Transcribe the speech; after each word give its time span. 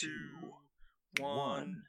two, 0.00 0.54
one. 1.22 1.82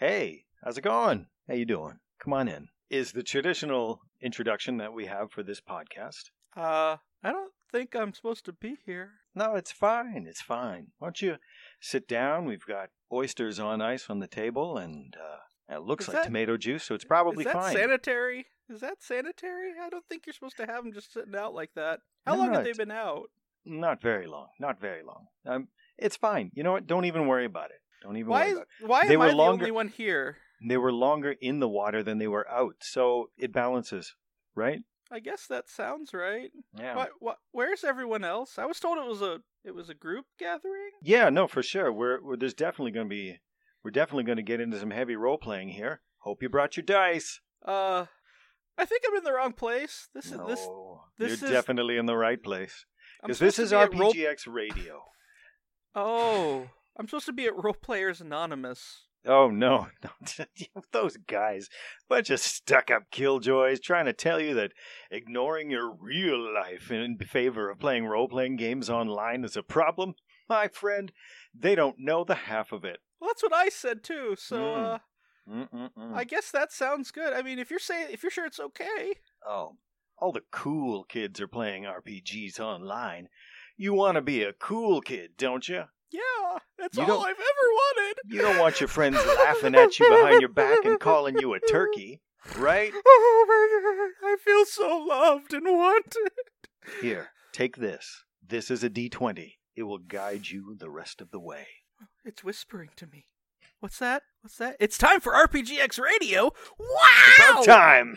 Hey, 0.00 0.44
how's 0.64 0.78
it 0.78 0.82
going? 0.82 1.26
How 1.48 1.54
you 1.54 1.64
doing? 1.64 1.98
Come 2.18 2.32
on 2.32 2.48
in. 2.48 2.68
Is 2.90 3.12
the 3.12 3.22
traditional 3.22 4.00
introduction 4.20 4.78
that 4.78 4.92
we 4.92 5.06
have 5.06 5.30
for 5.30 5.42
this 5.44 5.60
podcast. 5.60 6.30
Uh, 6.56 6.96
I 7.22 7.30
don't 7.32 7.52
think 7.70 7.94
I'm 7.94 8.12
supposed 8.14 8.44
to 8.46 8.52
be 8.52 8.76
here. 8.84 9.10
No, 9.34 9.54
it's 9.54 9.70
fine. 9.70 10.26
It's 10.28 10.40
fine. 10.40 10.88
Why 10.98 11.08
don't 11.08 11.22
you 11.22 11.36
sit 11.80 12.08
down? 12.08 12.46
We've 12.46 12.64
got 12.66 12.88
oysters 13.12 13.60
on 13.60 13.80
ice 13.80 14.06
on 14.08 14.18
the 14.20 14.26
table, 14.26 14.76
and 14.78 15.14
uh, 15.16 15.74
it 15.76 15.82
looks 15.82 16.04
Is 16.04 16.08
like 16.08 16.22
that- 16.22 16.26
tomato 16.26 16.56
juice, 16.56 16.82
so 16.84 16.94
it's 16.94 17.04
probably 17.04 17.44
Is 17.44 17.52
that 17.52 17.62
fine. 17.62 17.74
sanitary? 17.76 18.46
Is 18.68 18.80
that 18.80 19.02
sanitary? 19.02 19.72
I 19.80 19.88
don't 19.88 20.04
think 20.08 20.26
you're 20.26 20.34
supposed 20.34 20.56
to 20.56 20.66
have 20.66 20.82
them 20.82 20.92
just 20.92 21.12
sitting 21.12 21.36
out 21.36 21.54
like 21.54 21.70
that. 21.76 22.00
How 22.26 22.32
No, 22.32 22.38
long 22.40 22.48
no, 22.48 22.54
have 22.54 22.64
they 22.64 22.72
been 22.72 22.90
out? 22.90 23.28
Not 23.64 24.00
very 24.02 24.26
long. 24.26 24.48
Not 24.58 24.80
very 24.80 25.02
long. 25.04 25.26
Um, 25.44 25.68
it's 25.98 26.16
fine. 26.16 26.50
You 26.54 26.62
know 26.62 26.72
what? 26.72 26.86
Don't 26.86 27.04
even 27.04 27.26
worry 27.26 27.44
about 27.44 27.70
it. 27.70 27.80
Don't 28.02 28.16
even 28.16 28.30
Why 28.30 28.40
worry 28.42 28.50
is 28.50 28.56
about 28.56 28.66
it. 28.82 28.86
why 28.88 29.06
They 29.08 29.14
am 29.14 29.20
were 29.20 29.26
I 29.26 29.30
the 29.30 29.36
longer- 29.36 29.64
only 29.64 29.70
one 29.72 29.88
here? 29.88 30.36
They 30.66 30.76
were 30.78 30.92
longer 30.92 31.32
in 31.40 31.60
the 31.60 31.68
water 31.68 32.02
than 32.02 32.18
they 32.18 32.28
were 32.28 32.48
out, 32.48 32.76
so 32.80 33.30
it 33.36 33.52
balances, 33.52 34.14
right? 34.54 34.80
I 35.10 35.20
guess 35.20 35.46
that 35.48 35.68
sounds 35.68 36.12
right. 36.14 36.50
Yeah. 36.78 36.96
What, 36.96 37.10
what, 37.20 37.36
where's 37.52 37.84
everyone 37.84 38.24
else? 38.24 38.58
I 38.58 38.64
was 38.66 38.80
told 38.80 38.98
it 38.98 39.06
was 39.06 39.22
a 39.22 39.40
it 39.64 39.74
was 39.74 39.88
a 39.90 39.94
group 39.94 40.24
gathering. 40.38 40.90
Yeah, 41.02 41.28
no, 41.28 41.46
for 41.46 41.62
sure. 41.62 41.92
We're, 41.92 42.20
we're 42.22 42.36
there's 42.36 42.54
definitely 42.54 42.92
going 42.92 43.06
to 43.06 43.10
be 43.14 43.38
we're 43.84 43.90
definitely 43.90 44.24
going 44.24 44.36
to 44.36 44.42
get 44.42 44.60
into 44.60 44.80
some 44.80 44.90
heavy 44.90 45.14
role 45.14 45.38
playing 45.38 45.68
here. 45.70 46.00
Hope 46.20 46.42
you 46.42 46.48
brought 46.48 46.76
your 46.76 46.84
dice. 46.84 47.40
Uh, 47.64 48.06
I 48.78 48.84
think 48.84 49.02
I'm 49.06 49.16
in 49.16 49.24
the 49.24 49.32
wrong 49.32 49.52
place. 49.52 50.08
This 50.14 50.26
is 50.26 50.32
no, 50.32 50.46
this. 50.48 50.60
this 51.18 51.40
you're 51.40 51.48
is- 51.50 51.54
definitely 51.54 51.98
in 51.98 52.06
the 52.06 52.16
right 52.16 52.42
place 52.42 52.84
because 53.22 53.38
this 53.38 53.58
is 53.58 53.72
at 53.72 53.94
role- 53.94 54.12
RPGX 54.12 54.46
Radio. 54.48 55.02
Oh, 55.98 56.68
I'm 56.98 57.08
supposed 57.08 57.26
to 57.26 57.32
be 57.32 57.46
at 57.46 57.56
Role 57.56 57.72
Players 57.74 58.20
Anonymous. 58.20 59.04
Oh 59.26 59.48
no, 59.50 59.88
those 60.92 61.16
guys, 61.16 61.68
bunch 62.08 62.30
of 62.30 62.38
stuck-up 62.38 63.10
killjoys, 63.10 63.80
trying 63.80 64.04
to 64.04 64.12
tell 64.12 64.38
you 64.40 64.54
that 64.54 64.72
ignoring 65.10 65.70
your 65.70 65.90
real 65.98 66.38
life 66.54 66.90
in 66.92 67.16
favor 67.18 67.70
of 67.70 67.80
playing 67.80 68.06
role-playing 68.06 68.56
games 68.56 68.88
online 68.88 69.42
is 69.42 69.56
a 69.56 69.62
problem. 69.62 70.14
My 70.48 70.68
friend, 70.68 71.10
they 71.52 71.74
don't 71.74 71.96
know 71.98 72.22
the 72.24 72.34
half 72.36 72.70
of 72.70 72.84
it. 72.84 72.98
Well, 73.18 73.28
that's 73.30 73.42
what 73.42 73.54
I 73.54 73.68
said 73.70 74.04
too. 74.04 74.36
So, 74.38 75.00
Mm. 75.48 75.88
uh, 75.96 76.14
I 76.14 76.24
guess 76.24 76.50
that 76.50 76.70
sounds 76.72 77.10
good. 77.10 77.32
I 77.32 77.40
mean, 77.42 77.58
if 77.58 77.70
you're 77.70 77.78
saying 77.78 78.08
if 78.10 78.22
you're 78.22 78.30
sure 78.30 78.46
it's 78.46 78.60
okay. 78.60 79.14
Oh, 79.46 79.76
all 80.18 80.32
the 80.32 80.42
cool 80.52 81.04
kids 81.04 81.40
are 81.40 81.48
playing 81.48 81.84
RPGs 81.84 82.60
online. 82.60 83.28
You 83.76 83.92
want 83.92 84.14
to 84.16 84.22
be 84.22 84.42
a 84.42 84.52
cool 84.54 85.00
kid, 85.00 85.32
don't 85.36 85.68
you? 85.68 85.84
Yeah, 86.12 86.20
that's 86.78 86.96
You 86.96 87.02
all 87.02 87.08
don't- 87.08 87.20
I've 87.26 87.36
ever 87.36 87.38
wanted. 87.72 88.14
You 88.26 88.42
don't 88.42 88.58
want 88.58 88.80
your 88.80 88.88
friends 88.88 89.16
laughing 89.26 89.74
at 89.74 89.98
you 89.98 90.08
behind 90.08 90.40
your 90.40 90.50
back 90.50 90.84
and 90.84 90.98
calling 91.00 91.38
you 91.38 91.54
a 91.54 91.60
turkey, 91.60 92.20
right? 92.56 92.92
Oh 93.06 93.44
my 93.48 94.12
god, 94.22 94.30
I 94.32 94.36
feel 94.42 94.64
so 94.64 94.98
loved 94.98 95.52
and 95.52 95.64
wanted. 95.66 96.30
Here, 97.00 97.30
take 97.52 97.76
this. 97.76 98.24
This 98.46 98.70
is 98.70 98.84
a 98.84 98.90
D20. 98.90 99.54
It 99.74 99.82
will 99.82 99.98
guide 99.98 100.48
you 100.48 100.74
the 100.78 100.90
rest 100.90 101.20
of 101.20 101.30
the 101.30 101.40
way. 101.40 101.66
It's 102.24 102.42
whispering 102.44 102.90
to 102.96 103.06
me. 103.06 103.26
What's 103.80 103.98
that? 103.98 104.22
What's 104.42 104.56
that? 104.58 104.76
It's 104.80 104.96
time 104.98 105.20
for 105.20 105.32
RPGX 105.32 106.00
Radio. 106.00 106.52
Wow! 106.78 107.60
About 107.62 107.64
time! 107.64 108.16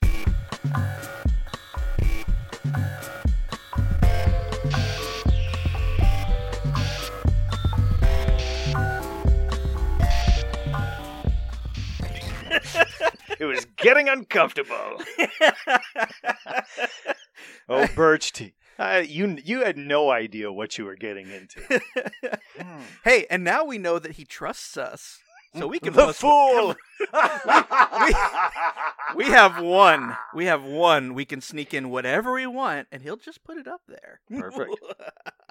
It 13.39 13.45
was 13.45 13.65
getting 13.77 14.09
uncomfortable. 14.09 15.01
Oh, 17.69 17.87
Birch 17.95 18.33
Tea. 18.33 18.53
Uh, 18.77 19.03
you 19.05 19.37
you 19.43 19.63
had 19.63 19.77
no 19.77 20.09
idea 20.09 20.51
what 20.51 20.77
you 20.77 20.85
were 20.85 20.95
getting 20.95 21.27
into. 21.29 21.81
Hmm. 22.59 22.81
hey, 23.03 23.25
and 23.29 23.43
now 23.43 23.63
we 23.63 23.77
know 23.77 23.99
that 23.99 24.13
he 24.13 24.25
trusts 24.25 24.77
us, 24.77 25.19
so 25.57 25.67
we 25.67 25.79
can 25.79 25.93
the 25.93 26.13
fool. 26.13 26.75
We 29.15 29.25
have 29.25 29.59
one. 29.59 30.15
We 30.35 30.45
have 30.45 30.63
one. 30.63 31.15
We 31.15 31.25
can 31.25 31.41
sneak 31.41 31.73
in 31.73 31.89
whatever 31.89 32.31
we 32.31 32.45
want, 32.45 32.87
and 32.91 33.01
he'll 33.01 33.17
just 33.17 33.43
put 33.43 33.57
it 33.57 33.67
up 33.67 33.81
there. 33.87 34.21
Perfect. 34.29 34.75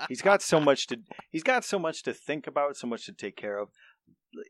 he's 0.08 0.22
got 0.22 0.42
so 0.42 0.60
much 0.60 0.86
to 0.86 1.00
he's 1.30 1.42
got 1.42 1.64
so 1.64 1.78
much 1.78 2.04
to 2.04 2.14
think 2.14 2.46
about, 2.46 2.76
so 2.76 2.86
much 2.86 3.04
to 3.06 3.12
take 3.12 3.36
care 3.36 3.58
of. 3.58 3.68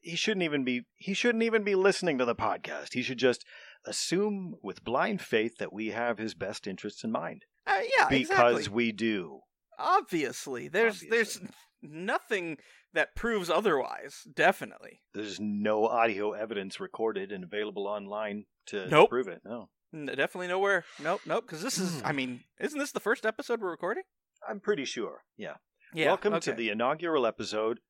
He 0.02 0.16
shouldn't 0.16 0.42
even 0.44 0.64
be 0.64 0.82
he 0.96 1.14
shouldn't 1.14 1.44
even 1.44 1.64
be 1.64 1.74
listening 1.74 2.18
to 2.18 2.24
the 2.24 2.34
podcast. 2.34 2.94
He 2.94 3.02
should 3.02 3.18
just 3.18 3.44
assume 3.84 4.54
with 4.62 4.84
blind 4.84 5.20
faith 5.20 5.56
that 5.58 5.72
we 5.72 5.88
have 5.88 6.18
his 6.18 6.34
best 6.34 6.66
interests 6.66 7.04
in 7.04 7.12
mind 7.12 7.44
Uh, 7.66 7.80
yeah, 7.98 8.08
because 8.08 8.30
exactly. 8.58 8.68
we 8.74 8.92
do. 8.92 9.40
obviously 9.78 10.68
there's 10.68 11.02
Obviously. 11.02 11.08
there's 11.16 11.40
nothing 11.82 12.58
that 12.94 13.14
proves 13.14 13.48
otherwise. 13.50 14.22
Definitely. 14.34 15.00
There's 15.14 15.38
no 15.38 15.86
audio 15.86 16.32
evidence 16.32 16.80
recorded 16.80 17.30
and 17.32 17.44
available 17.44 17.86
online 17.86 18.46
to 18.66 18.88
Nope. 18.88 19.10
prove 19.10 19.28
it. 19.28 19.42
No. 19.44 19.68
Definitely 19.92 20.48
nowhere. 20.48 20.84
Nope, 21.02 21.20
nope. 21.24 21.44
Because 21.46 21.62
this 21.62 21.78
is. 21.78 22.00
Hmm. 22.00 22.06
I 22.06 22.12
mean, 22.12 22.40
isn't 22.60 22.78
this 22.78 22.92
the 22.92 23.00
first 23.00 23.24
episode 23.24 23.60
we're 23.60 23.70
recording? 23.70 24.02
I'm 24.46 24.60
pretty 24.60 24.84
sure. 24.84 25.22
Yeah. 25.36 25.54
Yeah. 25.94 26.06
Welcome 26.06 26.38
to 26.40 26.52
the 26.52 26.68
inaugural 26.70 27.24
episode 27.26 27.80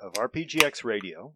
of 0.00 0.12
RPGX 0.14 0.84
Radio. 0.84 1.34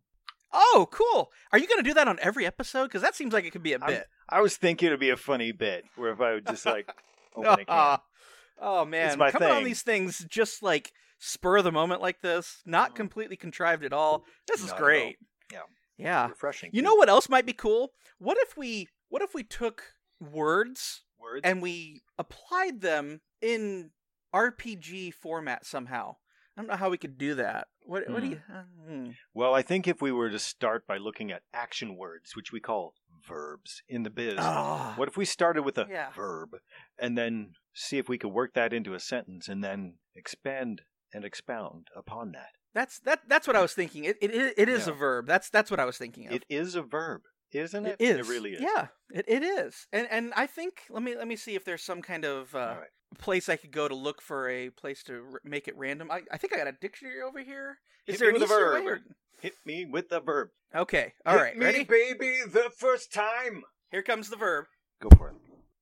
Oh, 0.53 0.89
cool. 0.91 1.31
Are 1.53 1.59
you 1.59 1.67
going 1.69 1.79
to 1.83 1.89
do 1.89 1.95
that 1.95 2.09
on 2.09 2.19
every 2.23 2.47
episode? 2.47 2.85
Because 2.85 3.03
that 3.03 3.15
seems 3.15 3.33
like 3.35 3.45
it 3.45 3.51
could 3.53 3.63
be 3.63 3.75
a 3.75 3.79
I'm- 3.79 3.87
bit. 3.91 4.07
I 4.31 4.41
was 4.41 4.57
thinking 4.57 4.87
it'd 4.89 5.01
be 5.01 5.11
a 5.11 5.17
funny 5.17 5.53
bit 5.53 5.85
where 5.97 6.11
if 6.13 6.21
I 6.21 6.35
would 6.35 6.47
just 6.47 6.65
like 6.67 6.91
open 7.35 7.61
a 7.61 7.65
can. 7.65 7.99
oh 8.61 8.85
man, 8.85 9.19
my 9.19 9.31
coming 9.31 9.49
on 9.51 9.65
these 9.65 9.83
things 9.83 10.25
just 10.29 10.63
like 10.63 10.93
spur 11.19 11.59
of 11.59 11.65
the 11.65 11.73
moment 11.73 12.01
like 12.03 12.21
this, 12.21 12.61
not 12.67 12.93
Mhm. 12.93 12.97
completely 12.97 13.37
contrived 13.37 13.85
at 13.85 13.93
all. 13.95 14.25
This 14.47 14.61
is 14.63 14.69
Not 14.69 14.79
great. 14.79 15.17
Yeah. 15.53 15.61
Yeah. 15.97 16.29
refreshing. 16.29 16.71
You 16.75 16.83
too. 16.83 16.87
know 16.89 16.95
what 16.95 17.09
else 17.09 17.29
might 17.29 17.47
be 17.47 17.53
cool? 17.55 17.93
What 18.19 18.37
if 18.41 18.57
we 18.57 18.89
what 19.09 19.23
if 19.23 19.35
we 19.35 19.43
took 19.45 19.83
words 20.21 21.03
words? 21.19 21.41
and 21.45 21.63
we 21.63 22.03
applied 22.19 22.81
them 22.83 23.21
in 23.41 23.91
RPG 24.35 25.15
format 25.15 25.65
somehow? 25.67 26.17
I 26.59 26.61
don't 26.61 26.71
know 26.71 26.77
how 26.77 26.91
we 26.91 26.99
could 26.99 27.19
do 27.19 27.37
that. 27.37 27.69
What 27.85 28.11
what 28.11 28.21
do 28.21 28.31
you 28.31 28.41
uh, 28.53 28.63
hmm. 28.85 29.11
well, 29.33 29.55
I 29.55 29.63
think 29.63 29.87
if 29.87 30.03
we 30.03 30.11
were 30.11 30.29
to 30.29 30.41
start 30.41 30.89
by 30.89 30.97
looking 30.99 31.31
at 31.31 31.43
action 31.55 31.97
words, 31.97 32.35
which 32.35 32.51
we 32.51 32.59
call 32.59 32.95
verbs 33.27 33.83
in 33.89 34.03
the 34.03 34.11
biz, 34.11 34.35
Ah. 34.39 34.95
what 34.97 35.07
if 35.09 35.17
we 35.17 35.25
started 35.25 35.63
with 35.63 35.79
a 35.79 35.87
Yeah. 35.89 36.11
verb 36.11 36.57
and 36.99 37.17
then 37.17 37.53
see 37.75 37.99
if 37.99 38.09
we 38.09 38.19
could 38.19 38.33
work 38.33 38.55
that 38.55 38.73
into 38.73 38.95
a 38.95 38.99
sentence 39.01 39.47
and 39.47 39.63
then 39.63 39.99
expand 40.17 40.83
and 41.15 41.25
expound 41.25 41.87
upon 41.97 42.33
that? 42.33 42.51
That's 42.75 42.99
that 43.01 43.21
that's 43.29 43.47
what 43.47 43.55
I 43.55 43.63
was 43.63 43.73
thinking. 43.75 44.03
It 44.03 44.17
it, 44.21 44.35
it, 44.35 44.55
it 44.57 44.69
is 44.69 44.89
Yeah. 44.89 44.95
a 44.95 44.97
verb. 44.97 45.27
That's 45.29 45.49
that's 45.51 45.71
what 45.71 45.79
I 45.79 45.85
was 45.85 45.97
thinking 45.97 46.27
of. 46.27 46.33
It 46.33 46.45
is 46.49 46.75
a 46.75 46.83
verb, 46.83 47.23
isn't 47.53 47.87
it? 47.87 47.97
It 48.01 48.05
is. 48.19 48.27
It 48.29 48.31
really 48.33 48.55
is. 48.55 48.61
Yeah, 48.61 48.89
it, 49.15 49.27
it 49.29 49.45
is. 49.45 49.87
And 49.93 50.09
and 50.11 50.33
I 50.35 50.47
think 50.49 50.83
let 50.91 51.05
me 51.05 51.15
let 51.17 51.29
me 51.29 51.37
see 51.37 51.55
if 51.55 51.65
there's 51.65 51.85
some 51.85 52.03
kind 52.03 52.25
of 52.25 52.53
uh, 52.53 52.59
All 52.59 52.67
right. 52.81 52.91
Place 53.17 53.49
I 53.49 53.57
could 53.57 53.71
go 53.73 53.89
to 53.89 53.95
look 53.95 54.21
for 54.21 54.49
a 54.49 54.71
place 54.71 55.03
to 55.05 55.25
r- 55.33 55.41
make 55.45 55.69
it 55.69 55.77
random. 55.77 56.11
I, 56.11 56.23
I 56.31 56.37
think 56.37 56.53
I 56.55 56.59
got 56.59 56.67
a 56.69 56.73
dictionary 56.73 57.23
over 57.23 57.41
here. 57.41 57.79
Is 58.07 58.15
Hit 58.15 58.21
there 58.21 58.29
me 58.33 58.37
an 58.37 58.43
with 58.43 58.51
a 58.51 58.55
verb. 58.55 58.85
way? 58.85 58.91
or- 58.91 59.01
Hit 59.41 59.55
me 59.65 59.85
with 59.85 60.09
the 60.09 60.21
verb. 60.21 60.49
Okay. 60.75 61.13
All 61.25 61.35
Hit 61.35 61.41
right. 61.43 61.57
me, 61.57 61.65
Ready? 61.65 61.85
baby, 61.85 62.39
the 62.47 62.71
first 62.77 63.13
time. 63.13 63.63
Here 63.91 64.03
comes 64.03 64.29
the 64.31 64.37
verb. 64.37 64.67
Go 65.01 65.09
for 65.17 65.29
it. 65.29 65.35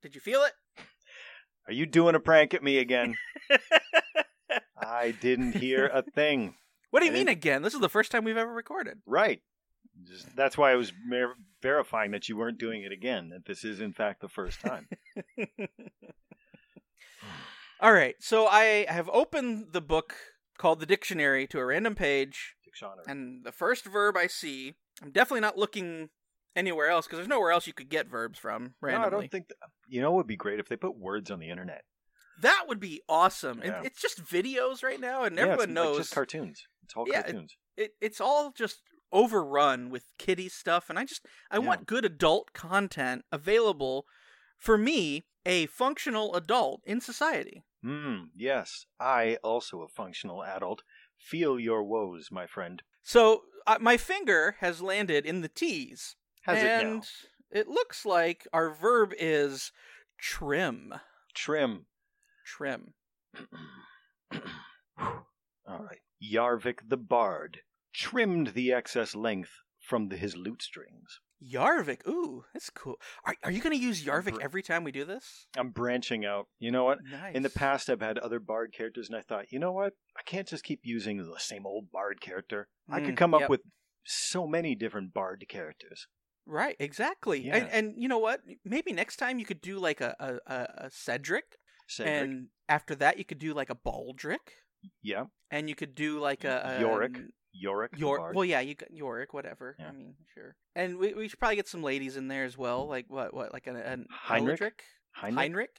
Did 0.03 0.14
you 0.14 0.20
feel 0.20 0.42
it? 0.42 0.53
Are 1.66 1.72
you 1.72 1.87
doing 1.87 2.14
a 2.14 2.20
prank 2.20 2.53
at 2.54 2.62
me 2.62 2.78
again? 2.78 3.16
I 4.78 5.12
didn't 5.20 5.53
hear 5.56 5.87
a 5.87 6.03
thing. 6.03 6.54
What 6.91 7.00
do 7.00 7.06
you 7.06 7.12
I 7.12 7.14
mean 7.14 7.26
didn't- 7.26 7.38
again? 7.38 7.62
This 7.62 7.75
is 7.75 7.81
the 7.81 7.88
first 7.88 8.12
time 8.12 8.25
we've 8.25 8.37
ever 8.37 8.53
recorded. 8.53 8.98
Right. 9.06 9.41
Just, 10.05 10.37
that's 10.37 10.58
why 10.58 10.70
I 10.72 10.76
was 10.76 10.93
mer- 11.06 11.34
verifying 11.62 12.11
that 12.11 12.29
you 12.29 12.37
weren't 12.37 12.58
doing 12.58 12.82
it 12.82 12.93
again. 12.93 13.31
That 13.31 13.46
this 13.46 13.64
is 13.64 13.81
in 13.81 13.94
fact 13.94 14.20
the 14.20 14.29
first 14.29 14.61
time. 14.61 14.87
All 17.81 17.93
right. 17.93 18.15
So 18.21 18.47
I 18.47 18.87
have 18.89 19.09
opened 19.11 19.67
the 19.73 19.81
book 19.81 20.15
called 20.59 20.81
the 20.81 20.87
dictionary 20.87 21.47
to 21.49 21.59
a 21.59 21.65
random 21.67 21.95
page, 21.95 22.55
Dictionary. 22.65 23.05
and 23.09 23.45
the 23.45 23.53
first 23.53 23.85
verb 23.85 24.17
I 24.17 24.27
see, 24.27 24.75
I'm 25.03 25.11
definitely 25.11 25.41
not 25.43 25.59
looking 25.59 26.09
anywhere 26.55 26.89
else 26.89 27.07
because 27.07 27.19
there's 27.19 27.29
nowhere 27.29 27.51
else 27.51 27.67
you 27.67 27.75
could 27.75 27.91
get 27.91 28.09
verbs 28.09 28.39
from 28.39 28.63
no, 28.63 28.71
randomly. 28.81 29.07
I 29.07 29.11
don't 29.11 29.31
think. 29.31 29.49
That, 29.49 29.57
you 29.89 30.01
know, 30.01 30.13
it 30.15 30.17
would 30.17 30.27
be 30.27 30.37
great 30.37 30.59
if 30.59 30.69
they 30.69 30.77
put 30.77 30.97
words 30.99 31.31
on 31.31 31.39
the 31.39 31.51
internet. 31.51 31.83
That 32.43 32.65
would 32.69 32.81
be 32.81 33.03
awesome. 33.09 33.61
Yeah. 33.65 33.83
It's 33.85 34.01
just 34.01 34.25
videos 34.25 34.83
right 34.83 35.01
now, 35.01 35.25
and 35.25 35.37
Yeah, 35.37 35.43
everyone 35.43 35.65
it's 35.65 35.73
knows 35.75 35.95
like 35.97 36.03
just 36.05 36.15
cartoons. 36.15 36.63
It's 36.85 36.95
all 36.97 37.05
Yeah, 37.09 37.21
it- 37.21 37.23
cartoons. 37.25 37.57
it, 37.77 37.91
it's 38.01 38.21
all 38.21 38.53
just 38.53 38.81
overrun 39.13 39.91
with 39.91 40.05
kiddie 40.19 40.49
stuff. 40.49 40.89
And 40.91 40.99
I 40.99 41.05
just 41.05 41.25
I 41.51 41.57
Yeah. 41.57 41.61
want 41.67 41.87
good 41.87 42.05
adult 42.05 42.53
content 42.55 43.25
available 43.31 44.07
for 44.58 44.76
me, 44.79 45.26
a 45.44 45.67
functional 45.67 46.35
adult 46.35 46.82
in 46.85 47.00
society. 47.00 47.62
Hmm. 47.82 48.25
Yes, 48.35 48.87
I 48.99 49.38
also 49.43 49.82
a 49.82 49.88
functional 49.88 50.43
adult. 50.43 50.82
Feel 51.19 51.58
your 51.58 51.85
woes, 51.85 52.29
my 52.31 52.47
friend. 52.47 52.82
So 53.03 53.43
uh, 53.67 53.79
my 53.81 53.97
finger 53.97 54.56
has 54.61 54.82
landed 54.82 55.25
in 55.25 55.41
the 55.41 55.49
T's. 55.49 56.17
Has 56.43 56.58
it? 56.58 56.67
and 56.67 57.03
it 57.03 57.58
it 57.58 57.69
looks 57.69 58.05
like 58.05 58.47
our 58.53 58.70
verb 58.70 59.12
is 59.19 59.73
trim. 60.19 60.94
Trim. 61.35 61.87
Trim. 62.44 62.94
All 64.99 65.25
right. 65.69 66.00
Yarvik 66.23 66.88
the 66.88 66.97
Bard 66.97 67.61
trimmed 67.93 68.49
the 68.49 68.73
excess 68.73 69.14
length 69.14 69.50
from 69.81 70.08
the, 70.08 70.17
his 70.17 70.37
lute 70.37 70.62
strings. 70.62 71.20
Yarvik. 71.43 72.06
Ooh, 72.09 72.44
that's 72.53 72.71
cool. 72.71 72.97
Are, 73.25 73.35
are 73.44 73.50
you 73.50 73.61
going 73.61 73.77
to 73.77 73.83
use 73.83 74.05
Yarvik 74.05 74.41
every 74.41 74.62
time 74.62 74.85
we 74.85 74.93
do 74.93 75.05
this? 75.05 75.47
I'm 75.56 75.71
branching 75.71 76.25
out. 76.25 76.47
You 76.59 76.71
know 76.71 76.85
what? 76.85 76.99
Nice. 77.11 77.35
In 77.35 77.43
the 77.43 77.50
past, 77.50 77.91
I've 77.91 78.00
had 78.00 78.19
other 78.19 78.41
bard 78.41 78.73
characters, 78.73 79.09
and 79.09 79.17
I 79.17 79.23
thought, 79.23 79.53
you 79.53 79.59
know 79.59 79.73
what? 79.73 79.93
I 80.17 80.23
can't 80.25 80.49
just 80.49 80.65
keep 80.65 80.81
using 80.83 81.19
the 81.19 81.38
same 81.38 81.67
old 81.67 81.91
bard 81.93 82.21
character. 82.21 82.69
I 82.91 83.00
could 83.00 83.15
Mm, 83.15 83.19
come 83.19 83.35
up 83.35 83.41
yep. 83.43 83.50
with 83.50 83.61
so 84.05 84.47
many 84.47 84.75
different 84.75 85.12
bard 85.12 85.44
characters. 85.49 86.06
Right, 86.47 86.77
exactly. 86.79 87.44
Yeah. 87.44 87.56
And, 87.56 87.69
and 87.71 87.94
you 87.99 88.09
know 88.09 88.19
what? 88.19 88.41
Maybe 88.65 88.93
next 88.93 89.17
time 89.17 89.39
you 89.39 89.44
could 89.44 89.61
do 89.61 89.79
like 89.79 90.00
a, 90.00 90.15
a, 90.21 90.53
a, 90.53 90.69
a 90.87 90.91
Cedric, 90.91 91.59
Cedric, 91.89 92.23
and 92.23 92.47
after 92.69 92.94
that 92.94 93.19
you 93.19 93.25
could 93.25 93.41
do 93.41 93.53
like 93.53 93.69
a 93.69 93.75
Baldric, 93.75 94.39
yeah, 95.03 95.25
and 95.50 95.69
you 95.69 95.75
could 95.75 95.97
do 95.97 96.21
like 96.21 96.44
a, 96.44 96.77
a 96.77 96.81
Yorick. 96.81 97.19
Yorick. 97.58 97.93
the 97.93 97.99
Yor- 97.99 98.19
bard. 98.19 98.37
well, 98.37 98.44
yeah, 98.44 98.61
you 98.61 98.75
got 98.75 98.91
Yorick, 98.91 99.32
whatever. 99.35 99.76
Yeah. 99.79 99.88
I 99.88 99.93
mean, 99.93 100.14
sure. 100.35 100.56
And 100.75 100.99
we, 100.99 101.14
we 101.14 101.29
should 101.29 101.38
probably 101.38 101.56
get 101.56 101.69
some 101.69 101.82
ladies 101.82 102.17
in 102.17 102.29
there 102.29 102.44
as 102.44 102.56
well, 102.58 102.87
like 102.88 103.06
what 103.08 103.32
what 103.35 103.53
like 103.53 103.67
an, 103.67 103.76
an 103.76 104.06
Heinrich? 104.11 104.61
Eldrick? 104.61 104.81
Heinrich. 105.12 105.38
Heinrich. 105.38 105.70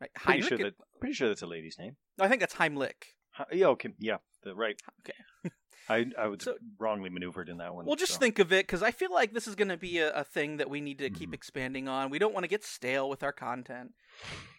Pretty 0.00 0.12
Heinrich. 0.16 0.48
sure 0.48 0.58
that. 0.58 0.74
Pretty 1.00 1.14
sure 1.14 1.28
that's 1.28 1.42
a 1.42 1.46
lady's 1.46 1.76
name. 1.78 1.96
I 2.20 2.28
think 2.28 2.40
that's 2.40 2.54
Heimlich. 2.54 2.92
Hi- 3.32 3.46
Yeah. 3.52 3.66
Okay. 3.68 3.90
Yeah. 3.98 4.18
The 4.42 4.54
right. 4.54 4.80
Okay. 5.00 5.50
I 5.88 6.06
I 6.18 6.26
was 6.28 6.42
So- 6.42 6.56
wrongly 6.78 7.10
maneuvered 7.10 7.48
in 7.48 7.58
that 7.58 7.74
one. 7.74 7.84
Well, 7.86 7.96
just 7.96 8.12
so. 8.14 8.18
think 8.18 8.38
of 8.38 8.52
it 8.52 8.66
because 8.66 8.82
I 8.82 8.90
feel 8.90 9.12
like 9.12 9.32
this 9.32 9.46
is 9.46 9.54
going 9.54 9.68
to 9.68 9.76
be 9.76 9.98
a, 9.98 10.12
a 10.12 10.24
thing 10.24 10.56
that 10.58 10.70
we 10.70 10.80
need 10.80 10.98
to 10.98 11.10
keep 11.10 11.30
Mhm. 11.30 11.34
expanding 11.34 11.88
on. 11.88 12.10
We 12.10 12.18
don't 12.18 12.32
want 12.32 12.44
to 12.44 12.48
get 12.48 12.64
stale 12.64 13.08
with 13.08 13.22
our 13.22 13.32
content. 13.32 13.92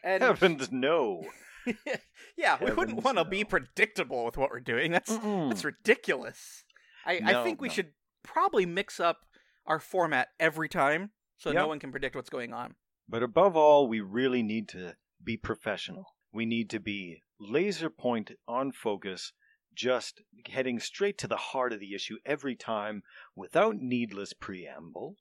And 0.04 0.22
Heavens 0.22 0.70
no. 0.72 1.24
yeah, 2.38 2.58
we 2.64 2.72
wouldn't 2.72 3.04
want 3.04 3.18
to 3.18 3.24
no. 3.24 3.30
be 3.30 3.44
predictable 3.44 4.26
with 4.26 4.38
what 4.38 4.52
we're 4.52 4.60
doing. 4.60 4.92
That's 4.92 5.12
Mm-mm. 5.12 5.50
that's 5.50 5.64
ridiculous. 5.64 6.64
I, 7.06 7.22
I 7.24 7.44
think 7.44 7.62
we 7.62 7.68
no. 7.68 7.74
should 7.74 7.92
probably 8.24 8.66
mix 8.66 9.00
up 9.00 9.26
our 9.66 9.80
format 9.80 10.30
every 10.40 10.70
time 10.70 11.12
so 11.38 11.52
no 11.52 11.68
one 11.68 11.80
can 11.80 11.92
predict 11.92 12.16
what's 12.16 12.30
going 12.30 12.54
on. 12.54 12.76
But 13.08 13.24
above 13.24 13.56
all, 13.56 13.88
we 13.88 14.00
really 14.02 14.42
need 14.42 14.68
to 14.70 14.96
be 15.24 15.38
professional. 15.38 16.16
We 16.34 16.46
need 16.46 16.70
to 16.72 16.80
be 16.80 17.22
laser 17.40 17.90
point 17.90 18.32
on 18.48 18.72
focus, 18.72 19.32
just 19.74 20.22
heading 20.48 20.80
straight 20.80 21.18
to 21.20 21.28
the 21.28 21.38
heart 21.38 21.74
of 21.74 21.80
the 21.80 21.94
issue 21.94 22.18
every 22.26 22.56
time 22.56 23.04
without 23.36 23.76
needless 23.78 24.34
preamble, 24.34 25.18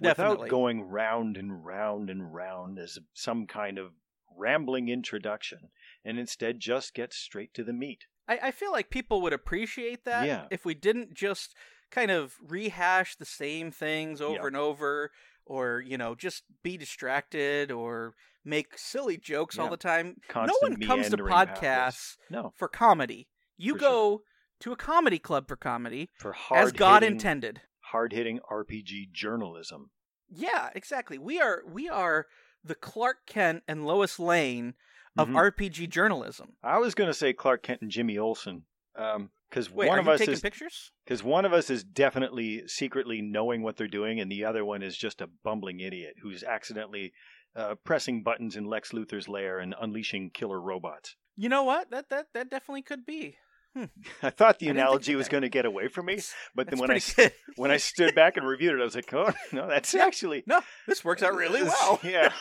Definitely. 0.00 0.34
without 0.34 0.48
going 0.48 0.82
round 0.82 1.36
and 1.36 1.64
round 1.64 2.10
and 2.10 2.34
round 2.34 2.78
as 2.78 2.98
some 3.14 3.46
kind 3.46 3.78
of 3.78 3.92
rambling 4.36 4.88
introduction, 4.88 5.70
and 6.04 6.18
instead 6.18 6.60
just 6.60 6.94
get 6.94 7.12
straight 7.12 7.54
to 7.54 7.64
the 7.64 7.72
meat. 7.72 8.06
I, 8.28 8.38
I 8.44 8.50
feel 8.50 8.72
like 8.72 8.90
people 8.90 9.20
would 9.22 9.32
appreciate 9.32 10.04
that 10.04 10.26
Yeah. 10.26 10.46
if 10.50 10.64
we 10.64 10.74
didn't 10.74 11.14
just 11.14 11.54
kind 11.90 12.10
of 12.10 12.34
rehash 12.46 13.16
the 13.16 13.24
same 13.24 13.70
things 13.70 14.20
over 14.20 14.46
and 14.46 14.56
over, 14.56 15.10
or 15.44 15.80
you 15.84 15.98
know, 15.98 16.14
just 16.14 16.44
be 16.62 16.76
distracted 16.76 17.70
or 17.70 18.14
make 18.44 18.76
silly 18.78 19.16
jokes 19.16 19.58
all 19.58 19.68
the 19.68 19.76
time. 19.76 20.16
Constant 20.28 20.58
no 20.62 20.68
one 20.68 20.80
comes 20.80 21.10
to 21.10 21.16
podcasts 21.16 22.16
No, 22.30 22.52
for 22.56 22.68
comedy. 22.68 23.28
You 23.56 23.74
For 23.74 23.78
go 23.80 24.22
to 24.60 24.72
a 24.72 24.76
comedy 24.76 25.18
club 25.18 25.46
for 25.48 25.56
comedy, 25.56 26.08
for 26.18 26.32
hard 26.32 26.64
as 26.64 26.72
God 26.72 27.02
intended. 27.04 27.60
hard 27.86 28.12
hitting 28.12 28.40
RPG 28.50 29.12
journalism. 29.12 29.90
Yeah, 30.28 30.70
exactly. 30.74 31.18
We 31.18 31.40
are 31.40 31.62
we 31.70 31.88
are 31.88 32.26
the 32.64 32.74
Clark 32.76 33.26
Kent 33.26 33.62
and 33.68 33.84
Lois 33.84 34.18
Lane 34.18 34.74
of 35.16 35.28
Mhm. 35.28 35.36
RPG 35.36 35.86
journalism. 35.88 36.56
I 36.62 36.78
was 36.78 36.94
going 36.94 37.08
to 37.08 37.14
say 37.14 37.32
Clark 37.32 37.62
Kent 37.62 37.82
and 37.82 37.90
Jimmy 37.90 38.16
Olsen, 38.18 38.64
because 38.94 39.70
one 39.70 39.98
of 39.98 40.08
us 40.08 40.18
taking 40.20 40.34
is 40.34 40.40
pictures? 40.40 40.92
because 41.04 41.22
one 41.22 41.44
of 41.44 41.52
us 41.52 41.68
is 41.70 41.84
definitely 41.84 42.66
secretly 42.66 43.20
knowing 43.22 43.62
what 43.62 43.76
they're 43.76 43.86
doing, 43.88 44.20
and 44.20 44.30
the 44.30 44.44
other 44.44 44.64
one 44.64 44.82
is 44.82 44.96
just 44.96 45.20
a 45.20 45.26
bumbling 45.26 45.80
idiot 45.80 46.14
who's 46.22 46.42
accidentally 46.42 47.12
uh, 47.54 47.74
pressing 47.84 48.22
buttons 48.22 48.56
in 48.56 48.64
Lex 48.64 48.92
Luthor's 48.92 49.28
lair 49.28 49.58
and 49.58 49.74
unleashing 49.80 50.30
killer 50.30 50.60
robots. 50.60 51.16
You 51.36 51.48
know 51.50 51.64
what? 51.64 51.90
That 51.90 52.08
that 52.08 52.28
that 52.32 52.48
definitely 52.50 52.82
could 52.82 53.04
be. 53.04 53.36
I 54.22 54.28
thought 54.30 54.58
the 54.58 54.68
I 54.68 54.70
analogy 54.72 55.14
was 55.16 55.28
going 55.28 55.42
to 55.42 55.48
get 55.48 55.64
away 55.64 55.88
from 55.88 56.06
me, 56.06 56.20
but 56.54 56.68
then 56.68 56.78
when 56.78 56.90
I 56.90 57.00
good. 57.16 57.32
when 57.56 57.70
I 57.70 57.78
stood 57.78 58.14
back 58.14 58.36
and 58.36 58.46
reviewed 58.46 58.74
it, 58.74 58.80
I 58.80 58.84
was 58.84 58.94
like, 58.94 59.12
"Oh 59.14 59.32
no, 59.50 59.66
that's 59.68 59.94
actually 59.94 60.44
No, 60.46 60.60
this 60.86 61.02
works 61.04 61.22
out 61.22 61.34
really 61.34 61.62
well. 61.62 62.00
yeah, 62.02 62.32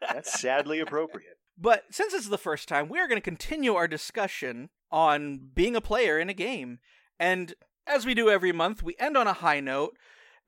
that's 0.00 0.38
sadly 0.40 0.80
appropriate." 0.80 1.38
But 1.58 1.84
since 1.90 2.12
it's 2.12 2.28
the 2.28 2.38
first 2.38 2.68
time, 2.68 2.88
we 2.88 2.98
are 2.98 3.08
going 3.08 3.20
to 3.20 3.22
continue 3.22 3.74
our 3.74 3.88
discussion 3.88 4.68
on 4.90 5.50
being 5.54 5.74
a 5.74 5.80
player 5.80 6.18
in 6.18 6.28
a 6.28 6.34
game. 6.34 6.78
And 7.18 7.54
as 7.86 8.04
we 8.04 8.14
do 8.14 8.28
every 8.28 8.52
month, 8.52 8.82
we 8.82 8.94
end 8.98 9.16
on 9.16 9.26
a 9.26 9.32
high 9.32 9.60
note, 9.60 9.96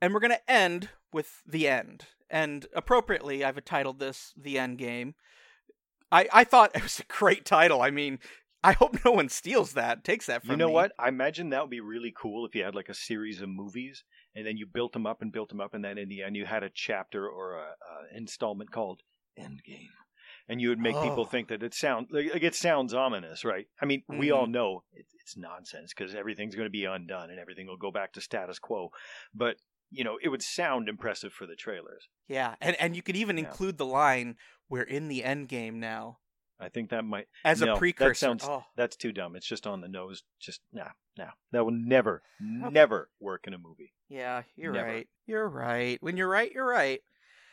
and 0.01 0.13
we're 0.13 0.19
going 0.19 0.31
to 0.31 0.51
end 0.51 0.89
with 1.11 1.41
the 1.47 1.67
end. 1.67 2.05
And 2.29 2.67
appropriately, 2.75 3.43
I've 3.43 3.63
titled 3.65 3.99
this 3.99 4.33
The 4.37 4.59
End 4.59 4.77
Game. 4.77 5.15
I, 6.11 6.27
I 6.31 6.43
thought 6.43 6.71
it 6.75 6.83
was 6.83 6.99
a 6.99 7.11
great 7.11 7.45
title. 7.45 7.81
I 7.81 7.89
mean, 7.89 8.19
I 8.63 8.73
hope 8.73 9.03
no 9.05 9.11
one 9.11 9.29
steals 9.29 9.73
that, 9.73 10.03
takes 10.03 10.25
that 10.27 10.41
from 10.41 10.51
You 10.51 10.57
know 10.57 10.67
me. 10.67 10.73
what? 10.73 10.91
I 10.99 11.07
imagine 11.07 11.49
that 11.49 11.61
would 11.61 11.69
be 11.69 11.79
really 11.79 12.13
cool 12.15 12.45
if 12.45 12.53
you 12.53 12.63
had 12.63 12.75
like 12.75 12.89
a 12.89 12.93
series 12.93 13.41
of 13.41 13.49
movies, 13.49 14.03
and 14.35 14.45
then 14.45 14.57
you 14.57 14.65
built 14.65 14.93
them 14.93 15.05
up 15.07 15.21
and 15.21 15.31
built 15.31 15.49
them 15.49 15.61
up, 15.61 15.73
and 15.73 15.83
then 15.83 15.97
in 15.97 16.09
the 16.09 16.23
end 16.23 16.35
you 16.35 16.45
had 16.45 16.63
a 16.63 16.69
chapter 16.69 17.27
or 17.27 17.57
a, 17.57 17.61
a 17.61 18.17
installment 18.17 18.71
called 18.71 19.01
Endgame, 19.39 19.87
and 20.49 20.59
you 20.59 20.67
would 20.69 20.79
make 20.79 20.95
people 20.95 21.21
Oh. 21.21 21.25
think 21.25 21.47
that 21.47 21.63
it 21.63 21.73
sounds 21.73 22.09
like 22.11 22.43
it 22.43 22.55
sounds 22.55 22.93
ominous, 22.93 23.45
right? 23.45 23.67
I 23.81 23.85
mean, 23.85 24.03
we 24.09 24.27
Mm-hmm. 24.27 24.35
all 24.35 24.47
know 24.47 24.83
it, 24.91 25.05
it's 25.21 25.37
nonsense 25.37 25.93
because 25.95 26.13
everything's 26.15 26.55
going 26.55 26.65
to 26.65 26.71
be 26.71 26.85
undone 26.85 27.29
and 27.29 27.39
everything 27.39 27.67
will 27.67 27.77
go 27.77 27.91
back 27.91 28.13
to 28.13 28.21
status 28.21 28.59
quo, 28.59 28.89
but 29.33 29.55
you 29.91 30.03
know 30.03 30.17
it 30.21 30.29
would 30.29 30.43
sound 30.43 30.89
impressive 30.89 31.31
for 31.33 31.45
the 31.47 31.55
trailers. 31.55 32.09
Yeah, 32.27 32.55
and, 32.59 32.75
and 32.81 32.95
you 32.95 33.01
could 33.01 33.15
even 33.15 33.37
Yeah. 33.37 33.45
include 33.45 33.77
the 33.77 33.85
line, 33.85 34.35
we're 34.67 34.83
in 34.83 35.07
the 35.07 35.23
end 35.23 35.47
game 35.47 35.79
now, 35.79 36.19
I 36.59 36.67
think 36.69 36.89
that 36.89 37.05
might 37.05 37.27
as 37.45 37.61
No, 37.61 37.67
a 37.67 37.69
that 37.73 37.79
precursor. 37.79 38.13
sounds- 38.15 38.43
oh. 38.45 38.65
that's 38.75 38.95
too 38.97 39.11
dumb. 39.13 39.35
It's 39.37 39.47
just 39.47 39.65
on 39.65 39.79
the 39.81 39.87
nose. 39.87 40.23
Just 40.41 40.59
nah, 40.73 40.89
nah. 41.17 41.31
That 41.51 41.63
will 41.63 41.71
never, 41.71 42.21
never 42.39 43.09
work 43.19 43.47
in 43.47 43.53
a 43.53 43.57
movie. 43.57 43.93
Yeah, 44.09 44.43
you're 44.57 44.73
Never. 44.73 44.87
right. 44.87 45.07
You're 45.25 45.47
right. 45.47 45.97
When 46.03 46.17
you're 46.17 46.27
right, 46.27 46.51
you're 46.51 46.67
right. 46.67 47.01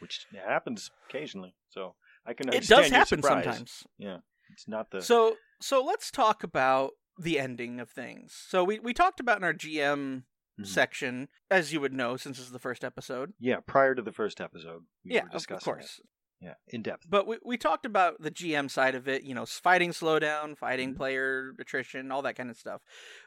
which 0.00 0.26
happens 0.35 0.90
occasionally. 1.09 1.54
So 1.70 1.94
I 2.26 2.33
can 2.35 2.49
It 2.52 2.66
does 2.66 2.88
happen 2.90 3.23
surprise. 3.23 3.45
sometimes. 3.45 3.83
Yeah, 3.99 4.18
it's 4.52 4.66
not 4.68 4.90
the 4.90 5.00
So 5.02 5.37
so 5.61 5.83
let's 5.85 6.11
talk 6.11 6.42
about 6.45 6.92
the 7.18 7.38
ending 7.38 7.80
of 7.80 7.90
things. 7.90 8.35
So 8.49 8.62
we 8.64 8.78
we 8.78 8.92
talked 8.92 9.21
about 9.21 9.38
in 9.38 9.45
our 9.45 9.52
GM 9.54 10.25
Mhm. 10.59 10.66
section, 10.66 11.28
as 11.50 11.73
you 11.73 11.80
would 11.80 11.92
know 11.92 12.16
since 12.16 12.38
this 12.38 12.47
is 12.47 12.52
the 12.52 12.59
first 12.59 12.83
episode. 12.85 13.35
yeah. 13.38 13.61
Prior 13.66 13.95
to 13.95 14.00
the 14.02 14.12
first 14.12 14.40
episode, 14.40 14.87
we 15.04 15.14
yeah, 15.14 15.25
were 15.25 15.30
of 15.37 15.47
course. 15.62 15.99
it. 15.99 16.06
Yeah, 16.40 16.54
in 16.68 16.83
depth. 16.83 17.04
But 17.09 17.26
we 17.26 17.38
we 17.45 17.56
talked 17.56 17.87
about 17.87 18.21
the 18.21 18.30
GM 18.30 18.68
side 18.71 18.95
of 18.95 19.06
it, 19.09 19.23
you 19.23 19.35
know, 19.35 19.47
fighting 19.47 19.90
slowdown, 19.92 20.56
fighting 20.56 20.92
Mhm. 20.92 20.97
player 20.97 21.54
attrition, 21.59 22.11
all 22.12 22.23
that 22.23 22.37
kind 22.37 22.50
of 22.50 22.56
stuff. 22.59 22.83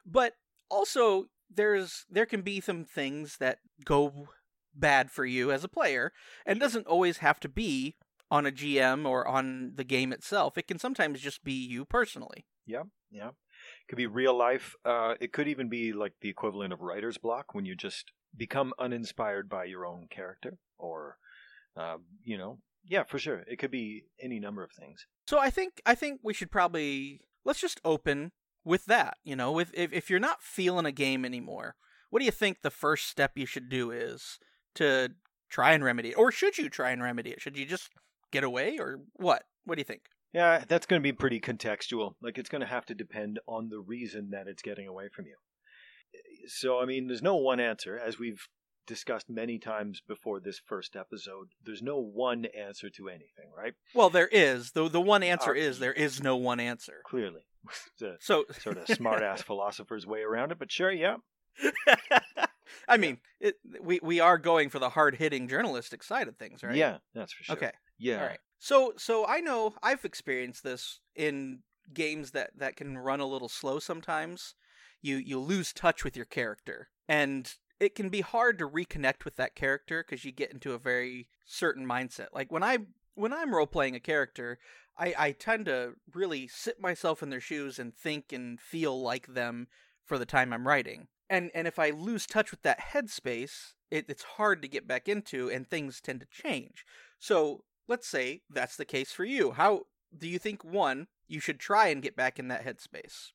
But 0.06 0.34
also 0.70 1.30
there's 1.50 2.06
there 2.10 2.28
can 2.28 2.42
be 2.44 2.62
some 2.62 2.86
things 2.86 3.38
that 3.38 3.60
go 3.86 4.30
bad 4.76 5.10
for 5.12 5.26
you 5.26 5.52
as 5.52 5.64
a 5.64 5.68
player 5.68 6.14
and 6.46 6.60
doesn't 6.60 6.86
always 6.86 7.18
have 7.18 7.40
to 7.40 7.50
be 7.50 7.98
on 8.32 8.46
a 8.46 8.52
GM 8.52 9.08
or 9.08 9.28
on 9.28 9.74
the 9.76 9.84
game 9.84 10.14
itself. 10.14 10.58
It 10.58 10.68
can 10.68 10.80
sometimes 10.80 11.22
just 11.22 11.44
be 11.44 11.54
you 11.54 11.86
personally. 11.86 12.46
Yeah, 12.66 12.84
yeah. 13.12 13.30
It 13.30 13.88
could 13.90 13.98
be 13.98 14.08
real 14.08 14.38
life. 14.38 14.76
Uh, 14.86 15.16
it 15.20 15.34
could 15.34 15.48
even 15.48 15.70
be 15.70 15.92
like 15.92 16.14
the 16.22 16.30
equivalent 16.30 16.74
of 16.74 16.82
writer's 16.82 17.18
block 17.18 17.54
when 17.54 17.66
you 17.66 17.76
just 17.76 18.12
become 18.36 18.74
uninspired 18.80 19.50
by 19.50 19.66
your 19.66 19.86
own 19.86 20.08
character, 20.10 20.58
or 20.78 21.18
uh, 21.76 21.98
you 22.24 22.38
know, 22.38 22.60
yeah, 22.86 23.04
for 23.04 23.20
sure. 23.20 23.44
It 23.48 23.58
could 23.58 23.72
be 23.72 24.04
any 24.22 24.40
number 24.40 24.64
of 24.64 24.72
things. 24.72 25.06
So 25.28 25.40
I 25.40 25.50
think 25.50 25.82
I 25.86 25.96
think 25.96 26.22
we 26.24 26.34
should 26.34 26.52
probably 26.52 27.22
let's 27.44 27.62
just 27.62 27.82
open 27.84 28.32
with 28.64 28.86
that. 28.86 29.18
You 29.24 29.36
know, 29.36 29.52
with 29.52 29.72
if 29.74 29.92
if 29.92 30.10
you're 30.10 30.20
not 30.20 30.44
feeling 30.44 30.86
a 30.86 30.92
game 30.92 31.26
anymore, 31.26 31.76
what 32.10 32.20
do 32.20 32.26
you 32.26 32.32
think 32.32 32.62
the 32.62 32.70
first 32.70 33.08
step 33.08 33.32
you 33.36 33.46
should 33.46 33.70
do 33.70 33.92
is 33.92 34.40
to 34.76 35.10
try 35.50 35.72
and 35.72 35.84
remedy 35.84 36.10
it, 36.10 36.18
or 36.18 36.32
should 36.32 36.58
you 36.58 36.70
try 36.70 36.92
and 36.92 37.02
remedy 37.02 37.32
it? 37.32 37.42
Should 37.42 37.58
you 37.58 37.66
just 37.66 37.90
get 38.32 38.44
away, 38.44 38.78
or 38.80 39.00
what? 39.14 39.44
What 39.66 39.76
do 39.76 39.80
you 39.82 39.86
think? 39.86 40.02
Yeah, 40.34 40.64
that's 40.68 40.86
going 40.86 41.02
to 41.02 41.04
be 41.04 41.12
pretty 41.14 41.40
contextual. 41.40 42.14
Like, 42.22 42.38
it's 42.38 42.50
going 42.50 42.62
to 42.62 42.68
have 42.68 42.86
to 42.88 42.94
depend 42.96 43.40
on 43.48 43.70
the 43.70 43.80
reason 43.80 44.30
that 44.32 44.48
it's 44.48 44.62
getting 44.62 44.88
away 44.88 45.10
from 45.14 45.26
you. 45.26 45.36
So, 46.48 46.80
I 46.80 46.86
mean, 46.86 47.08
there's 47.08 47.22
no 47.24 47.36
one 47.36 47.60
answer. 47.60 47.98
As 47.98 48.20
we've 48.20 48.48
discussed 48.86 49.30
many 49.30 49.60
times 49.60 50.02
before 50.08 50.40
this 50.40 50.60
first 50.64 50.96
episode, 50.96 51.50
there's 51.64 51.82
no 51.82 52.00
one 52.00 52.46
answer 52.58 52.90
to 52.90 53.08
anything, 53.10 53.52
right? 53.56 53.74
Well, 53.94 54.10
there 54.10 54.28
is. 54.32 54.72
The 54.72 54.88
the 54.90 55.02
one 55.02 55.22
answer 55.24 55.52
Uh, 55.52 55.60
is 55.60 55.80
there 55.80 55.94
is 55.94 56.22
no 56.22 56.36
one 56.36 56.60
answer. 56.60 57.02
Clearly. 57.06 57.42
So 58.22 58.46
sort 58.58 58.78
of 58.78 58.88
smart 58.88 59.22
ass 59.22 59.42
philosopher's 59.50 60.08
way 60.08 60.22
around 60.22 60.52
it, 60.54 60.58
but 60.60 60.72
sure, 60.72 60.92
yeah. 60.92 61.18
I 62.88 62.98
mean, 62.98 63.18
it, 63.40 63.56
we 63.82 64.00
we 64.02 64.20
are 64.20 64.38
going 64.38 64.70
for 64.70 64.80
the 64.80 64.90
hard 64.90 65.16
hitting 65.16 65.48
journalistic 65.48 66.02
side 66.04 66.28
of 66.28 66.38
things, 66.38 66.64
right? 66.64 66.76
Yeah, 66.76 66.98
that's 67.14 67.34
for 67.34 67.44
sure. 67.44 67.56
Okay. 67.58 67.72
Yeah. 68.00 68.22
All 68.22 68.28
right. 68.28 68.40
So 68.58 68.94
so 68.98 69.26
I 69.28 69.40
know 69.40 69.76
I've 69.84 70.06
experienced 70.06 70.64
this 70.64 71.00
in 71.16 71.60
games 71.94 72.32
that 72.32 72.52
that 72.58 72.76
can 72.76 72.98
run 72.98 73.20
a 73.20 73.26
little 73.26 73.50
slow 73.50 73.80
sometimes. 73.80 74.56
You 75.02 75.18
you 75.18 75.40
lose 75.40 75.74
touch 75.74 76.04
with 76.04 76.16
your 76.16 76.26
character 76.26 76.90
and 77.08 77.54
it 77.80 77.96
can 77.96 78.10
be 78.10 78.22
hard 78.22 78.60
to 78.60 78.68
reconnect 78.68 79.24
with 79.24 79.36
that 79.38 79.56
character 79.56 80.04
because 80.04 80.26
you 80.26 80.32
get 80.32 80.52
into 80.52 80.74
a 80.74 80.80
very 80.80 81.30
certain 81.46 81.86
mindset. 81.86 82.28
Like 82.34 82.52
when 82.52 82.64
I 82.64 82.80
when 83.16 83.34
I'm 83.34 83.54
role 83.54 83.68
playing 83.68 83.96
a 83.96 84.00
character, 84.00 84.60
I, 84.98 85.14
I 85.18 85.32
tend 85.32 85.66
to 85.66 85.94
really 86.14 86.48
sit 86.48 86.80
myself 86.80 87.24
in 87.24 87.30
their 87.30 87.42
shoes 87.42 87.80
and 87.80 87.96
think 87.96 88.32
and 88.32 88.60
feel 88.60 89.02
like 89.02 89.28
them 89.28 89.68
for 90.06 90.18
the 90.18 90.26
time 90.26 90.52
I'm 90.52 90.68
writing. 90.68 91.08
And 91.30 91.52
and 91.54 91.68
if 91.68 91.80
I 91.80 91.92
lose 91.92 92.26
touch 92.26 92.52
with 92.52 92.62
that 92.64 92.80
headspace, 92.94 93.74
it, 93.92 94.06
it's 94.10 94.24
hard 94.24 94.62
to 94.62 94.68
get 94.68 94.88
back 94.88 95.08
into 95.08 95.50
and 95.50 95.68
things 95.68 96.02
tend 96.02 96.22
to 96.22 96.28
change. 96.44 96.86
So 97.20 97.64
let's 97.90 98.08
say 98.08 98.42
that's 98.50 98.78
the 98.78 98.86
case 98.86 99.12
for 99.12 99.26
you. 99.26 99.52
How 99.52 99.82
do 100.18 100.28
you 100.28 100.40
think 100.40 100.64
one, 100.64 101.08
you 101.28 101.40
should 101.40 101.60
try 101.60 101.88
and 101.88 102.02
get 102.02 102.16
back 102.16 102.40
in 102.40 102.48
that 102.48 102.66
headspace? 102.66 103.32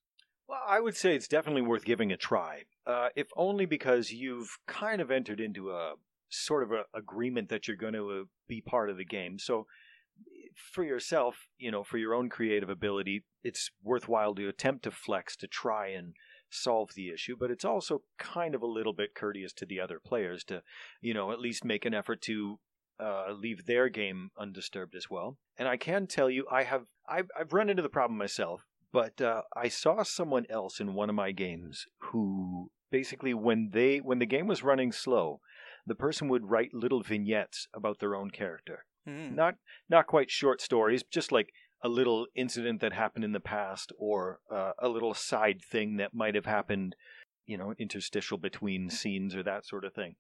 Well, 0.48 0.60
I 0.66 0.80
would 0.80 0.96
say 0.96 1.14
it's 1.14 1.28
definitely 1.28 1.62
worth 1.62 1.84
giving 1.84 2.12
a 2.12 2.16
try, 2.16 2.62
uh, 2.86 3.08
if 3.16 3.28
only 3.36 3.66
because 3.66 4.12
you've 4.12 4.58
kind 4.66 5.00
of 5.00 5.10
entered 5.10 5.40
into 5.40 5.70
a 5.70 5.94
sort 6.28 6.62
of 6.62 6.72
a 6.72 6.84
agreement 6.94 7.48
that 7.48 7.66
you're 7.66 7.76
going 7.76 7.94
to 7.94 8.10
uh, 8.10 8.24
be 8.48 8.60
part 8.60 8.90
of 8.90 8.96
the 8.96 9.04
game. 9.04 9.38
So, 9.38 9.66
for 10.54 10.84
yourself, 10.84 11.48
you 11.58 11.70
know, 11.70 11.82
for 11.82 11.98
your 11.98 12.14
own 12.14 12.28
creative 12.28 12.68
ability, 12.68 13.24
it's 13.42 13.70
worthwhile 13.82 14.34
to 14.36 14.48
attempt 14.48 14.84
to 14.84 14.90
flex 14.92 15.34
to 15.36 15.48
try 15.48 15.88
and 15.88 16.14
solve 16.50 16.90
the 16.94 17.10
issue. 17.10 17.36
But 17.38 17.50
it's 17.50 17.64
also 17.64 18.02
kind 18.18 18.54
of 18.54 18.62
a 18.62 18.66
little 18.66 18.92
bit 18.92 19.14
courteous 19.14 19.52
to 19.54 19.66
the 19.66 19.80
other 19.80 19.98
players 19.98 20.44
to, 20.44 20.62
you 21.00 21.14
know, 21.14 21.32
at 21.32 21.40
least 21.40 21.64
make 21.64 21.84
an 21.84 21.94
effort 21.94 22.20
to 22.22 22.60
uh, 23.00 23.32
leave 23.32 23.66
their 23.66 23.88
game 23.88 24.30
undisturbed 24.38 24.94
as 24.94 25.10
well. 25.10 25.36
And 25.56 25.68
I 25.68 25.76
can 25.76 26.06
tell 26.06 26.30
you, 26.30 26.46
I 26.50 26.64
have 26.64 26.84
I've, 27.08 27.30
I've 27.38 27.52
run 27.52 27.68
into 27.68 27.82
the 27.82 27.88
problem 27.88 28.18
myself, 28.18 28.62
but 28.92 29.20
uh, 29.20 29.42
I 29.56 29.68
saw 29.68 30.02
someone 30.02 30.46
else 30.48 30.80
in 30.80 30.94
one 30.94 31.10
of 31.10 31.16
my 31.16 31.32
games 31.32 31.86
who 31.98 32.70
basically 32.90 33.34
when 33.34 33.70
they 33.72 33.98
when 33.98 34.18
the 34.18 34.26
game 34.26 34.46
was 34.46 34.62
running 34.62 34.92
slow, 34.92 35.40
the 35.86 35.94
person 35.94 36.28
would 36.28 36.50
write 36.50 36.72
little 36.72 37.02
vignettes 37.02 37.68
about 37.74 37.98
their 37.98 38.14
own 38.14 38.30
character. 38.30 38.84
Hmm. 39.06 39.34
Not 39.34 39.54
not 39.88 40.06
quite 40.06 40.30
short 40.30 40.60
stories, 40.60 41.02
just 41.02 41.32
like 41.32 41.50
a 41.82 41.88
little 41.88 42.26
incident 42.34 42.80
that 42.80 42.94
happened 42.94 43.24
in 43.24 43.32
the 43.32 43.40
past 43.40 43.92
or 43.98 44.40
uh, 44.50 44.72
a 44.78 44.88
little 44.88 45.12
side 45.12 45.60
thing 45.62 45.98
that 45.98 46.14
might 46.14 46.34
have 46.34 46.46
happened, 46.46 46.96
you 47.44 47.58
know, 47.58 47.74
interstitial 47.78 48.38
between 48.38 48.88
scenes 48.88 49.36
or 49.36 49.42
that 49.42 49.66
sort 49.66 49.84
of 49.84 49.92
thing 49.92 50.14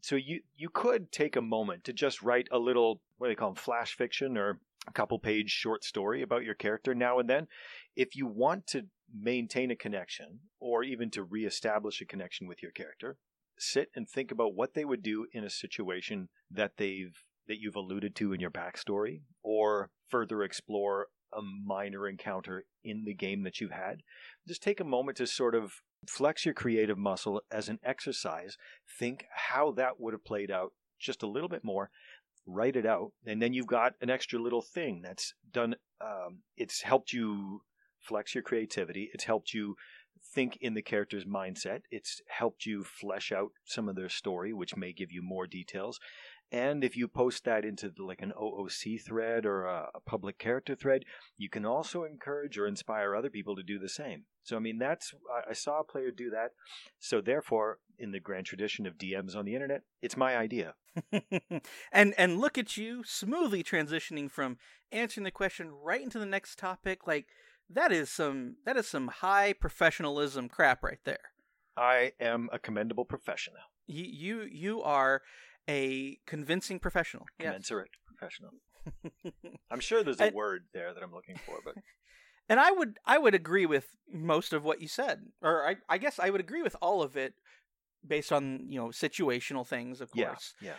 so 0.00 0.16
you 0.16 0.40
you 0.56 0.68
could 0.68 1.10
take 1.12 1.36
a 1.36 1.42
moment 1.42 1.84
to 1.84 1.92
just 1.92 2.22
write 2.22 2.48
a 2.50 2.58
little 2.58 3.00
what 3.18 3.28
do 3.28 3.32
they 3.32 3.36
call 3.36 3.50
them 3.50 3.56
flash 3.56 3.96
fiction 3.96 4.36
or 4.36 4.58
a 4.86 4.92
couple 4.92 5.18
page 5.18 5.50
short 5.50 5.84
story 5.84 6.22
about 6.22 6.44
your 6.44 6.54
character 6.54 6.94
now 6.94 7.18
and 7.18 7.28
then. 7.28 7.46
If 7.96 8.16
you 8.16 8.26
want 8.26 8.66
to 8.68 8.86
maintain 9.14 9.70
a 9.70 9.76
connection 9.76 10.40
or 10.60 10.82
even 10.82 11.10
to 11.10 11.22
reestablish 11.22 12.00
a 12.00 12.06
connection 12.06 12.46
with 12.46 12.62
your 12.62 12.72
character 12.72 13.16
sit 13.58 13.90
and 13.94 14.08
think 14.08 14.30
about 14.30 14.54
what 14.54 14.74
they 14.74 14.84
would 14.84 15.02
do 15.02 15.26
in 15.32 15.44
a 15.44 15.50
situation 15.50 16.28
that 16.50 16.72
they've 16.76 17.24
that 17.48 17.58
you've 17.58 17.76
alluded 17.76 18.14
to 18.14 18.32
in 18.32 18.40
your 18.40 18.50
backstory 18.50 19.22
or 19.42 19.90
further 20.08 20.42
explore 20.42 21.08
a 21.36 21.40
minor 21.42 22.08
encounter 22.08 22.64
in 22.84 23.04
the 23.04 23.14
game 23.14 23.42
that 23.42 23.60
you've 23.60 23.70
had 23.70 24.02
just 24.46 24.62
take 24.62 24.80
a 24.80 24.84
moment 24.84 25.18
to 25.18 25.26
sort 25.26 25.54
of 25.54 25.82
flex 26.06 26.44
your 26.44 26.54
creative 26.54 26.98
muscle 26.98 27.42
as 27.50 27.68
an 27.68 27.78
exercise. 27.84 28.56
Think 28.98 29.26
how 29.30 29.72
that 29.72 30.00
would 30.00 30.14
have 30.14 30.24
played 30.24 30.50
out 30.50 30.72
just 30.98 31.22
a 31.22 31.28
little 31.28 31.48
bit 31.48 31.64
more. 31.64 31.90
Write 32.46 32.76
it 32.76 32.86
out, 32.86 33.12
and 33.26 33.42
then 33.42 33.52
you've 33.52 33.66
got 33.66 33.92
an 34.00 34.08
extra 34.08 34.38
little 34.38 34.62
thing 34.62 35.02
that's 35.02 35.34
done. 35.52 35.76
Um, 36.00 36.40
it's 36.56 36.80
helped 36.82 37.12
you 37.12 37.60
flex 38.00 38.34
your 38.34 38.42
creativity. 38.42 39.10
It's 39.12 39.24
helped 39.24 39.52
you 39.52 39.74
think 40.34 40.56
in 40.60 40.74
the 40.74 40.82
character's 40.82 41.24
mindset. 41.24 41.80
It's 41.90 42.22
helped 42.28 42.64
you 42.64 42.84
flesh 42.84 43.32
out 43.32 43.50
some 43.66 43.88
of 43.88 43.96
their 43.96 44.08
story, 44.08 44.54
which 44.54 44.76
may 44.76 44.92
give 44.92 45.12
you 45.12 45.20
more 45.22 45.46
details. 45.46 45.98
And 46.50 46.82
if 46.82 46.96
you 46.96 47.08
post 47.08 47.44
that 47.44 47.64
into 47.64 47.90
the, 47.90 48.02
like 48.02 48.22
an 48.22 48.32
OOC 48.40 49.02
thread 49.02 49.44
or 49.44 49.66
a, 49.66 49.90
a, 49.94 50.00
public 50.00 50.38
character 50.38 50.74
thread, 50.74 51.04
you 51.36 51.50
can 51.50 51.66
also 51.66 52.04
encourage 52.04 52.56
or 52.56 52.66
inspire 52.66 53.14
other 53.14 53.28
people 53.28 53.54
to 53.56 53.62
do 53.62 53.78
the 53.78 53.88
same. 53.88 54.24
So, 54.44 54.56
I 54.56 54.60
mean, 54.60 54.78
that's, 54.78 55.12
I, 55.30 55.50
I 55.50 55.52
saw 55.52 55.80
a 55.80 55.84
player 55.84 56.10
do 56.10 56.30
that. 56.30 56.52
So, 56.98 57.20
therefore, 57.20 57.80
in 57.98 58.12
the 58.12 58.20
grand 58.20 58.46
tradition 58.46 58.86
of 58.86 58.96
DMs 58.96 59.36
on 59.36 59.44
the 59.44 59.54
internet, 59.54 59.82
it's 60.00 60.16
my 60.16 60.36
idea. 60.36 60.74
and 61.92 62.14
and 62.16 62.40
look 62.40 62.58
at 62.58 62.76
you 62.76 63.04
smoothly 63.04 63.62
transitioning 63.62 64.30
from 64.30 64.58
answering 64.90 65.24
the 65.24 65.30
question 65.30 65.70
right 65.70 66.02
into 66.02 66.18
the 66.18 66.26
next 66.26 66.58
topic. 66.58 67.06
Like 67.06 67.26
that 67.70 67.92
is 67.92 68.10
some 68.10 68.56
that 68.64 68.76
is 68.76 68.88
some 68.88 69.08
high 69.08 69.52
professionalism 69.52 70.48
crap 70.48 70.82
right 70.82 70.98
there. 71.04 71.32
I 71.76 72.12
am 72.20 72.48
a 72.52 72.58
commendable 72.58 73.04
professional. 73.04 73.60
You 73.86 74.04
you 74.04 74.48
you 74.50 74.82
are 74.82 75.22
a 75.68 76.18
convincing 76.26 76.78
professional. 76.78 77.26
Commensurate 77.38 77.90
yes. 77.92 78.16
professional. 78.18 78.50
I'm 79.70 79.80
sure 79.80 80.02
there's 80.02 80.20
a 80.20 80.24
and, 80.24 80.34
word 80.34 80.64
there 80.72 80.94
that 80.94 81.02
I'm 81.02 81.12
looking 81.12 81.36
for, 81.44 81.58
but 81.64 81.74
and 82.48 82.58
I 82.58 82.70
would 82.70 82.98
I 83.04 83.18
would 83.18 83.34
agree 83.34 83.66
with 83.66 83.86
most 84.10 84.52
of 84.52 84.64
what 84.64 84.80
you 84.80 84.88
said, 84.88 85.26
or 85.42 85.66
I 85.66 85.76
I 85.88 85.98
guess 85.98 86.18
I 86.18 86.30
would 86.30 86.40
agree 86.40 86.62
with 86.62 86.76
all 86.80 87.02
of 87.02 87.16
it, 87.16 87.34
based 88.06 88.32
on 88.32 88.66
you 88.68 88.80
know 88.80 88.88
situational 88.88 89.66
things, 89.66 90.00
of 90.00 90.10
course. 90.10 90.54
Yeah. 90.60 90.68
yeah. 90.70 90.76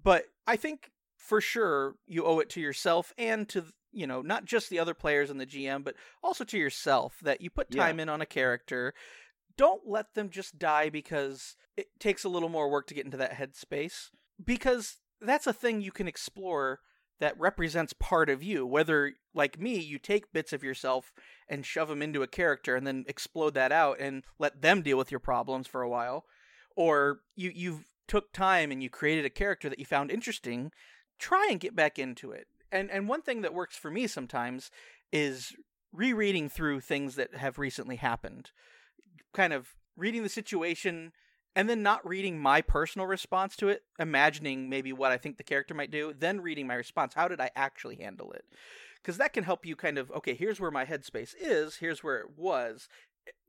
But 0.00 0.24
I 0.46 0.56
think 0.56 0.90
for 1.16 1.40
sure 1.40 1.94
you 2.06 2.24
owe 2.24 2.38
it 2.38 2.50
to 2.50 2.60
yourself 2.60 3.12
and 3.18 3.48
to 3.48 3.64
you 3.92 4.06
know 4.06 4.22
not 4.22 4.44
just 4.44 4.70
the 4.70 4.78
other 4.78 4.94
players 4.94 5.30
and 5.30 5.40
the 5.40 5.46
GM, 5.46 5.82
but 5.82 5.94
also 6.22 6.44
to 6.44 6.58
yourself 6.58 7.14
that 7.22 7.40
you 7.40 7.50
put 7.50 7.70
time 7.70 7.98
yeah. 7.98 8.04
in 8.04 8.08
on 8.08 8.20
a 8.20 8.26
character. 8.26 8.94
Don't 9.56 9.86
let 9.86 10.14
them 10.14 10.30
just 10.30 10.58
die 10.58 10.88
because 10.88 11.56
it 11.76 11.88
takes 11.98 12.24
a 12.24 12.28
little 12.28 12.48
more 12.48 12.70
work 12.70 12.86
to 12.88 12.94
get 12.94 13.04
into 13.04 13.16
that 13.16 13.34
headspace 13.34 14.10
because 14.42 14.98
that's 15.20 15.46
a 15.46 15.52
thing 15.52 15.80
you 15.80 15.92
can 15.92 16.08
explore 16.08 16.80
that 17.20 17.38
represents 17.38 17.92
part 17.92 18.28
of 18.28 18.42
you. 18.42 18.66
Whether 18.66 19.12
like 19.34 19.60
me 19.60 19.78
you 19.78 19.98
take 19.98 20.32
bits 20.32 20.52
of 20.52 20.62
yourself 20.62 21.12
and 21.48 21.64
shove 21.64 21.88
them 21.88 22.02
into 22.02 22.22
a 22.22 22.28
character 22.28 22.74
and 22.74 22.86
then 22.86 23.04
explode 23.06 23.54
that 23.54 23.72
out 23.72 24.00
and 24.00 24.24
let 24.38 24.60
them 24.60 24.82
deal 24.82 24.98
with 24.98 25.10
your 25.10 25.20
problems 25.20 25.66
for 25.66 25.82
a 25.82 25.88
while 25.88 26.24
or 26.76 27.20
you 27.36 27.50
you 27.54 27.84
took 28.08 28.32
time 28.32 28.70
and 28.72 28.82
you 28.82 28.90
created 28.90 29.24
a 29.24 29.30
character 29.30 29.68
that 29.68 29.78
you 29.78 29.84
found 29.84 30.10
interesting 30.10 30.72
try 31.18 31.46
and 31.50 31.60
get 31.60 31.76
back 31.76 31.98
into 31.98 32.32
it. 32.32 32.48
And 32.70 32.90
and 32.90 33.08
one 33.08 33.22
thing 33.22 33.42
that 33.42 33.54
works 33.54 33.76
for 33.76 33.90
me 33.90 34.06
sometimes 34.06 34.70
is 35.12 35.54
rereading 35.92 36.48
through 36.48 36.80
things 36.80 37.14
that 37.16 37.36
have 37.36 37.58
recently 37.58 37.96
happened 37.96 38.50
kind 39.32 39.52
of 39.52 39.74
reading 39.96 40.22
the 40.22 40.28
situation 40.28 41.12
and 41.54 41.68
then 41.68 41.82
not 41.82 42.06
reading 42.06 42.38
my 42.38 42.62
personal 42.62 43.06
response 43.06 43.56
to 43.56 43.68
it, 43.68 43.82
imagining 43.98 44.70
maybe 44.70 44.92
what 44.92 45.12
I 45.12 45.18
think 45.18 45.36
the 45.36 45.42
character 45.42 45.74
might 45.74 45.90
do, 45.90 46.14
then 46.18 46.40
reading 46.40 46.66
my 46.66 46.74
response. 46.74 47.14
How 47.14 47.28
did 47.28 47.40
I 47.40 47.50
actually 47.54 47.96
handle 47.96 48.32
it? 48.32 48.44
Because 48.96 49.18
that 49.18 49.32
can 49.32 49.44
help 49.44 49.66
you 49.66 49.76
kind 49.76 49.98
of, 49.98 50.10
okay, 50.12 50.34
here's 50.34 50.60
where 50.60 50.70
my 50.70 50.86
headspace 50.86 51.34
is, 51.38 51.76
here's 51.76 52.02
where 52.02 52.18
it 52.18 52.38
was. 52.38 52.88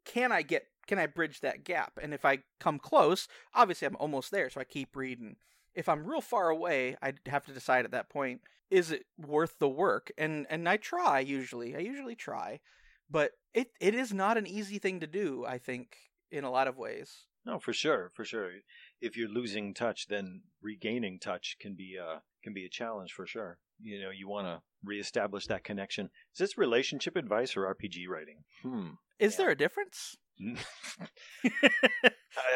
Can 0.03 0.31
I 0.31 0.41
get, 0.41 0.65
can 0.85 0.99
I 0.99 1.05
bridge 1.05 1.39
that 1.39 1.63
gap? 1.63 1.93
And 2.01 2.13
if 2.13 2.25
I 2.25 2.39
come 2.59 2.77
close, 2.79 3.27
obviously 3.53 3.87
I'm 3.87 3.95
almost 3.97 4.31
there, 4.31 4.49
so 4.49 4.59
I 4.59 4.65
keep 4.65 4.95
reading. 4.95 5.37
If 5.73 5.87
I'm 5.87 6.05
real 6.05 6.21
far 6.21 6.49
away, 6.49 6.97
I'd 7.01 7.19
have 7.27 7.45
to 7.45 7.53
decide 7.53 7.85
at 7.85 7.91
that 7.91 8.09
point, 8.09 8.41
is 8.69 8.91
it 8.91 9.05
worth 9.17 9.59
the 9.59 9.69
work? 9.69 10.11
And 10.17 10.47
and 10.49 10.67
I 10.67 10.77
try 10.77 11.19
usually. 11.19 11.75
I 11.75 11.79
usually 11.79 12.15
try. 12.15 12.59
But 13.13 13.31
it, 13.53 13.67
it 13.79 13.93
is 13.93 14.11
not 14.11 14.37
an 14.37 14.47
easy 14.47 14.79
thing 14.79 14.99
to 15.01 15.07
do, 15.07 15.45
I 15.47 15.59
think, 15.59 15.95
in 16.31 16.43
a 16.43 16.51
lot 16.51 16.67
of 16.67 16.77
ways. 16.77 17.27
No, 17.45 17.59
for 17.59 17.73
sure, 17.73 18.11
for 18.15 18.25
sure. 18.25 18.49
If 19.01 19.15
you're 19.15 19.29
losing 19.29 19.73
touch, 19.73 20.07
then 20.07 20.41
regaining 20.61 21.19
touch 21.19 21.57
can 21.59 21.75
be 21.75 21.97
uh 22.01 22.19
can 22.43 22.53
be 22.53 22.65
a 22.65 22.69
challenge 22.69 23.11
for 23.13 23.27
sure. 23.27 23.59
You 23.79 24.01
know, 24.01 24.09
you 24.09 24.27
want 24.27 24.47
to 24.47 24.61
reestablish 24.83 25.47
that 25.47 25.63
connection. 25.63 26.09
Is 26.33 26.39
this 26.39 26.57
relationship 26.57 27.15
advice 27.15 27.55
or 27.55 27.73
RPG 27.73 28.07
writing? 28.07 28.43
Hmm. 28.63 28.91
Is 29.19 29.33
yeah. 29.33 29.37
there 29.37 29.49
a 29.51 29.57
difference? 29.57 30.15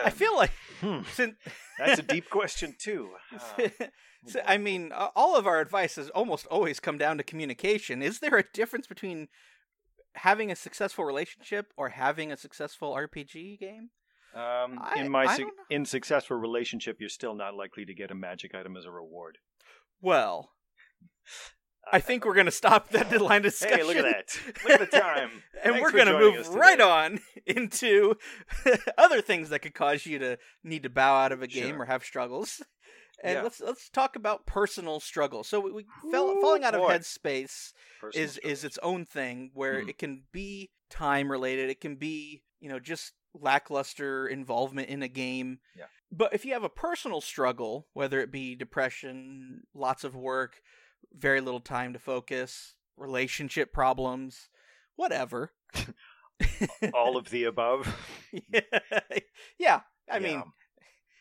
I 0.03 0.09
feel 0.09 0.35
like 0.35 0.51
hmm. 0.81 1.01
since... 1.13 1.35
that's 1.77 1.99
a 1.99 2.03
deep 2.03 2.29
question 2.29 2.75
too. 2.79 3.11
Uh, 4.25 4.31
so, 4.31 4.41
I 4.45 4.57
mean, 4.57 4.91
all 4.91 5.37
of 5.37 5.45
our 5.47 5.61
advice 5.61 5.95
has 5.95 6.09
almost 6.09 6.47
always 6.47 6.79
come 6.81 6.97
down 6.97 7.17
to 7.17 7.23
communication. 7.23 8.01
Is 8.01 8.19
there 8.19 8.35
a 8.35 8.43
difference 8.51 8.87
between 8.87 9.29
having 10.17 10.51
a 10.51 10.55
successful 10.55 11.05
relationship 11.05 11.74
or 11.77 11.89
having 11.89 12.31
a 12.31 12.38
successful 12.38 12.93
RPG 12.93 13.59
game? 13.59 13.89
Um, 14.36 14.79
I, 14.81 15.00
in 15.00 15.09
my 15.09 15.36
su- 15.36 15.51
in 15.69 15.86
successful 15.86 16.38
relationship, 16.38 16.97
you're 17.00 17.09
still 17.09 17.33
not 17.33 17.55
likely 17.55 17.86
to 17.86 17.93
get 17.93 18.12
a 18.12 18.15
magic 18.15 18.53
item 18.53 18.75
as 18.77 18.86
a 18.86 18.91
reward. 18.91 19.38
Well, 20.01 20.51
I 21.91 22.00
think 22.01 22.25
we're 22.25 22.33
going 22.33 22.45
to 22.45 22.51
stop 22.51 22.89
that 22.89 23.19
line 23.21 23.41
discussion. 23.41 23.77
Hey, 23.79 23.83
look 23.83 23.95
at 23.97 24.03
that! 24.03 24.39
Look 24.63 24.81
at 24.81 24.91
the 24.91 24.97
time. 25.00 25.29
and 25.63 25.74
Thanks 25.74 25.81
we're 25.81 25.91
going 25.91 26.07
to 26.07 26.19
move 26.19 26.47
right 26.50 26.79
on 26.81 27.19
into 27.47 28.15
other 28.97 29.21
things 29.21 29.50
that 29.50 29.59
could 29.59 29.74
cause 29.74 30.05
you 30.05 30.19
to 30.19 30.38
need 30.63 30.83
to 30.83 30.89
bow 30.89 31.15
out 31.15 31.31
of 31.31 31.41
a 31.41 31.47
game 31.47 31.75
Sure. 31.75 31.83
or 31.83 31.86
have 31.86 32.03
struggles. 32.03 32.62
And 33.24 33.33
Yeah. 33.33 33.43
let's 33.43 33.59
let's 33.59 33.89
talk 33.89 34.15
about 34.15 34.45
personal 34.45 35.00
struggle. 35.00 35.43
So 35.43 35.59
we, 35.59 35.71
we 35.71 35.86
fell, 36.12 36.29
Ooh, 36.29 36.41
falling 36.41 36.63
out 36.63 36.75
of 36.75 36.81
headspace 36.81 37.74
Personal 38.00 38.24
is 38.25 38.38
is 38.39 38.63
its 38.63 38.77
own 38.83 39.05
thing 39.05 39.51
where 39.53 39.81
Hmm. 39.81 39.89
it 39.89 39.97
can 39.97 40.24
be 40.31 40.69
time 40.89 41.31
related. 41.31 41.69
It 41.69 41.81
can 41.81 41.95
be 41.95 42.43
you 42.59 42.69
know 42.69 42.79
just 42.79 43.13
lackluster 43.33 44.27
involvement 44.27 44.89
in 44.89 45.01
a 45.03 45.07
game. 45.07 45.59
Yeah. 45.75 45.86
But 46.12 46.33
if 46.33 46.45
you 46.45 46.53
have 46.53 46.63
a 46.63 46.69
personal 46.69 47.21
struggle, 47.21 47.88
whether 47.93 48.19
it 48.21 48.31
be 48.31 48.55
depression, 48.55 49.63
lots 49.74 50.03
of 50.03 50.15
work, 50.15 50.62
very 51.13 51.41
little 51.41 51.59
time 51.59 51.93
to 51.93 52.00
focus, 52.00 52.75
relationship 52.95 53.74
problems, 53.74 54.50
whatever. 54.95 55.51
all 56.93 57.17
of 57.17 57.29
the 57.29 57.43
above. 57.45 57.88
yeah. 58.31 58.62
yeah. 59.59 59.81
I 60.09 60.19
mean, 60.19 60.33
Yeah. 60.39 60.43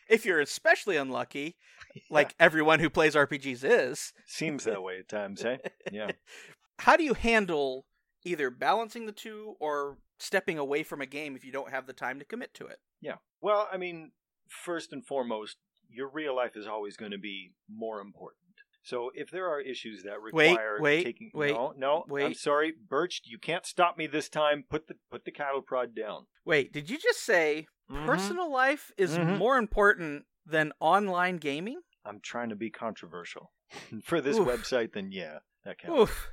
If 0.09 0.25
you're 0.25 0.39
especially 0.39 0.97
unlucky, 0.97 1.55
like 2.09 2.35
everyone 2.39 2.79
who 2.79 2.89
plays 2.89 3.15
RPGs 3.15 3.63
is, 3.63 4.13
seems 4.25 4.63
that 4.65 4.83
way 4.83 4.99
at 4.99 5.09
times, 5.09 5.43
eh? 5.43 5.57
Yeah. 5.91 6.11
how 6.79 6.95
do 6.95 7.03
you 7.03 7.13
handle 7.13 7.85
either 8.23 8.49
balancing 8.49 9.05
the 9.05 9.11
two 9.11 9.55
or 9.59 9.97
stepping 10.19 10.57
away 10.57 10.83
from 10.83 11.01
a 11.01 11.05
game 11.05 11.35
if 11.35 11.45
you 11.45 11.51
don't 11.51 11.71
have 11.71 11.87
the 11.87 11.93
time 11.93 12.19
to 12.19 12.25
commit 12.25 12.53
to 12.55 12.65
it? 12.67 12.79
Yeah. 13.01 13.15
Well, 13.41 13.67
I 13.71 13.77
mean, 13.77 14.11
first 14.47 14.93
and 14.93 15.05
foremost, 15.05 15.57
your 15.89 16.09
real 16.09 16.35
life 16.35 16.55
is 16.55 16.67
always 16.67 16.97
going 16.97 17.11
to 17.11 17.17
be 17.17 17.53
more 17.69 18.01
important. 18.01 18.41
So 18.83 19.11
if 19.13 19.29
there 19.31 19.49
are 19.49 19.59
issues 19.59 20.03
that 20.03 20.21
require 20.21 20.77
wait, 20.79 21.03
taking 21.03 21.29
wait, 21.33 21.53
no, 21.53 21.73
no, 21.77 22.05
I'm 22.23 22.33
sorry, 22.33 22.73
Birch, 22.89 23.21
you 23.25 23.37
can't 23.37 23.65
stop 23.65 23.97
me 23.97 24.07
this 24.07 24.29
time. 24.29 24.63
Put 24.69 24.87
the 24.87 24.95
put 25.11 25.25
the 25.25 25.31
cattle 25.31 25.61
prod 25.61 25.93
down. 25.93 26.27
Wait, 26.45 26.71
did 26.71 26.89
you 26.89 26.97
just 26.97 27.19
say 27.19 27.67
Mhm. 27.89 28.05
personal 28.05 28.51
life 28.51 28.91
is 28.97 29.17
Mhm. 29.17 29.37
more 29.37 29.57
important 29.57 30.25
than 30.45 30.73
online 30.79 31.37
gaming? 31.37 31.81
I'm 32.05 32.19
trying 32.21 32.49
to 32.49 32.55
be 32.55 32.69
controversial 32.69 33.51
for 34.03 34.21
this 34.21 34.37
Oof. 34.37 34.47
website. 34.47 34.93
Then 34.93 35.11
yeah, 35.11 35.39
that 35.63 35.77
counts. 35.79 35.99
Oof. 35.99 36.29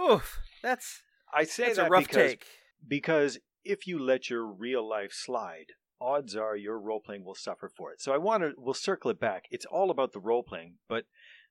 Oof. 0.00 0.40
That's 0.62 1.02
I 1.32 1.44
say 1.44 1.64
that's 1.66 1.76
that 1.76 1.86
a 1.86 1.90
rough 1.90 2.04
because 2.04 2.32
take. 2.32 2.46
because 2.86 3.38
if 3.64 3.86
you 3.86 3.98
let 3.98 4.30
your 4.30 4.46
real 4.46 4.88
life 4.88 5.12
slide, 5.12 5.72
odds 6.00 6.36
are 6.36 6.56
your 6.56 6.78
role 6.80 7.00
playing 7.00 7.24
will 7.24 7.34
suffer 7.34 7.68
for 7.68 7.92
it. 7.92 8.00
So 8.00 8.12
I 8.12 8.18
want 8.18 8.42
to 8.42 8.54
we'll 8.56 8.74
circle 8.74 9.10
it 9.10 9.20
back. 9.20 9.44
It's 9.50 9.66
all 9.66 9.90
about 9.90 10.12
the 10.12 10.20
role 10.20 10.42
playing, 10.42 10.78
but 10.88 11.04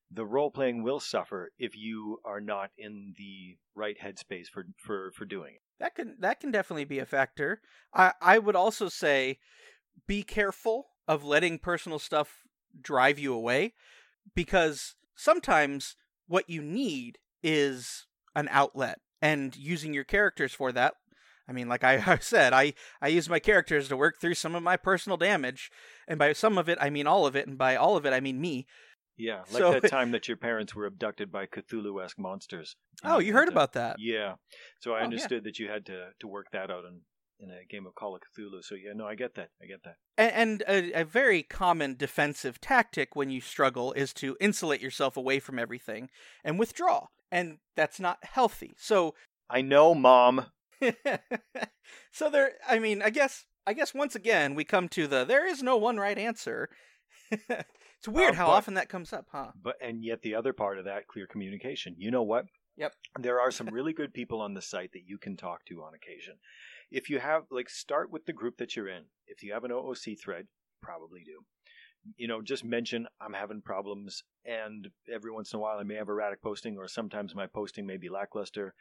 the 0.09 0.25
role 0.25 0.49
playing 0.51 0.83
will 0.83 0.99
suffer 1.01 1.51
if 1.59 1.75
you 1.75 2.19
are 2.23 2.39
not 2.39 2.71
in 2.77 3.13
the 3.17 3.57
right 3.75 3.97
headspace 4.01 4.47
for 4.47 4.65
for 4.77 5.11
for 5.11 5.25
doing 5.25 5.55
it. 5.55 5.61
That 5.79 5.95
can 5.95 6.15
that 6.19 6.39
can 6.39 6.51
definitely 6.51 6.85
be 6.85 6.99
a 6.99 7.05
factor. 7.05 7.61
I 7.93 8.13
I 8.21 8.39
would 8.39 8.55
also 8.55 8.89
say 8.89 9.39
be 10.07 10.23
careful 10.23 10.87
of 11.07 11.23
letting 11.23 11.59
personal 11.59 11.99
stuff 11.99 12.43
drive 12.79 13.17
you 13.19 13.33
away 13.33 13.73
because 14.35 14.95
sometimes 15.15 15.95
what 16.27 16.49
you 16.49 16.61
need 16.61 17.19
is 17.41 18.07
an 18.35 18.47
outlet 18.51 18.99
and 19.21 19.55
using 19.55 19.93
your 19.93 20.03
characters 20.03 20.53
for 20.53 20.71
that. 20.71 20.95
I 21.49 21.53
mean, 21.53 21.69
like 21.69 21.83
I 21.83 22.17
said, 22.21 22.53
I, 22.53 22.73
I 23.01 23.07
use 23.07 23.29
my 23.29 23.39
characters 23.39 23.87
to 23.87 23.97
work 23.97 24.19
through 24.19 24.35
some 24.35 24.55
of 24.55 24.63
my 24.63 24.77
personal 24.77 25.17
damage. 25.17 25.71
And 26.07 26.19
by 26.19 26.33
some 26.33 26.57
of 26.57 26.67
it, 26.69 26.77
I 26.81 26.89
mean 26.89 27.07
all 27.07 27.25
of 27.25 27.35
it. 27.35 27.47
And 27.47 27.57
by 27.57 27.75
all 27.75 27.95
of 27.95 28.05
it, 28.05 28.13
I 28.13 28.19
mean 28.19 28.41
me. 28.41 28.67
Yeah, 29.17 29.39
like 29.39 29.47
So- 29.49 29.79
that 29.79 29.89
time 29.89 30.11
that 30.11 30.27
your 30.27 30.37
parents 30.37 30.75
were 30.75 30.85
abducted 30.85 31.31
by 31.31 31.47
Cthulhu-esque 31.47 32.19
monsters. 32.19 32.75
Oh, 33.03 33.19
you 33.19 33.33
heard 33.33 33.45
to- 33.47 33.51
about 33.51 33.73
that. 33.73 33.95
Yeah. 33.99 34.35
So 34.79 34.91
I 34.91 34.95
Oh, 34.95 34.97
yeah. 34.99 35.03
understood 35.05 35.43
that 35.45 35.57
you 35.59 35.67
had 35.69 35.85
to 35.87 36.11
to 36.19 36.27
work 36.27 36.47
that 36.51 36.69
out 36.71 36.85
in 36.85 37.01
in 37.39 37.51
a 37.51 37.63
game 37.65 37.85
of 37.85 37.93
Call 37.93 38.15
of 38.15 38.21
Cthulhu. 38.21 38.63
So 38.63 38.73
yeah, 38.73 38.93
no, 38.95 39.05
I 39.05 39.13
get 39.15 39.35
that. 39.35 39.49
I 39.61 39.67
get 39.67 39.83
that. 39.83 39.97
And, 40.17 40.63
and 40.67 40.93
a, 40.95 41.01
a 41.01 41.05
very 41.05 41.43
common 41.43 41.95
defensive 41.95 42.59
tactic 42.59 43.15
when 43.15 43.29
you 43.29 43.41
struggle 43.41 43.93
is 43.93 44.11
to 44.15 44.35
insulate 44.39 44.81
yourself 44.81 45.15
away 45.17 45.39
from 45.39 45.59
everything 45.59 46.09
and 46.43 46.57
withdraw. 46.57 47.07
And 47.31 47.59
that's 47.75 47.99
not 47.99 48.17
healthy. 48.23 48.73
So, 48.77 49.13
I 49.49 49.61
know, 49.61 49.93
mom. 49.93 50.47
so 52.11 52.29
there. 52.29 52.53
I 52.67 52.79
mean, 52.79 53.01
I 53.01 53.09
guess. 53.09 53.45
I 53.65 53.73
guess 53.73 53.93
once 53.93 54.15
again 54.15 54.55
we 54.55 54.63
come 54.63 54.87
to 54.89 55.07
the 55.07 55.25
there 55.25 55.45
is 55.45 55.61
no 55.61 55.75
one 55.75 55.97
right 55.97 56.17
answer. 56.17 56.69
it's 57.99 58.07
weird 58.07 58.33
Uh, 58.33 58.37
how 58.37 58.45
but- 58.47 58.51
often 58.53 58.73
that 58.75 58.89
comes 58.89 59.13
up, 59.13 59.27
huh? 59.31 59.51
But 59.61 59.75
and 59.81 60.03
yet 60.03 60.21
the 60.21 60.35
other 60.35 60.53
part 60.53 60.77
of 60.77 60.85
that, 60.85 61.07
clear 61.07 61.27
communication. 61.27 61.95
You 61.97 62.11
know 62.11 62.23
what? 62.23 62.45
Yep. 62.77 62.93
There 63.19 63.39
are 63.39 63.51
some 63.51 63.67
really 63.73 63.93
good 63.93 64.13
people 64.13 64.41
on 64.41 64.53
the 64.53 64.61
site 64.61 64.91
that 64.93 65.07
you 65.07 65.17
can 65.17 65.35
talk 65.35 65.65
to 65.65 65.81
on 65.83 65.93
occasion. 65.93 66.35
If 66.91 67.09
you 67.09 67.19
have 67.19 67.43
like 67.49 67.69
start 67.69 68.11
with 68.11 68.25
the 68.25 68.33
group 68.33 68.57
that 68.57 68.75
you're 68.75 68.87
in. 68.87 69.05
If 69.25 69.43
you 69.43 69.53
have 69.53 69.63
an 69.63 69.71
OOC 69.71 70.19
thread, 70.19 70.47
probably 70.81 71.23
do. 71.23 71.43
You 72.15 72.27
know, 72.29 72.41
just 72.41 72.63
mention 72.63 73.07
I'm 73.19 73.33
having 73.33 73.61
problems 73.61 74.23
and 74.45 74.87
every 75.13 75.31
once 75.31 75.51
in 75.51 75.57
a 75.57 75.59
while 75.61 75.77
I 75.79 75.83
may 75.83 75.95
have 75.95 76.07
erratic 76.07 76.41
posting 76.41 76.77
or 76.77 76.87
sometimes 76.87 77.35
my 77.35 77.47
posting 77.47 77.85
may 77.85 77.97
be 77.97 78.07
lackluster. 78.07 78.73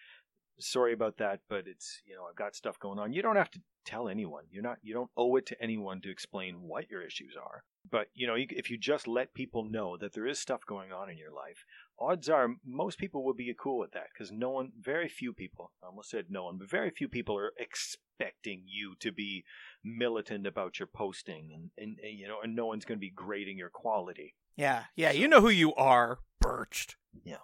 Sorry 0.58 0.92
about 0.92 1.18
that, 1.18 1.40
but 1.48 1.66
it's, 1.66 2.00
you 2.06 2.14
know, 2.14 2.24
I've 2.28 2.36
got 2.36 2.56
stuff 2.56 2.78
going 2.78 2.98
on. 2.98 3.12
You 3.12 3.22
don't 3.22 3.36
have 3.36 3.50
to 3.52 3.60
tell 3.84 4.08
anyone. 4.08 4.44
You're 4.50 4.62
not 4.62 4.78
you 4.82 4.94
don't 4.94 5.10
owe 5.16 5.36
it 5.36 5.46
to 5.46 5.62
anyone 5.62 6.00
to 6.00 6.10
explain 6.10 6.62
what 6.62 6.90
your 6.90 7.02
issues 7.02 7.34
are. 7.36 7.64
But, 7.88 8.08
you 8.14 8.26
know, 8.26 8.34
if 8.36 8.70
you 8.70 8.76
just 8.76 9.06
let 9.06 9.34
people 9.34 9.64
know 9.64 9.96
that 9.96 10.12
there 10.12 10.26
is 10.26 10.40
stuff 10.40 10.66
going 10.66 10.92
on 10.92 11.08
in 11.08 11.16
your 11.16 11.30
life, 11.30 11.64
odds 12.00 12.28
are 12.28 12.48
most 12.64 12.98
people 12.98 13.24
will 13.24 13.34
be 13.34 13.54
cool 13.56 13.78
with 13.78 13.92
that 13.92 14.08
because 14.12 14.32
no 14.32 14.50
one, 14.50 14.72
very 14.80 15.08
few 15.08 15.32
people, 15.32 15.70
I 15.82 15.86
almost 15.86 16.10
said 16.10 16.26
no 16.28 16.44
one, 16.44 16.58
but 16.58 16.68
very 16.68 16.90
few 16.90 17.08
people 17.08 17.38
are 17.38 17.52
expecting 17.58 18.64
you 18.66 18.96
to 18.98 19.12
be 19.12 19.44
militant 19.84 20.46
about 20.46 20.80
your 20.80 20.88
posting 20.88 21.52
and, 21.54 21.70
and, 21.78 21.98
and 22.02 22.18
you 22.18 22.26
know, 22.26 22.38
and 22.42 22.56
no 22.56 22.66
one's 22.66 22.84
going 22.84 22.98
to 22.98 23.00
be 23.00 23.10
grading 23.10 23.58
your 23.58 23.70
quality. 23.70 24.34
Yeah, 24.56 24.84
yeah. 24.96 25.12
You 25.12 25.28
know 25.28 25.40
who 25.40 25.50
you 25.50 25.74
are, 25.74 26.18
birched. 26.42 26.96
Yeah, 27.24 27.36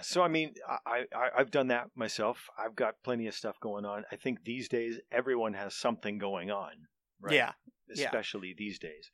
so 0.00 0.22
I 0.22 0.28
mean, 0.28 0.54
I, 0.86 1.04
I 1.14 1.28
I've 1.38 1.50
done 1.50 1.68
that 1.68 1.88
myself. 1.94 2.48
I've 2.58 2.76
got 2.76 2.94
plenty 3.02 3.26
of 3.26 3.34
stuff 3.34 3.58
going 3.60 3.84
on. 3.84 4.04
I 4.12 4.16
think 4.16 4.44
these 4.44 4.68
days 4.68 4.98
everyone 5.10 5.54
has 5.54 5.74
something 5.74 6.18
going 6.18 6.50
on, 6.50 6.72
right? 7.20 7.34
Yeah, 7.34 7.52
yeah. 7.92 8.04
especially 8.06 8.54
these 8.56 8.78
days. 8.78 9.10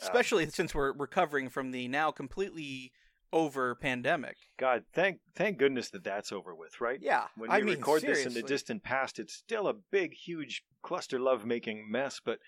Um, 0.00 0.06
especially 0.06 0.48
since 0.50 0.74
we're 0.74 0.92
recovering 0.92 1.48
from 1.48 1.70
the 1.70 1.88
now 1.88 2.10
completely 2.10 2.92
over 3.32 3.74
pandemic. 3.74 4.36
God, 4.58 4.84
thank 4.94 5.18
thank 5.34 5.58
goodness 5.58 5.90
that 5.90 6.04
that's 6.04 6.32
over 6.32 6.54
with, 6.54 6.80
right? 6.80 6.98
Yeah, 7.02 7.24
When 7.36 7.50
I 7.50 7.58
we 7.58 7.64
mean, 7.64 7.74
record 7.76 8.02
seriously. 8.02 8.24
this 8.24 8.36
in 8.36 8.40
the 8.40 8.46
distant 8.46 8.82
past, 8.82 9.18
it's 9.18 9.34
still 9.34 9.68
a 9.68 9.74
big, 9.74 10.14
huge 10.14 10.62
cluster 10.82 11.18
love 11.18 11.44
making 11.44 11.90
mess, 11.90 12.20
but 12.24 12.38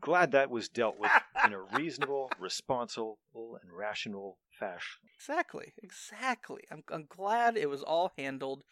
glad 0.00 0.32
that 0.32 0.50
was 0.50 0.68
dealt 0.68 0.98
with 0.98 1.10
in 1.44 1.52
a 1.52 1.60
reasonable, 1.76 2.30
responsible, 2.38 3.18
and 3.34 3.72
rational 3.76 4.38
fashion. 4.58 5.02
Exactly, 5.14 5.72
exactly. 5.82 6.62
I'm, 6.70 6.82
I'm 6.90 7.06
glad 7.08 7.56
it 7.56 7.68
was 7.70 7.82
all 7.82 8.12
handled 8.16 8.64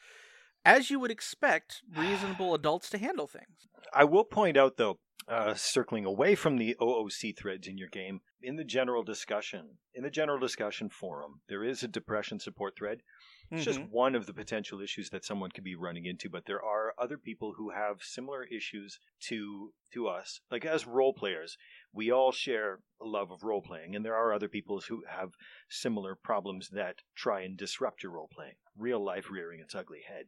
as 0.65 0.91
you 0.91 1.01
would 1.01 1.11
expect 1.11 1.83
reasonable 1.97 2.55
adults 2.55 2.91
to 2.91 2.99
handle 2.99 3.27
things. 3.27 3.69
I 3.93 4.05
will 4.05 4.25
point 4.25 4.57
out, 4.57 4.77
though, 4.77 4.99
uh, 5.29 5.55
circling 5.55 6.05
away 6.05 6.35
from 6.35 6.57
the 6.57 6.77
OOC 6.81 7.37
threads 7.37 7.69
in 7.69 7.79
your 7.79 7.89
game, 7.89 8.21
in 8.43 8.57
the 8.57 8.65
general 8.65 9.03
discussion, 9.03 9.79
in 9.95 10.03
the 10.03 10.11
general 10.11 10.39
discussion 10.39 10.89
forum, 10.89 11.41
there 11.49 11.63
is 11.63 11.83
a 11.83 11.89
depression 11.89 12.41
support 12.41 12.75
thread. 12.77 13.03
It's 13.55 13.65
just 13.65 13.81
Mhm. 13.81 13.91
one 13.91 14.15
of 14.15 14.27
the 14.27 14.35
potential 14.35 14.81
issues 14.81 15.11
that 15.11 15.25
someone 15.25 15.51
could 15.51 15.65
be 15.65 15.75
running 15.77 16.07
into, 16.07 16.29
but 16.31 16.47
there 16.47 16.63
are 16.63 16.95
other 16.99 17.19
people 17.19 17.55
who 17.55 17.71
have 17.71 18.03
similar 18.03 18.45
issues 18.45 18.99
to 19.29 19.75
to 19.93 20.09
us. 20.09 20.41
Like 20.51 20.65
as 20.65 20.87
role 20.87 21.13
players, 21.13 21.57
we 21.93 22.11
all 22.11 22.33
share 22.33 22.83
a 23.01 23.05
love 23.07 23.31
of 23.31 23.43
role 23.45 23.63
playing, 23.63 23.95
and 23.95 24.05
there 24.05 24.17
are 24.17 24.33
other 24.33 24.49
people 24.49 24.81
who 24.81 25.05
have 25.05 25.35
similar 25.69 26.15
problems 26.17 26.71
that 26.71 27.03
try 27.15 27.43
and 27.43 27.57
disrupt 27.57 28.03
your 28.03 28.13
role 28.13 28.29
playing. 28.29 28.57
Real 28.75 29.05
life 29.05 29.31
rearing 29.31 29.61
its 29.61 29.75
ugly 29.75 30.03
head. 30.03 30.27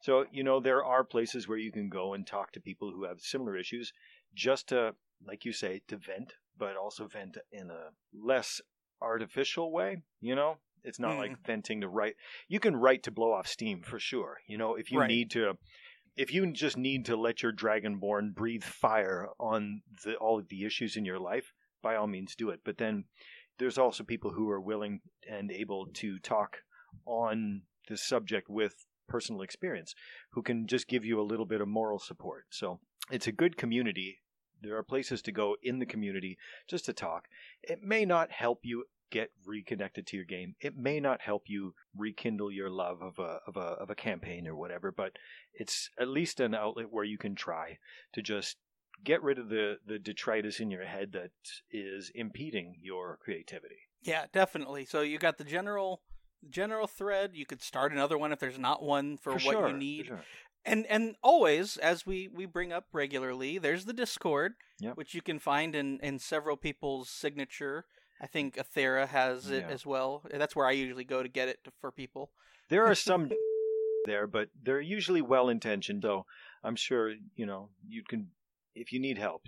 So, 0.00 0.26
you 0.30 0.42
know, 0.42 0.60
there 0.60 0.84
are 0.84 1.04
places 1.04 1.46
where 1.48 1.58
you 1.58 1.72
can 1.72 1.88
go 1.88 2.12
and 2.14 2.26
talk 2.26 2.52
to 2.52 2.60
people 2.60 2.90
who 2.90 3.04
have 3.04 3.20
similar 3.20 3.56
issues 3.56 3.92
just 4.34 4.68
to, 4.68 4.96
like 5.24 5.44
you 5.44 5.52
say, 5.52 5.80
to 5.88 5.96
vent, 5.96 6.34
but 6.56 6.76
also 6.76 7.06
vent 7.06 7.38
in 7.52 7.70
a 7.70 7.90
less 8.12 8.60
artificial 9.00 9.72
way, 9.72 10.02
you 10.20 10.34
know? 10.34 10.58
It's 10.84 10.98
not 10.98 11.12
Mm. 11.12 11.18
like 11.18 11.46
venting 11.46 11.80
to 11.80 11.88
write. 11.88 12.16
You 12.48 12.60
can 12.60 12.76
write 12.76 13.02
to 13.04 13.10
blow 13.10 13.32
off 13.32 13.46
steam 13.46 13.82
for 13.82 13.98
sure. 13.98 14.40
You 14.46 14.58
know, 14.58 14.74
if 14.74 14.92
you 14.92 15.00
Right. 15.00 15.08
need 15.08 15.30
to, 15.32 15.58
if 16.16 16.32
you 16.32 16.52
just 16.52 16.76
need 16.76 17.06
to 17.06 17.16
let 17.16 17.42
your 17.42 17.52
dragonborn 17.52 18.34
breathe 18.34 18.62
fire 18.64 19.28
on 19.40 19.82
the, 20.04 20.16
all 20.16 20.38
of 20.38 20.48
the 20.48 20.64
issues 20.64 20.96
in 20.96 21.04
your 21.04 21.18
life, 21.18 21.52
by 21.82 21.96
all 21.96 22.06
means 22.06 22.36
do 22.36 22.50
it. 22.50 22.60
But 22.64 22.78
then 22.78 23.04
there's 23.58 23.78
also 23.78 24.04
people 24.04 24.32
who 24.32 24.48
are 24.50 24.60
willing 24.60 25.00
and 25.28 25.50
able 25.50 25.86
to 25.86 26.18
talk 26.18 26.62
on 27.06 27.62
the 27.88 27.96
subject 27.96 28.48
with 28.48 28.86
personal 29.06 29.42
experience 29.42 29.94
who 30.30 30.42
can 30.42 30.66
just 30.66 30.88
give 30.88 31.04
you 31.04 31.20
a 31.20 31.22
little 31.22 31.44
bit 31.46 31.60
of 31.60 31.68
moral 31.68 31.98
support. 31.98 32.46
So 32.50 32.80
it's 33.10 33.26
a 33.26 33.32
good 33.32 33.56
community. 33.56 34.22
There 34.62 34.76
are 34.76 34.82
places 34.82 35.20
to 35.22 35.32
go 35.32 35.56
in 35.62 35.78
the 35.78 35.84
community 35.86 36.38
just 36.66 36.86
to 36.86 36.94
talk. 36.94 37.28
It 37.62 37.82
may 37.82 38.06
not 38.06 38.30
help 38.30 38.60
you 38.64 38.86
get 39.10 39.30
reconnected 39.44 40.06
to 40.08 40.16
your 40.16 40.24
game. 40.24 40.54
It 40.60 40.76
may 40.76 41.00
not 41.00 41.20
help 41.20 41.44
you 41.46 41.74
rekindle 41.96 42.50
your 42.50 42.70
love 42.70 43.02
of 43.02 43.18
a 43.18 43.38
of 43.46 43.56
a 43.56 43.60
of 43.80 43.90
a 43.90 43.94
campaign 43.94 44.46
or 44.48 44.56
whatever, 44.56 44.90
but 44.92 45.12
it's 45.52 45.90
at 45.98 46.08
least 46.08 46.40
an 46.40 46.54
outlet 46.54 46.86
where 46.90 47.04
you 47.04 47.18
can 47.18 47.34
try 47.34 47.78
to 48.12 48.22
just 48.22 48.56
get 49.04 49.22
rid 49.22 49.38
of 49.38 49.48
the 49.48 49.76
the 49.86 49.98
detritus 49.98 50.60
in 50.60 50.70
your 50.70 50.84
head 50.84 51.12
that 51.12 51.30
is 51.70 52.10
impeding 52.14 52.76
your 52.80 53.18
creativity. 53.22 53.76
Yeah, 54.02 54.26
definitely. 54.32 54.84
So 54.84 55.00
you 55.00 55.18
got 55.18 55.38
the 55.38 55.44
general 55.44 56.02
general 56.50 56.86
thread. 56.86 57.30
You 57.34 57.46
could 57.46 57.62
start 57.62 57.92
another 57.92 58.18
one 58.18 58.32
if 58.32 58.38
there's 58.38 58.58
not 58.58 58.82
one 58.82 59.16
for, 59.16 59.38
For 59.38 59.46
what 59.46 59.52
sure, 59.54 59.68
you 59.68 59.76
need. 59.76 60.06
sure. 60.06 60.24
And 60.66 60.86
and 60.86 61.14
always, 61.22 61.76
as 61.76 62.06
we 62.06 62.28
we 62.32 62.46
bring 62.46 62.72
up 62.72 62.86
regularly, 62.92 63.58
there's 63.58 63.84
the 63.84 63.92
Discord, 63.92 64.54
Yep. 64.80 64.96
which 64.96 65.14
you 65.14 65.20
can 65.22 65.38
find 65.38 65.74
in 65.74 66.00
in 66.00 66.18
several 66.18 66.56
people's 66.56 67.10
signature. 67.10 67.84
I 68.20 68.26
think 68.26 68.56
Athera 68.56 69.08
has 69.08 69.50
it 69.50 69.64
Yeah. 69.66 69.74
as 69.74 69.84
well. 69.84 70.24
That's 70.30 70.54
where 70.54 70.66
I 70.66 70.72
usually 70.72 71.04
go 71.04 71.22
to 71.22 71.28
get 71.28 71.48
it 71.48 71.60
for 71.80 71.90
people. 71.90 72.30
There 72.68 72.86
are 72.86 72.94
some 72.94 73.30
there, 74.06 74.26
but 74.26 74.50
they're 74.62 74.80
usually 74.80 75.22
well 75.22 75.48
intentioned. 75.48 76.02
So 76.02 76.26
I'm 76.62 76.76
sure 76.76 77.14
you 77.36 77.46
know 77.46 77.70
you 77.86 78.02
can 78.04 78.30
if 78.74 78.92
you 78.92 79.00
need 79.00 79.18
help. 79.18 79.46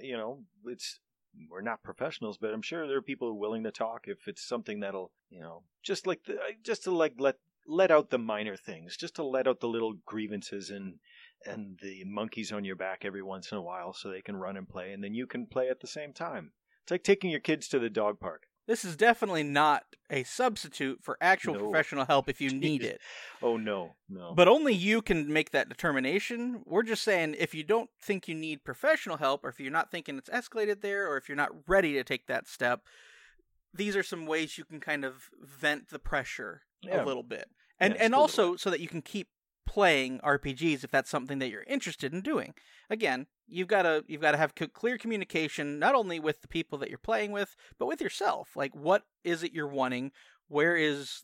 You 0.00 0.16
know, 0.16 0.44
it's 0.66 1.00
we're 1.48 1.60
not 1.60 1.82
professionals, 1.82 2.38
but 2.38 2.52
I'm 2.52 2.62
sure 2.62 2.86
there 2.86 2.98
are 2.98 3.02
people 3.02 3.38
willing 3.38 3.62
to 3.64 3.70
talk 3.70 4.06
if 4.08 4.26
it's 4.26 4.46
something 4.46 4.80
that'll 4.80 5.12
you 5.30 5.40
know 5.40 5.62
just 5.82 6.06
like 6.06 6.24
the, 6.24 6.38
just 6.62 6.84
to 6.84 6.90
like 6.90 7.14
let 7.18 7.36
let 7.66 7.90
out 7.90 8.10
the 8.10 8.18
minor 8.18 8.56
things, 8.56 8.96
just 8.96 9.14
to 9.16 9.22
let 9.22 9.46
out 9.46 9.60
the 9.60 9.68
little 9.68 9.94
grievances 10.04 10.70
and 10.70 10.98
and 11.46 11.78
the 11.80 12.04
monkeys 12.04 12.52
on 12.52 12.64
your 12.64 12.76
back 12.76 13.04
every 13.04 13.22
once 13.22 13.52
in 13.52 13.58
a 13.58 13.62
while, 13.62 13.92
so 13.94 14.10
they 14.10 14.20
can 14.20 14.36
run 14.36 14.56
and 14.56 14.68
play, 14.68 14.92
and 14.92 15.02
then 15.02 15.14
you 15.14 15.26
can 15.26 15.46
play 15.46 15.68
at 15.68 15.80
the 15.80 15.86
same 15.86 16.12
time. 16.12 16.52
It's 16.84 16.90
like 16.90 17.02
taking 17.04 17.30
your 17.30 17.40
kids 17.40 17.68
to 17.68 17.78
the 17.78 17.90
dog 17.90 18.20
park. 18.20 18.44
This 18.66 18.84
is 18.84 18.96
definitely 18.96 19.42
not 19.42 19.82
a 20.10 20.22
substitute 20.22 21.00
for 21.02 21.16
actual 21.20 21.54
No. 21.54 21.60
professional 21.60 22.04
help 22.04 22.28
if 22.28 22.40
you 22.40 22.50
need 22.54 22.82
it. 22.82 23.00
Oh 23.42 23.56
no, 23.56 23.96
no. 24.08 24.34
But 24.34 24.48
only 24.48 24.74
you 24.74 25.00
can 25.00 25.32
make 25.32 25.50
that 25.52 25.68
determination. 25.70 26.62
We're 26.66 26.82
just 26.82 27.02
saying 27.02 27.36
if 27.38 27.54
you 27.54 27.64
don't 27.64 27.88
think 28.00 28.28
you 28.28 28.34
need 28.34 28.64
professional 28.64 29.16
help, 29.16 29.44
or 29.44 29.48
if 29.48 29.58
you're 29.58 29.72
not 29.72 29.90
thinking 29.90 30.18
it's 30.18 30.28
escalated 30.28 30.82
there, 30.82 31.08
or 31.10 31.16
if 31.16 31.26
you're 31.28 31.36
not 31.36 31.52
ready 31.66 31.94
to 31.94 32.04
take 32.04 32.26
that 32.26 32.46
step, 32.46 32.82
these 33.72 33.96
are 33.96 34.02
some 34.02 34.26
ways 34.26 34.58
you 34.58 34.64
can 34.64 34.78
kind 34.78 35.04
of 35.06 35.30
vent 35.40 35.88
the 35.88 35.98
pressure 35.98 36.62
Yeah. 36.82 37.02
a 37.02 37.06
little 37.06 37.22
bit. 37.22 37.48
And 37.78 37.94
Yeah, 37.94 38.04
and 38.04 38.14
also 38.14 38.56
so 38.56 38.68
that 38.70 38.80
you 38.80 38.88
can 38.88 39.00
keep 39.00 39.28
playing 39.70 40.18
RPGs 40.24 40.82
if 40.82 40.90
that's 40.90 41.08
something 41.08 41.38
that 41.38 41.48
you're 41.48 41.62
interested 41.62 42.12
in 42.12 42.22
doing. 42.22 42.54
Again, 42.90 43.28
you've 43.46 43.68
got 43.68 43.82
to 43.82 44.04
you've 44.08 44.20
got 44.20 44.32
to 44.32 44.36
have 44.36 44.52
clear 44.74 44.98
communication 44.98 45.78
not 45.78 45.94
only 45.94 46.18
with 46.18 46.42
the 46.42 46.48
people 46.48 46.76
that 46.78 46.88
you're 46.88 46.98
playing 46.98 47.30
with, 47.30 47.54
but 47.78 47.86
with 47.86 48.00
yourself. 48.00 48.56
Like 48.56 48.74
what 48.74 49.04
is 49.22 49.44
it 49.44 49.52
you're 49.52 49.68
wanting? 49.68 50.10
Where 50.48 50.76
is 50.76 51.22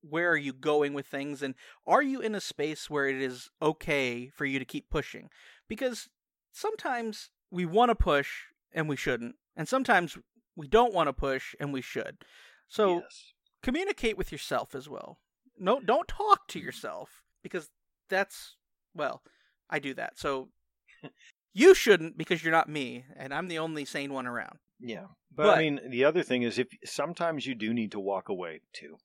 where 0.00 0.30
are 0.30 0.36
you 0.36 0.52
going 0.52 0.94
with 0.94 1.08
things 1.08 1.42
and 1.42 1.56
are 1.88 2.00
you 2.00 2.20
in 2.20 2.36
a 2.36 2.40
space 2.40 2.88
where 2.88 3.08
it 3.08 3.20
is 3.20 3.50
okay 3.60 4.28
for 4.28 4.44
you 4.44 4.60
to 4.60 4.64
keep 4.64 4.88
pushing? 4.90 5.28
Because 5.66 6.08
sometimes 6.52 7.30
we 7.50 7.66
want 7.66 7.88
to 7.90 7.96
push 7.96 8.44
and 8.72 8.88
we 8.88 8.94
shouldn't, 8.96 9.34
and 9.56 9.66
sometimes 9.66 10.16
we 10.54 10.68
don't 10.68 10.94
want 10.94 11.08
to 11.08 11.12
push 11.12 11.52
and 11.58 11.72
we 11.72 11.80
should. 11.82 12.18
So 12.68 12.98
yes. 12.98 13.32
communicate 13.60 14.16
with 14.16 14.30
yourself 14.30 14.76
as 14.76 14.88
well. 14.88 15.18
No, 15.58 15.80
don't 15.80 16.06
talk 16.06 16.42
Mm-hmm. 16.48 16.60
to 16.60 16.64
yourself 16.64 17.24
because 17.42 17.70
that's 18.08 18.56
well, 18.94 19.22
I 19.70 19.78
do 19.78 19.94
that. 19.94 20.18
So 20.18 20.48
you 21.52 21.74
shouldn't 21.74 22.16
because 22.18 22.42
you're 22.42 22.52
not 22.52 22.68
me, 22.68 23.04
and 23.16 23.32
I'm 23.32 23.48
the 23.48 23.58
only 23.58 23.84
sane 23.84 24.12
one 24.12 24.26
around. 24.26 24.58
Yeah. 24.80 25.06
But, 25.34 25.44
But- 25.44 25.58
I 25.58 25.62
mean, 25.62 25.80
the 25.90 26.04
other 26.04 26.22
thing 26.22 26.42
is 26.42 26.58
if 26.58 26.68
sometimes 26.84 27.46
you 27.46 27.54
do 27.54 27.72
need 27.74 27.92
to 27.92 28.00
walk 28.00 28.28
away 28.28 28.60
too. 28.72 28.96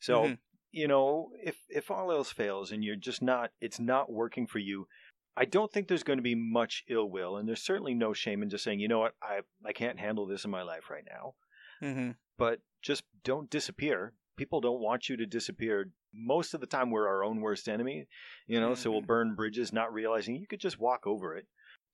So, 0.00 0.24
Mhm. 0.24 0.38
you 0.72 0.88
know, 0.88 1.30
if 1.42 1.56
if 1.68 1.90
all 1.90 2.10
else 2.12 2.30
fails 2.32 2.72
and 2.72 2.84
you're 2.84 2.96
just 2.96 3.22
not 3.22 3.52
it's 3.60 3.78
not 3.80 4.10
working 4.10 4.46
for 4.46 4.58
you, 4.58 4.88
I 5.36 5.44
don't 5.44 5.72
think 5.72 5.88
there's 5.88 6.02
going 6.02 6.18
to 6.18 6.22
be 6.22 6.34
much 6.34 6.84
ill 6.88 7.08
will 7.10 7.36
and 7.36 7.48
there's 7.48 7.62
certainly 7.62 7.94
no 7.94 8.12
shame 8.12 8.42
in 8.42 8.50
just 8.50 8.64
saying, 8.64 8.80
"You 8.80 8.88
know 8.88 8.98
what? 9.00 9.14
I 9.22 9.40
I 9.64 9.72
can't 9.72 9.98
handle 10.00 10.26
this 10.26 10.44
in 10.44 10.50
my 10.50 10.62
life 10.62 10.90
right 10.90 11.04
now." 11.08 11.34
Mm-hmm. 11.82 12.10
But 12.36 12.60
just 12.82 13.04
don't 13.24 13.50
disappear. 13.50 14.14
People 14.36 14.60
don't 14.60 14.80
want 14.80 15.08
you 15.08 15.16
to 15.16 15.26
disappear. 15.26 15.92
Most 16.12 16.54
of 16.54 16.60
the 16.60 16.66
time 16.66 16.90
we're 16.90 17.06
our 17.08 17.22
own 17.24 17.40
worst 17.40 17.68
enemy, 17.68 18.06
you 18.46 18.60
know, 18.60 18.74
so 18.74 18.90
we'll 18.90 19.02
Mhm. 19.02 19.06
burn 19.06 19.34
bridges 19.34 19.72
not 19.72 19.92
realizing 19.92 20.36
you 20.36 20.46
could 20.46 20.60
just 20.60 20.78
walk 20.78 21.06
over 21.06 21.36
it 21.36 21.46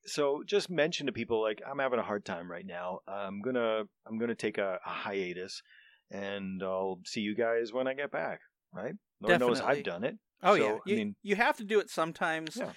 so 0.08 0.42
just 0.46 0.70
mention 0.70 1.06
to 1.06 1.12
people 1.12 1.42
like 1.42 1.60
i'm 1.68 1.80
having 1.80 1.98
a 1.98 2.02
hard 2.02 2.24
time 2.24 2.48
right 2.48 2.64
now 2.66 3.00
i'm 3.08 3.40
gonna 3.40 3.82
i'm 4.06 4.18
gonna 4.20 4.36
take 4.36 4.56
a, 4.56 4.78
a 4.86 4.88
hiatus 4.88 5.60
and 6.12 6.62
i'll 6.62 7.00
see 7.04 7.20
you 7.22 7.34
guys 7.34 7.72
when 7.72 7.88
i 7.88 7.94
get 7.94 8.12
back 8.12 8.38
right 8.72 8.94
lord 9.20 9.40
knows 9.40 9.60
i've 9.60 9.82
done 9.82 10.04
it 10.04 10.16
Oh 10.44 10.54
So, 10.54 10.62
yeah, 10.64 10.72
I 10.74 10.78
you, 10.86 10.96
mean- 10.96 11.16
you 11.22 11.34
have 11.34 11.56
to 11.56 11.64
do 11.64 11.80
it 11.80 11.88
sometimes. 11.90 12.56
Yeah. 12.56 12.70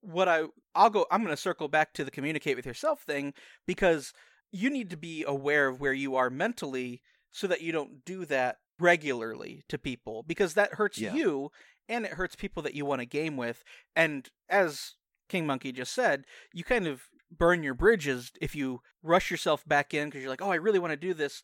What 0.00 0.28
I 0.28 0.44
I'll 0.74 0.88
go 0.88 1.04
I'm 1.10 1.22
going 1.24 1.34
to 1.34 1.40
circle 1.42 1.66
back 1.68 1.92
to 1.94 2.04
the 2.04 2.10
communicate 2.12 2.56
with 2.56 2.64
yourself 2.64 3.02
thing 3.02 3.34
because 3.66 4.12
you 4.52 4.70
need 4.70 4.88
to 4.90 4.96
be 4.96 5.24
aware 5.26 5.66
of 5.66 5.80
where 5.80 5.92
you 5.92 6.14
are 6.14 6.30
mentally 6.30 7.02
so 7.32 7.48
that 7.48 7.60
you 7.60 7.72
don't 7.72 8.04
do 8.04 8.24
that 8.26 8.58
regularly 8.82 9.62
to 9.68 9.78
people 9.78 10.22
because 10.22 10.54
that 10.54 10.74
hurts 10.74 10.98
Yeah. 10.98 11.14
you 11.14 11.50
and 11.88 12.04
it 12.04 12.12
hurts 12.12 12.36
people 12.36 12.62
that 12.62 12.74
you 12.74 12.84
want 12.84 13.00
to 13.00 13.06
game 13.06 13.36
with 13.36 13.64
and 13.96 14.28
as 14.48 14.94
King 15.28 15.46
Monkey 15.46 15.72
just 15.72 15.94
said, 15.94 16.24
you 16.52 16.62
kind 16.64 16.86
of 16.86 17.04
burn 17.30 17.62
your 17.62 17.72
bridges 17.74 18.32
if 18.42 18.54
you 18.54 18.82
rush 19.02 19.30
yourself 19.30 19.66
back 19.66 19.94
in 19.94 20.08
because 20.08 20.20
you're 20.20 20.28
like, 20.30 20.42
"Oh, 20.42 20.50
I 20.50 20.56
really 20.56 20.78
want 20.78 20.90
to 20.90 20.96
do 20.98 21.14
this 21.14 21.42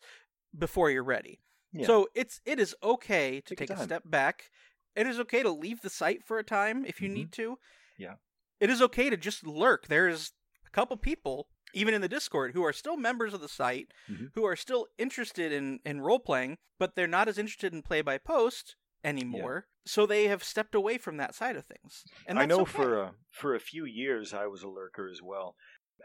before 0.55 0.91
you're 0.91 1.03
ready." 1.03 1.39
Yeah. 1.71 1.87
So 1.87 2.07
it's 2.13 2.39
it 2.45 2.59
is 2.59 2.75
okay 2.83 3.41
to 3.41 3.55
Take 3.55 3.69
take 3.69 3.77
a 3.77 3.81
step 3.83 4.03
back. 4.05 4.51
It 4.95 5.07
is 5.07 5.19
okay 5.21 5.41
to 5.41 5.49
leave 5.49 5.81
the 5.81 5.89
site 5.89 6.23
for 6.23 6.37
a 6.37 6.43
time 6.43 6.85
if 6.85 7.01
you 7.01 7.09
Mhm. 7.09 7.13
need 7.13 7.31
to. 7.33 7.57
Yeah. 7.97 8.15
It 8.59 8.69
is 8.69 8.81
okay 8.81 9.09
to 9.09 9.17
just 9.17 9.47
lurk. 9.47 9.87
There's 9.87 10.33
a 10.67 10.69
couple 10.69 10.95
people, 10.97 11.47
even 11.73 11.93
in 11.93 12.01
the 12.01 12.07
Discord, 12.09 12.53
who 12.53 12.63
are 12.63 12.73
still 12.73 12.97
members 12.97 13.33
of 13.33 13.41
the 13.41 13.47
site, 13.49 13.93
Mhm. 14.09 14.31
who 14.35 14.45
are 14.45 14.55
still 14.55 14.87
interested 14.97 15.51
in, 15.51 15.79
in 15.85 16.01
role 16.01 16.19
playing, 16.19 16.57
but 16.77 16.95
they're 16.95 17.07
not 17.07 17.27
as 17.27 17.37
interested 17.37 17.73
in 17.73 17.81
play 17.81 18.01
by 18.01 18.17
post 18.17 18.75
anymore. 19.03 19.67
So 19.85 20.05
they 20.05 20.27
have 20.27 20.43
stepped 20.43 20.75
away 20.75 20.97
from 20.97 21.17
that 21.17 21.33
side 21.33 21.55
of 21.55 21.65
things. 21.65 22.03
And 22.27 22.37
I 22.37 22.45
know 22.45 22.61
okay. 22.61 22.71
for 22.71 23.01
a, 23.01 23.15
for 23.31 23.55
a 23.55 23.59
few 23.59 23.85
years 23.85 24.33
I 24.33 24.47
was 24.47 24.61
a 24.63 24.69
lurker 24.69 25.07
as 25.07 25.21
well. 25.21 25.55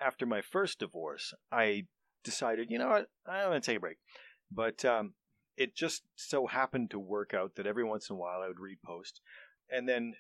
After 0.01 0.27
my 0.27 0.41
first 0.41 0.79
divorce, 0.79 1.35
I 1.53 1.87
decided, 2.23 2.71
you 2.71 2.79
know 2.79 2.89
what, 2.89 3.11
I'm 3.27 3.51
going 3.51 3.61
to 3.61 3.67
take 3.67 3.77
a 3.77 3.81
break. 3.81 3.99
But 4.51 4.85
um, 4.85 5.15
it 5.57 5.75
just 5.75 6.03
so 6.17 6.47
happened 6.47 6.91
to 6.91 6.99
work 6.99 7.35
out 7.35 7.57
that 7.57 7.67
every 7.67 7.85
once 7.85 8.09
in 8.09 8.15
a 8.15 8.19
while 8.19 8.41
I 8.43 8.49
would 8.49 8.61
read 8.61 8.79
repost. 8.87 9.21
And 9.71 9.89
then 9.89 10.15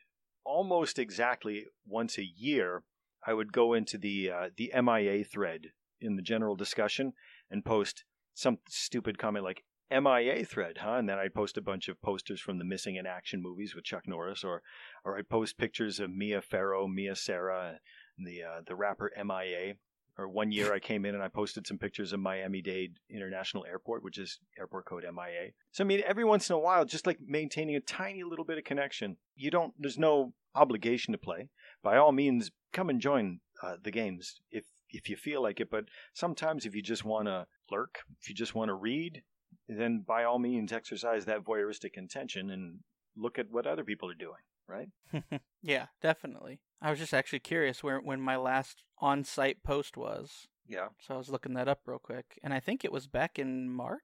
almost 0.44 0.98
exactly 0.98 1.66
once 1.87 2.18
a 2.18 2.24
year, 2.24 2.83
I 3.26 3.34
would 3.34 3.52
go 3.52 3.74
into 3.74 3.98
the 3.98 4.30
uh, 4.30 4.50
the 4.56 4.72
MIA 4.74 5.24
thread 5.24 5.72
in 6.00 6.16
the 6.16 6.22
general 6.22 6.56
discussion 6.56 7.12
and 7.50 7.64
post 7.64 8.04
some 8.34 8.58
stupid 8.68 9.18
comment 9.18 9.44
like 9.44 9.64
MIA 9.90 10.44
thread, 10.44 10.78
huh? 10.80 10.94
And 10.94 11.08
then 11.08 11.18
I'd 11.18 11.34
post 11.34 11.56
a 11.56 11.62
bunch 11.62 11.88
of 11.88 12.00
posters 12.02 12.40
from 12.40 12.58
the 12.58 12.64
Missing 12.64 12.96
in 12.96 13.06
Action 13.06 13.42
movies 13.42 13.74
with 13.74 13.84
Chuck 13.84 14.06
Norris, 14.06 14.42
or 14.44 14.62
or 15.04 15.18
I'd 15.18 15.28
post 15.28 15.58
pictures 15.58 16.00
of 16.00 16.10
Mia 16.10 16.40
Farrow, 16.42 16.87
Mia 16.88 17.14
Sara, 17.14 17.78
the 18.18 18.42
uh, 18.42 18.60
the 18.66 18.74
rapper 18.74 19.10
MIA. 19.16 19.74
Or 20.16 20.28
one 20.28 20.52
year 20.52 20.72
I 20.72 20.78
came 20.78 21.04
in 21.04 21.16
and 21.16 21.24
I 21.24 21.28
posted 21.28 21.66
some 21.66 21.76
pictures 21.76 22.12
of 22.12 22.20
Miami 22.20 22.62
Dade 22.62 22.98
International 23.10 23.66
Airport, 23.66 24.04
which 24.04 24.16
is 24.16 24.38
airport 24.56 24.87
code 24.87 25.02
MIA. 25.02 25.50
So 25.72 25.82
I 25.82 25.87
mean, 25.88 26.02
every 26.06 26.24
once 26.24 26.48
in 26.48 26.54
a 26.54 26.58
while, 26.60 26.84
just 26.84 27.04
like 27.04 27.18
maintaining 27.26 27.74
a 27.74 27.80
tiny 27.80 28.22
little 28.22 28.44
bit 28.44 28.56
of 28.56 28.62
connection. 28.62 29.16
You 29.34 29.50
don't. 29.50 29.74
There's 29.76 29.98
no 29.98 30.32
obligation 30.54 31.12
to 31.12 31.18
play. 31.18 31.48
By 31.85 31.99
all 31.99 32.12
means, 32.12 32.51
come 32.73 32.88
and 32.90 33.01
join 33.01 33.40
uh, 33.62 33.77
the 33.81 33.92
games 33.92 34.40
if 34.51 34.64
if 34.90 35.09
you 35.09 35.16
feel 35.16 35.42
like 35.42 35.61
it. 35.61 35.70
But 35.70 35.85
sometimes, 36.14 36.66
if 36.66 36.75
you 36.75 36.83
just 36.83 37.05
want 37.05 37.27
to 37.29 37.47
lurk, 37.70 38.01
if 38.20 38.29
you 38.29 38.35
just 38.35 38.55
want 38.55 38.70
to 38.70 38.75
read, 38.75 39.23
then 39.68 40.03
by 40.07 40.25
all 40.25 40.38
means 40.38 40.73
exercise 40.73 41.27
that 41.27 41.44
voyeuristic 41.44 41.97
intention 41.97 42.51
and 42.51 42.81
look 43.16 43.38
at 43.38 43.51
what 43.51 43.66
other 43.66 43.85
people 43.85 44.11
are 44.11 44.14
doing. 44.14 44.40
Right? 44.66 44.88
yeah, 45.62 45.87
definitely. 46.03 46.61
I 46.81 46.90
was 46.90 46.99
just 46.99 47.14
actually 47.14 47.40
curious 47.40 47.83
where 47.83 47.99
when 47.99 48.20
my 48.20 48.37
last 48.37 48.83
on-site 48.99 49.62
post 49.62 49.97
was. 49.97 50.49
Yeah. 50.66 50.88
So 50.99 51.14
I 51.14 51.18
was 51.18 51.29
looking 51.29 51.53
that 51.55 51.68
up 51.68 51.81
real 51.85 51.99
quick, 51.99 52.38
and 52.42 52.55
I 52.55 52.61
think 52.61 52.83
it 52.83 52.92
was 52.92 53.07
back 53.07 53.38
in 53.38 53.68
March. 53.68 54.01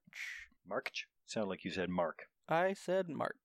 March. 0.68 1.06
Sound 1.24 1.48
like 1.48 1.64
you 1.64 1.70
said 1.70 1.88
Mark. 1.88 2.24
I 2.46 2.74
said 2.74 3.08
March. 3.08 3.36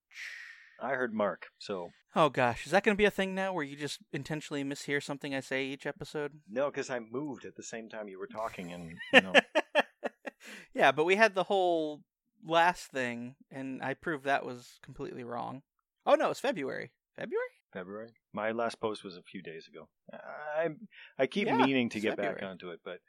I 0.79 0.91
heard 0.91 1.13
Mark. 1.13 1.47
So 1.59 1.91
Oh 2.15 2.29
gosh, 2.29 2.65
is 2.65 2.71
that 2.71 2.83
going 2.83 2.95
to 2.95 3.01
be 3.01 3.05
a 3.05 3.11
thing 3.11 3.35
now 3.35 3.51
where 3.51 3.63
you 3.63 3.75
just 3.75 3.99
intentionally 4.13 4.63
mishear 4.63 5.03
something 5.03 5.35
I 5.35 5.41
say 5.41 5.65
each 5.65 5.85
episode? 5.85 6.31
no, 6.49 6.67
because 6.67 6.89
I 6.89 6.99
moved 6.99 7.43
at 7.45 7.55
the 7.55 7.63
same 7.63 7.89
time 7.89 8.07
you 8.07 8.17
were 8.19 8.27
talking, 8.27 8.71
and 8.71 8.97
you 9.13 9.21
know. 9.21 9.33
yeah, 10.73 10.91
but 10.91 11.05
we 11.05 11.15
had 11.17 11.35
the 11.35 11.43
whole 11.43 12.01
last 12.45 12.91
thing, 12.91 13.35
and 13.51 13.83
I 13.83 13.95
proved 13.95 14.23
that 14.25 14.45
was 14.45 14.79
completely 14.81 15.23
wrong. 15.23 15.61
Oh 16.05 16.15
no, 16.15 16.29
it's 16.29 16.39
February. 16.39 16.91
February? 17.17 17.49
February. 17.73 18.13
My 18.31 18.51
last 18.51 18.79
post 18.79 19.03
was 19.03 19.17
a 19.17 19.21
few 19.23 19.41
days 19.41 19.67
ago. 19.67 19.89
I 20.13 20.69
I 21.17 21.27
keep 21.27 21.47
Yeah, 21.47 21.57
meaning 21.57 21.89
to 21.89 21.99
get 21.99 22.15
back 22.15 22.41
onto 22.43 22.69
it, 22.69 22.79
but 22.85 22.99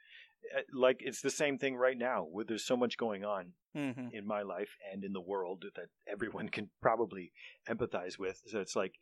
like 0.73 0.97
it's 0.99 1.21
the 1.21 1.29
same 1.29 1.57
thing 1.57 1.75
right 1.75 1.97
now. 1.97 2.23
Where 2.23 2.45
there's 2.45 2.65
so 2.65 2.77
much 2.77 2.97
going 2.97 3.23
on 3.25 3.53
hmm 3.73 4.09
in 4.11 4.25
my 4.25 4.41
life 4.41 4.77
and 4.91 5.03
in 5.03 5.13
the 5.13 5.21
world 5.21 5.65
that 5.75 5.89
everyone 6.07 6.49
can 6.55 6.69
probably 6.81 7.31
empathize 7.69 8.17
with. 8.17 8.41
So 8.47 8.59
it's 8.59 8.75
like 8.75 8.95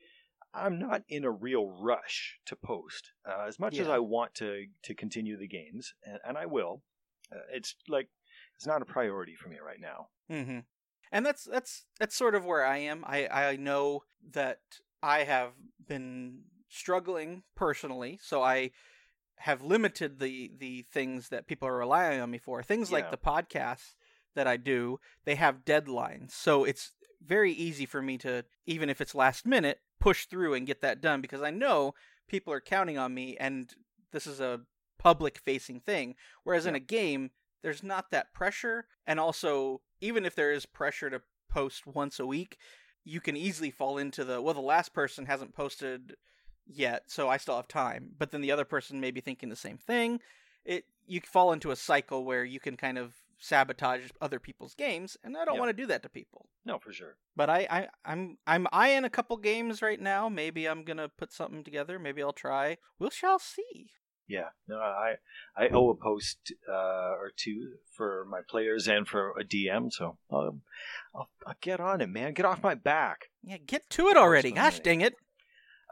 I'm 0.54 0.80
not 0.80 1.04
in 1.10 1.26
a 1.26 1.32
real 1.32 1.68
rush 1.68 2.40
to 2.46 2.56
post 2.56 3.12
uh, 3.28 3.46
as 3.48 3.60
much 3.60 3.80
as 3.80 3.90
I 3.90 4.00
want 4.00 4.34
to 4.36 4.66
to 4.84 4.94
continue 4.96 5.38
the 5.38 5.48
games, 5.48 5.94
and, 6.06 6.20
and 6.28 6.38
I 6.38 6.46
will. 6.46 6.82
Uh, 7.32 7.40
it's 7.52 7.76
like 7.88 8.10
it's 8.56 8.68
not 8.68 8.82
a 8.82 8.86
priority 8.86 9.36
for 9.36 9.50
me 9.50 9.58
right 9.66 9.80
now. 9.80 10.08
hmm 10.30 10.60
And 11.12 11.26
that's 11.26 11.44
that's 11.44 11.86
that's 12.00 12.16
sort 12.16 12.36
of 12.36 12.46
where 12.46 12.66
I 12.66 12.78
am. 12.78 13.04
I 13.06 13.28
I 13.28 13.56
know 13.58 14.04
that 14.32 14.60
I 15.04 15.24
have 15.24 15.52
been 15.88 16.44
struggling 16.70 17.44
personally, 17.56 18.20
so 18.22 18.42
I 18.42 18.72
have 19.40 19.62
limited 19.62 20.20
the 20.20 20.52
the 20.58 20.86
things 20.92 21.30
that 21.30 21.48
people 21.48 21.68
are 21.68 21.78
relying 21.78 22.22
on 22.22 22.32
me 22.32 22.38
for. 22.38 22.64
Things 22.64 22.92
like 22.92 23.12
the 23.12 23.18
podcasts 23.18 23.96
that 24.36 24.48
I 24.48 24.58
do, 24.58 25.00
they 25.26 25.36
have 25.36 25.66
deadlines. 25.66 26.32
So 26.32 26.64
it's 26.64 26.92
very 27.26 27.52
easy 27.52 27.86
for 27.86 28.02
me 28.02 28.18
to 28.20 28.44
even 28.66 28.90
if 28.90 29.02
it's 29.02 29.16
last 29.16 29.46
minute, 29.46 29.80
push 30.00 30.26
through 30.26 30.54
and 30.54 30.68
get 30.68 30.82
that 30.82 31.02
done 31.02 31.22
because 31.22 31.42
I 31.42 31.52
know 31.52 31.94
people 32.28 32.54
are 32.54 32.62
counting 32.62 32.98
on 32.98 33.14
me 33.14 33.38
and 33.40 33.74
this 34.12 34.28
is 34.28 34.40
a 34.40 34.62
public 34.98 35.38
facing 35.38 35.80
thing. 35.80 36.16
Whereas 36.44 36.66
in 36.66 36.76
a 36.76 36.80
game, 36.80 37.32
there's 37.62 37.84
not 37.84 38.12
that 38.12 38.34
pressure 38.34 38.86
and 39.08 39.20
also 39.20 39.82
even 40.02 40.26
if 40.26 40.36
there 40.36 40.52
is 40.52 40.66
pressure 40.66 41.10
to 41.10 41.22
post 41.50 41.88
once 41.88 42.20
a 42.20 42.26
week, 42.26 42.58
you 43.04 43.22
can 43.22 43.38
easily 43.38 43.72
fall 43.72 43.98
into 43.98 44.24
the 44.24 44.42
well 44.42 44.54
the 44.54 44.62
last 44.62 44.94
person 44.94 45.26
hasn't 45.26 45.56
posted 45.56 46.16
yet, 46.68 47.04
so 47.08 47.30
I 47.30 47.38
still 47.38 47.56
have 47.56 47.68
time. 47.68 48.12
But 48.18 48.32
then 48.32 48.42
the 48.42 48.52
other 48.52 48.66
person 48.66 49.00
may 49.00 49.12
be 49.12 49.22
thinking 49.22 49.50
the 49.50 49.56
same 49.56 49.78
thing. 49.78 50.20
It 50.64 50.86
you 51.08 51.22
fall 51.22 51.52
into 51.52 51.70
a 51.72 51.76
cycle 51.76 52.26
where 52.26 52.44
you 52.44 52.60
can 52.60 52.76
kind 52.78 52.98
of 52.98 53.14
sabotage 53.38 54.10
other 54.22 54.40
people's 54.40 54.74
games, 54.74 55.18
and 55.24 55.38
I 55.38 55.46
don't 55.46 55.56
Yeah. 55.56 55.60
want 55.62 55.70
to 55.78 55.84
do 55.84 55.88
that 55.88 56.02
to 56.04 56.10
people. 56.10 56.48
No, 56.66 56.80
for 56.80 56.92
sure. 56.92 57.18
But 57.36 57.50
I, 57.50 57.68
I 57.70 57.88
I'm 58.04 58.38
I'm 58.48 58.66
eyeing 58.72 59.04
a 59.04 59.10
couple 59.10 59.38
games 59.38 59.82
right 59.82 60.00
now. 60.02 60.30
Maybe 60.30 60.66
I'm 60.68 60.84
gonna 60.84 61.10
put 61.10 61.32
something 61.32 61.64
together. 61.64 62.00
Maybe 62.00 62.24
I'll 62.24 62.34
try. 62.34 62.78
We 62.98 63.10
shall 63.12 63.38
see. 63.40 63.92
Yeah, 64.28 64.50
no, 64.68 64.78
I 64.80 65.18
I 65.56 65.68
owe 65.68 65.92
a 65.92 65.96
post 65.96 66.52
uh, 66.68 66.74
or 67.22 67.32
two 67.36 67.74
for 67.96 68.26
my 68.28 68.40
players 68.50 68.88
and 68.88 69.08
for 69.08 69.36
a 69.40 69.44
DM, 69.44 69.92
so 69.94 70.18
um, 70.32 70.64
I'll, 71.14 71.30
I'll 71.46 71.54
get 71.62 71.80
on 71.80 72.02
it, 72.02 72.08
man. 72.10 72.34
Get 72.34 72.46
off 72.46 72.64
my 72.64 72.74
back. 72.74 73.26
Yeah, 73.44 73.58
get 73.58 73.88
to 73.92 74.08
it 74.08 74.18
already. 74.18 74.52
Gosh 74.52 74.80
dang 74.80 75.02
it. 75.02 75.14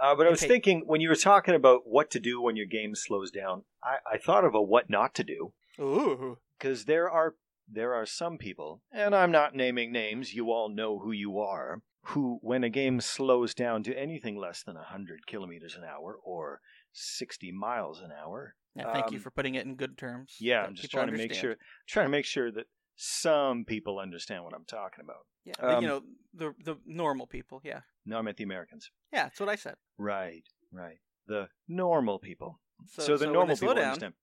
Uh, 0.03 0.13
but 0.15 0.27
I 0.27 0.29
was 0.29 0.41
Okay. 0.41 0.49
thinking 0.49 0.83
when 0.85 0.99
you 0.99 1.07
were 1.07 1.15
talking 1.15 1.55
about 1.55 1.81
what 1.85 2.11
to 2.11 2.19
do 2.19 2.41
when 2.41 2.57
your 2.57 2.65
game 2.65 2.93
slows 2.93 3.31
down, 3.31 3.63
I, 3.81 4.15
I 4.15 4.17
thought 4.17 4.43
of 4.43 4.53
a 4.53 4.61
what 4.61 4.89
not 4.89 5.15
to 5.15 5.23
do 5.23 5.53
Ooh. 5.79 6.39
because 6.57 6.85
there 6.85 7.09
are 7.09 7.35
there 7.67 7.93
are 7.93 8.05
some 8.05 8.37
people, 8.37 8.81
and 8.91 9.15
I'm 9.15 9.31
not 9.31 9.55
naming 9.55 9.93
names. 9.93 10.33
You 10.33 10.51
all 10.51 10.67
know 10.67 10.99
who 10.99 11.13
you 11.13 11.39
are. 11.39 11.81
Who, 12.07 12.39
when 12.41 12.65
a 12.65 12.69
game 12.69 12.99
slows 12.99 13.53
down 13.53 13.81
to 13.83 13.97
anything 13.97 14.35
less 14.35 14.61
than 14.61 14.75
100 14.75 15.25
kilometers 15.25 15.77
an 15.77 15.85
hour 15.85 16.17
or 16.21 16.59
60 16.91 17.53
miles 17.53 18.01
an 18.01 18.11
hour, 18.11 18.55
thank 18.91 19.11
you 19.11 19.19
Um, 19.19 19.23
for 19.23 19.31
putting 19.31 19.55
it 19.55 19.65
in 19.65 19.75
good 19.77 19.97
terms. 19.97 20.35
Yeah, 20.37 20.63
I'm 20.65 20.75
just 20.75 20.91
trying 20.91 21.07
to 21.07 21.13
make 21.13 21.33
sure 21.33 21.55
trying 21.87 22.07
to 22.07 22.15
make 22.17 22.25
sure 22.25 22.51
that 22.51 22.65
some 22.97 23.63
people 23.63 23.99
understand 23.99 24.43
what 24.43 24.53
I'm 24.53 24.65
talking 24.65 25.01
about. 25.05 25.25
Yeah, 25.45 25.53
um, 25.59 25.81
you 25.81 25.87
know 25.87 26.01
the 26.33 26.53
the 26.65 26.75
normal 26.85 27.27
people. 27.27 27.61
Yeah, 27.63 27.81
No, 28.05 28.17
I 28.17 28.21
meant 28.21 28.37
the 28.37 28.43
Americans. 28.43 28.89
yeah, 29.11 29.23
that's 29.23 29.39
what 29.39 29.49
I 29.49 29.55
said. 29.55 29.75
Right, 29.97 30.43
right. 30.71 30.97
The 31.27 31.47
normal 31.67 32.19
people. 32.19 32.59
So, 32.89 33.03
So, 33.03 33.17
the 33.17 33.25
so 33.25 33.31
normal 33.31 33.55
people 33.55 33.75
down, 33.75 33.83
understand. 33.85 34.13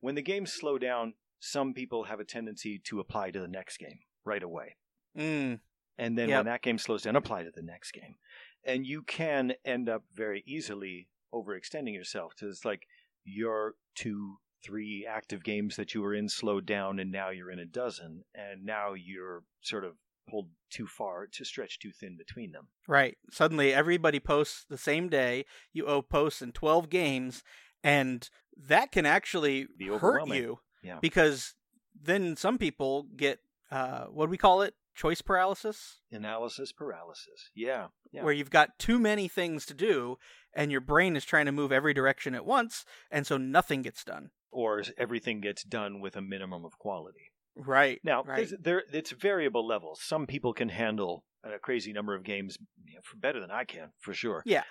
When 0.00 0.14
the 0.14 0.22
games 0.22 0.52
slow 0.52 0.78
down, 0.78 1.14
some 1.38 1.74
people 1.74 2.04
have 2.04 2.18
a 2.20 2.24
tendency 2.24 2.78
to 2.84 3.00
apply 3.00 3.30
to 3.32 3.40
the 3.40 3.48
next 3.48 3.76
game 3.78 3.98
right 4.24 4.42
away. 4.42 4.76
Mm, 5.16 5.60
And 5.98 6.16
then 6.18 6.28
Yep. 6.28 6.38
when 6.38 6.46
that 6.46 6.62
game 6.62 6.78
slows 6.78 7.02
down, 7.02 7.16
apply 7.16 7.42
to 7.44 7.50
the 7.50 7.62
next 7.62 7.92
game. 7.92 8.16
And 8.64 8.86
you 8.86 9.02
can 9.02 9.54
end 9.64 9.88
up 9.88 10.04
very 10.12 10.42
easily 10.46 11.08
overextending 11.32 11.94
yourself 11.94 12.34
to 12.36 12.48
it's 12.48 12.64
like 12.64 12.86
your 13.24 13.74
two, 13.94 14.38
three 14.64 15.06
active 15.08 15.42
games 15.44 15.76
that 15.76 15.94
you 15.94 16.00
were 16.02 16.14
in 16.14 16.28
slowed 16.28 16.64
down 16.66 16.98
and 16.98 17.10
now 17.12 17.30
you're 17.30 17.50
in 17.50 17.58
a 17.58 17.66
dozen. 17.66 18.24
And 18.34 18.64
now 18.64 18.94
you're 18.94 19.44
sort 19.60 19.84
of 19.84 19.96
pulled 20.28 20.48
too 20.70 20.86
far 20.86 21.26
to 21.26 21.44
stretch 21.44 21.78
too 21.78 21.92
thin 21.92 22.16
between 22.16 22.52
them. 22.52 22.68
right. 22.88 23.16
Suddenly, 23.30 23.72
everybody 23.72 24.20
posts 24.20 24.64
the 24.68 24.78
same 24.78 25.08
day. 25.08 25.44
You 25.72 25.86
owe 25.86 26.02
posts 26.02 26.42
in 26.42 26.52
twelve 26.52 26.90
games, 26.90 27.42
and 27.82 28.28
that 28.56 28.92
can 28.92 29.06
actually 29.06 29.66
Be 29.78 29.88
hurt 29.88 30.26
you. 30.28 30.58
Yeah. 30.82 30.98
Because 31.00 31.54
then 32.00 32.36
some 32.36 32.58
people 32.58 33.06
get 33.16 33.40
uh, 33.70 34.04
what 34.04 34.26
do 34.26 34.30
we 34.30 34.38
call 34.38 34.62
it? 34.62 34.74
Choice 34.94 35.20
paralysis. 35.20 36.00
Analysis 36.10 36.72
paralysis. 36.72 37.50
Yeah. 37.54 37.88
Yeah. 38.12 38.22
where 38.22 38.32
you've 38.32 38.50
got 38.50 38.78
too 38.78 38.98
many 38.98 39.28
things 39.28 39.66
to 39.66 39.74
do 39.74 40.16
and 40.54 40.72
your 40.72 40.80
brain 40.80 41.16
is 41.16 41.24
trying 41.26 41.44
to 41.46 41.52
move 41.52 41.70
every 41.70 41.92
direction 41.92 42.34
at 42.34 42.46
once 42.46 42.86
and 43.10 43.26
so 43.26 43.36
nothing 43.36 43.82
gets 43.82 44.04
done 44.04 44.30
or 44.50 44.82
everything 44.96 45.42
gets 45.42 45.62
done 45.62 46.00
with 46.00 46.16
a 46.16 46.22
minimum 46.22 46.64
of 46.64 46.78
quality. 46.78 47.32
Right 47.56 48.00
Now, 48.04 48.22
right. 48.22 48.50
there 48.60 48.82
it's 48.92 49.10
variable 49.12 49.66
levels. 49.66 50.00
Some 50.02 50.26
people 50.26 50.52
can 50.52 50.68
handle 50.68 51.24
a 51.44 51.58
crazy 51.58 51.92
number 51.92 52.14
of 52.14 52.24
games 52.24 52.58
you 52.84 52.94
know, 52.94 53.00
for 53.02 53.16
better 53.16 53.40
than 53.40 53.50
I 53.50 53.64
can, 53.64 53.90
for 53.98 54.12
sure. 54.14 54.42
Yeah. 54.44 54.64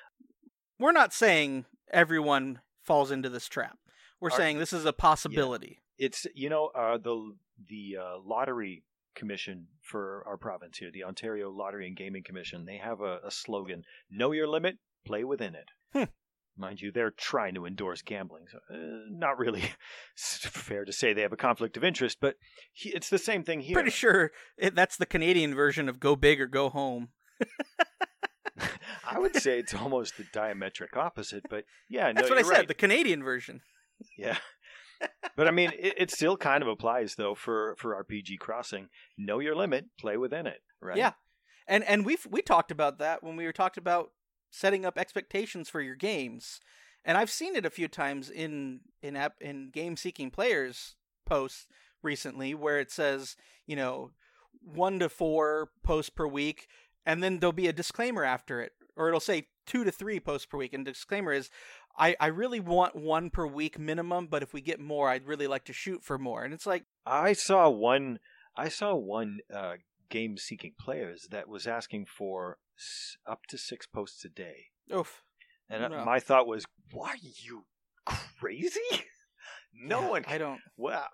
We're 0.80 0.92
not 0.92 1.14
saying 1.14 1.66
everyone 1.92 2.60
falls 2.84 3.12
into 3.12 3.30
this 3.30 3.48
trap 3.48 3.78
we're 4.20 4.30
Are- 4.30 4.38
saying 4.38 4.60
this 4.60 4.74
is 4.74 4.86
a 4.86 4.94
possibility 4.94 5.82
It's 5.98 6.26
you 6.34 6.50
know 6.50 6.72
uh, 6.76 6.98
the 6.98 7.36
the 7.70 7.98
uh, 8.02 8.18
lottery 8.24 8.84
commission 9.16 9.68
for 9.82 10.24
our 10.28 10.36
province 10.36 10.78
here, 10.78 10.92
the 10.92 11.06
Ontario 11.06 11.50
Lottery 11.50 11.88
and 11.88 11.96
Gaming 11.96 12.24
Commission. 12.24 12.66
They 12.66 12.78
have 12.78 13.02
a, 13.02 13.20
a 13.24 13.32
slogan: 13.32 13.84
"Know 14.10 14.32
your 14.32 14.48
limit, 14.48 14.78
play 15.06 15.24
within 15.24 15.56
it." 15.56 15.70
Hmm. 15.94 16.04
Mind 16.58 16.82
you, 16.82 16.92
they're 16.92 17.12
trying 17.12 17.56
to 17.56 17.66
endorse 17.66 18.02
gambling. 18.02 18.46
So, 18.52 18.60
uh, 18.74 18.78
not 19.10 19.38
really 19.38 19.64
fair 20.16 20.86
to 20.86 20.94
say 20.94 21.14
they 21.14 21.22
have 21.22 21.34
a 21.34 21.38
conflict 21.38 21.76
of 21.76 21.84
interest, 21.84 22.20
but 22.22 22.36
he, 22.72 22.90
it's 22.90 23.10
the 23.10 23.18
same 23.18 23.44
thing 23.44 23.60
here. 23.60 23.74
pretty 23.74 23.90
sure 23.90 24.32
it, 24.58 24.74
that's 24.76 24.96
the 24.98 25.06
canadian 25.06 25.54
version 25.54 25.90
of 25.90 26.00
go 26.00 26.16
big 26.16 26.40
or 26.40 26.48
go 26.48 26.70
home 26.70 27.10
I 29.08 29.20
would 29.20 29.36
say 29.36 29.60
it's 29.60 29.74
almost 29.74 30.18
the 30.18 30.24
diametric 30.24 30.96
opposite, 30.96 31.44
but 31.50 31.66
yeah, 31.90 32.12
that's 32.14 32.30
no, 32.30 32.36
what 32.36 32.44
i 32.44 32.48
said 32.48 32.58
right. 32.60 32.68
the 32.68 32.74
canadian 32.74 33.24
version 33.24 33.62
Yeah. 34.18 34.38
but 35.36 35.48
I 35.48 35.52
mean, 35.52 35.72
it, 35.78 35.94
it 35.98 36.12
still 36.12 36.38
kind 36.38 36.64
of 36.64 36.70
applies 36.70 37.16
though 37.16 37.36
for 37.36 37.76
for 37.78 38.02
RPG 38.02 38.40
Crossing. 38.40 38.88
Know 39.18 39.40
your 39.40 39.56
limit, 39.56 39.88
play 40.00 40.16
within 40.16 40.48
it. 40.48 40.62
Right. 40.82 40.98
Yeah. 40.98 41.12
and 41.68 41.84
and 41.84 42.06
we've 42.06 42.26
we 42.30 42.42
talked 42.42 42.72
about 42.72 43.00
that 43.00 43.22
when 43.22 43.36
we 43.36 43.46
were 43.46 43.52
talked 43.52 43.78
about 43.78 44.12
setting 44.56 44.86
up 44.86 44.98
expectations 44.98 45.70
for 45.70 45.82
your 45.82 45.96
games 45.96 46.60
and 47.04 47.18
i've 47.18 47.30
seen 47.30 47.56
it 47.56 47.66
a 47.66 47.70
few 47.70 47.88
times 47.88 48.30
in 48.30 48.80
in 49.02 49.16
app 49.16 49.34
in 49.42 49.70
game 49.70 49.96
seeking 49.96 50.30
players 50.30 50.96
posts 51.26 51.68
recently 52.02 52.54
where 52.54 52.80
it 52.80 52.92
says 52.92 53.36
you 53.66 53.76
know 53.76 54.12
one 54.62 55.00
to 55.00 55.10
four 55.10 55.70
posts 55.84 56.10
per 56.10 56.28
week 56.28 56.68
and 57.06 57.22
then 57.22 57.40
there'll 57.40 57.54
be 57.54 57.68
a 57.68 57.74
disclaimer 57.74 58.24
after 58.24 58.62
it 58.62 58.72
or 58.96 59.08
it'll 59.08 59.20
say 59.20 59.48
two 59.66 59.84
to 59.84 59.92
three 59.92 60.20
posts 60.20 60.46
per 60.46 60.58
week 60.58 60.74
and 60.74 60.86
the 60.86 60.92
disclaimer 60.92 61.32
is 61.32 61.50
I, 61.98 62.16
I 62.20 62.28
really 62.28 62.60
want 62.60 62.96
one 62.96 63.30
per 63.30 63.48
week 63.48 63.80
minimum 63.80 64.28
but 64.28 64.44
if 64.44 64.54
we 64.54 64.62
get 64.62 64.80
more 64.80 65.10
i'd 65.10 65.28
really 65.28 65.48
like 65.48 65.66
to 65.66 65.74
shoot 65.74 66.04
for 66.04 66.18
more 66.18 66.44
and 66.44 66.54
it's 66.54 66.66
like 66.66 66.86
I 67.06 67.34
saw 67.34 67.70
one. 67.70 68.20
I 68.58 68.70
saw 68.70 68.96
one 68.96 69.40
uh, 69.54 69.76
game 70.10 70.38
seeking 70.38 70.74
players 70.80 71.28
that 71.32 71.48
was 71.48 71.68
asking 71.68 72.06
for 72.06 72.58
s- 72.78 73.18
up 73.26 73.46
to 73.48 73.58
six 73.58 73.86
posts 73.88 74.24
a 74.26 74.30
day, 74.30 74.68
oof 74.94 75.24
and 75.70 75.82
No. 75.92 76.06
my 76.06 76.20
thought 76.20 76.48
was, 76.48 76.66
"Why 76.92 77.10
are 77.12 77.18
you 77.22 77.66
crazy? 78.06 78.80
no 79.74 80.02
Yeah, 80.02 80.10
one." 80.10 80.26
i 80.28 80.38
don't 80.38 80.62
Well, 80.78 81.08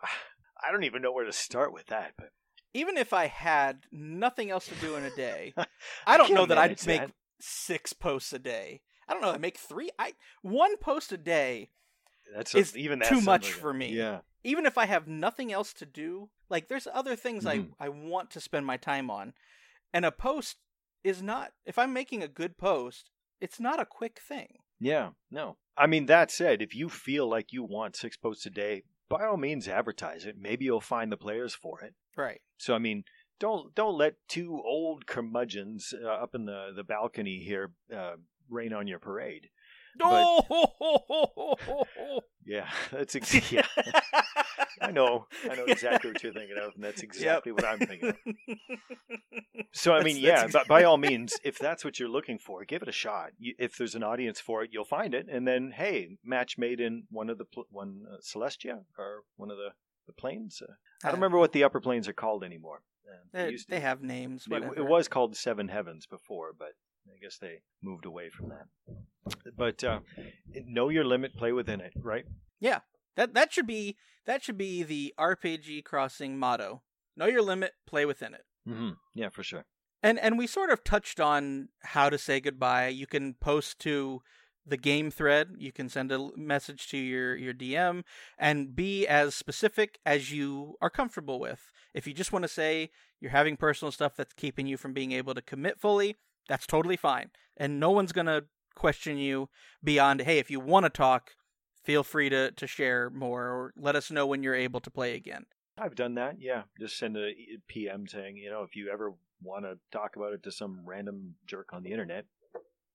I 0.64 0.72
don't 0.72 0.84
even 0.84 1.02
know 1.02 1.12
where 1.12 1.26
to 1.26 1.34
start 1.34 1.74
with 1.74 1.88
that, 1.88 2.14
but 2.18 2.30
even 2.74 2.98
if 2.98 3.12
I 3.14 3.28
had 3.28 3.86
nothing 3.92 4.50
else 4.52 4.68
to 4.68 4.76
do 4.76 4.96
in 4.96 5.04
a 5.04 5.16
day, 5.16 5.54
I 6.08 6.18
don't 6.18 6.28
can't 6.28 6.38
know 6.40 6.46
that 6.46 6.58
I'd 6.58 6.86
make 6.88 7.02
that. 7.02 7.12
six 7.40 7.94
posts 7.94 8.32
a 8.34 8.40
day. 8.40 8.82
I 9.08 9.14
don't 9.14 9.22
know. 9.22 9.32
I 9.32 9.38
make 9.38 9.58
three. 9.58 9.90
I 10.00 10.14
one 10.42 10.78
post 10.78 11.12
a 11.12 11.18
day. 11.18 11.70
that's 12.34 12.56
It's 12.56 12.76
even 12.78 13.00
that 13.00 13.10
too 13.10 13.22
much 13.22 13.46
like 13.52 13.54
for 13.54 13.74
me. 13.74 13.90
Yeah. 13.94 14.20
Even 14.44 14.66
if 14.66 14.78
I 14.78 14.86
have 14.86 15.08
nothing 15.08 15.52
else 15.52 15.74
to 15.74 15.86
do, 15.86 16.30
like 16.50 16.68
there's 16.68 16.88
other 16.88 17.16
things 17.16 17.46
Mhm. 17.46 17.74
I 17.80 17.86
I 17.86 17.90
want 17.90 18.32
to 18.32 18.40
spend 18.40 18.66
my 18.66 18.78
time 18.78 19.10
on, 19.10 19.34
and 19.94 20.06
a 20.06 20.12
post 20.12 20.58
is 21.04 21.22
not. 21.22 21.54
If 21.66 21.78
I'm 21.78 21.94
making 21.94 22.24
a 22.24 22.28
good 22.28 22.58
post, 22.58 23.10
it's 23.40 23.60
not 23.60 23.80
a 23.80 23.86
quick 23.86 24.20
thing. 24.20 24.60
Yeah, 24.80 25.12
no. 25.30 25.58
I 25.78 25.88
mean, 25.88 26.06
that 26.08 26.32
said, 26.32 26.62
if 26.62 26.76
you 26.76 26.90
feel 26.90 27.28
like 27.28 27.54
you 27.54 27.64
want 27.64 27.96
six 27.96 28.18
posts 28.18 28.46
a 28.46 28.50
day, 28.50 28.84
by 29.10 29.26
all 29.26 29.38
means 29.38 29.68
advertise 29.68 30.26
it. 30.26 30.38
Maybe 30.38 30.66
you'll 30.66 30.82
find 30.82 31.12
the 31.12 31.18
players 31.18 31.54
for 31.54 31.82
it. 31.82 31.94
Right. 32.16 32.42
So, 32.58 32.74
I 32.76 32.80
mean, 32.80 33.04
don't 33.40 33.74
don't 33.76 33.98
let 33.98 34.16
two 34.28 34.62
old 34.64 35.06
curmudgeons 35.08 35.94
uh, 36.04 36.08
up 36.08 36.36
in 36.36 36.46
the, 36.46 36.72
the 36.76 36.84
balcony 36.84 37.40
here 37.40 37.72
uh, 37.96 38.16
rain 38.50 38.74
on 38.74 38.88
your 38.88 39.00
parade. 39.00 39.50
Oh, 40.02 41.56
Yeah, 42.46 42.68
that's 42.92 43.16
ex- 43.16 43.52
yeah. 43.52 43.66
I 44.82 44.92
know, 44.92 45.28
I 45.50 45.56
know 45.56 45.66
exactly 45.66 46.12
what 46.12 46.24
you're 46.24 46.34
thinking 46.34 46.58
of, 46.58 46.74
and 46.76 46.84
that's 46.84 47.04
exactly 47.04 47.52
what 47.52 47.64
I'm 47.66 47.80
thinking. 47.80 48.10
of. 48.10 48.16
So 49.74 49.94
I 49.94 50.04
mean, 50.04 50.16
that's 50.22 50.44
yeah, 50.44 50.48
but 50.52 50.68
by 50.68 50.84
all 50.84 50.98
means, 50.98 51.34
if 51.44 51.60
that's 51.60 51.86
what 51.86 52.00
you're 52.00 52.10
looking 52.10 52.40
for, 52.40 52.66
give 52.66 52.82
it 52.82 52.88
a 52.88 52.92
shot. 52.92 53.32
You, 53.38 53.54
if 53.60 53.78
there's 53.78 53.94
an 53.96 54.04
audience 54.04 54.40
for 54.40 54.64
it, 54.64 54.72
you'll 54.74 54.86
find 54.86 55.14
it, 55.14 55.28
and 55.32 55.48
then 55.48 55.72
hey, 55.76 56.18
match 56.24 56.58
made 56.58 56.80
in 56.80 57.04
one 57.12 57.30
of 57.30 57.38
the 57.38 57.46
pl- 57.46 57.68
one 57.70 58.02
uh, 58.12 58.18
Celestia 58.22 58.80
or 58.98 59.22
one 59.38 59.52
of 59.52 59.58
the 59.58 59.70
the 60.08 60.14
planes. 60.14 60.62
Uh, 60.68 60.74
I 61.04 61.10
don't 61.10 61.18
remember 61.18 61.38
what 61.38 61.52
the 61.54 61.64
upper 61.64 61.80
planes 61.80 62.08
are 62.08 62.14
called 62.14 62.44
anymore. 62.44 62.82
Uh, 63.08 63.18
they 63.32 63.46
They, 63.46 63.52
used 63.52 63.68
to- 63.70 63.76
they 63.76 63.80
have 63.82 64.02
names. 64.02 64.48
it, 64.50 64.64
it 64.78 64.86
was 64.86 65.08
called 65.08 65.38
Seven 65.38 65.68
Heavens 65.68 66.06
before, 66.08 66.54
but 66.58 66.70
guess 67.22 67.38
they 67.38 67.62
moved 67.82 68.06
away 68.06 68.30
from 68.30 68.50
that. 68.50 68.66
But 69.56 69.84
uh, 69.84 70.00
know 70.66 70.90
your 70.90 71.04
limit, 71.04 71.36
play 71.36 71.52
within 71.52 71.82
it, 71.82 71.94
right? 72.02 72.26
Yeah, 72.60 72.80
that. 73.16 73.34
That 73.34 73.54
should 73.54 73.68
be 73.68 73.98
that 74.26 74.44
should 74.44 74.58
be 74.58 74.84
the 74.84 75.14
RPG 75.20 75.84
Crossing 75.84 76.38
motto. 76.38 76.82
Know 77.16 77.28
your 77.28 77.42
limit, 77.42 77.74
play 77.86 78.06
within 78.06 78.34
it. 78.34 78.46
Mm-hmm. 78.68 78.92
Yeah, 79.14 79.30
for 79.30 79.44
sure. 79.44 79.66
And 80.04 80.20
and 80.20 80.38
we 80.38 80.48
sort 80.48 80.72
of 80.72 80.84
touched 80.84 81.20
on 81.20 81.70
how 81.84 82.10
to 82.10 82.18
say 82.18 82.40
goodbye. 82.40 82.88
You 82.88 83.08
can 83.08 83.36
post 83.36 83.80
to 83.80 84.22
the 84.66 84.78
game 84.78 85.12
thread. 85.12 85.56
You 85.58 85.72
can 85.72 85.90
send 85.90 86.12
a 86.12 86.30
message 86.36 86.88
to 86.90 86.98
your 86.98 87.36
your 87.36 87.54
DM 87.54 88.04
and 88.38 88.76
be 88.76 89.08
as 89.08 89.36
specific 89.36 90.00
as 90.06 90.32
you 90.32 90.76
are 90.82 90.90
comfortable 90.90 91.40
with. 91.40 91.72
If 91.94 92.08
you 92.08 92.14
just 92.14 92.32
want 92.32 92.44
to 92.44 92.50
say 92.50 92.90
you're 93.20 93.32
having 93.32 93.58
personal 93.58 93.92
stuff 93.92 94.16
that's 94.16 94.34
keeping 94.34 94.66
you 94.66 94.78
from 94.78 94.94
being 94.94 95.12
able 95.12 95.34
to 95.36 95.42
commit 95.42 95.80
fully, 95.80 96.16
that's 96.48 96.68
totally 96.68 96.98
fine. 96.98 97.32
And 97.58 97.80
no 97.80 97.92
one's 97.92 98.12
going 98.12 98.28
to 98.28 98.46
question 98.76 99.18
you 99.18 99.50
beyond, 99.84 100.22
"Hey, 100.22 100.40
if 100.40 100.50
you 100.50 100.60
want 100.60 100.86
to 100.86 100.90
talk, 100.90 101.32
feel 101.84 102.04
free 102.04 102.30
to 102.30 102.52
to 102.52 102.68
share 102.68 103.10
more 103.10 103.44
or 103.48 103.74
let 103.76 103.96
us 103.96 104.12
know 104.12 104.26
when 104.26 104.44
you're 104.44 104.56
able 104.56 104.80
to 104.80 104.92
play 104.92 105.16
again." 105.16 105.46
I've 105.78 105.96
done 105.96 106.16
that. 106.16 106.36
Yeah, 106.40 106.64
just 106.80 106.98
send 106.98 107.18
a 107.18 107.32
PM 107.68 108.08
saying, 108.08 108.38
you 108.38 108.50
know, 108.50 108.64
if 108.64 108.76
you 108.76 108.90
ever 108.92 109.14
want 109.42 109.66
to 109.66 109.80
talk 109.92 110.16
about 110.16 110.34
it 110.34 110.44
to 110.44 110.52
some 110.52 110.82
random 110.86 111.36
jerk 111.48 111.70
on 111.74 111.84
the 111.84 111.92
internet, 111.92 112.26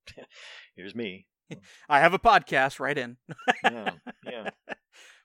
here's 0.77 0.95
me. 0.95 1.27
I 1.89 2.01
have 2.01 2.15
a 2.15 2.19
podcast 2.19 2.81
right 2.81 2.97
in. 2.97 3.17
Yeah, 3.65 3.91
yeah. 4.25 4.51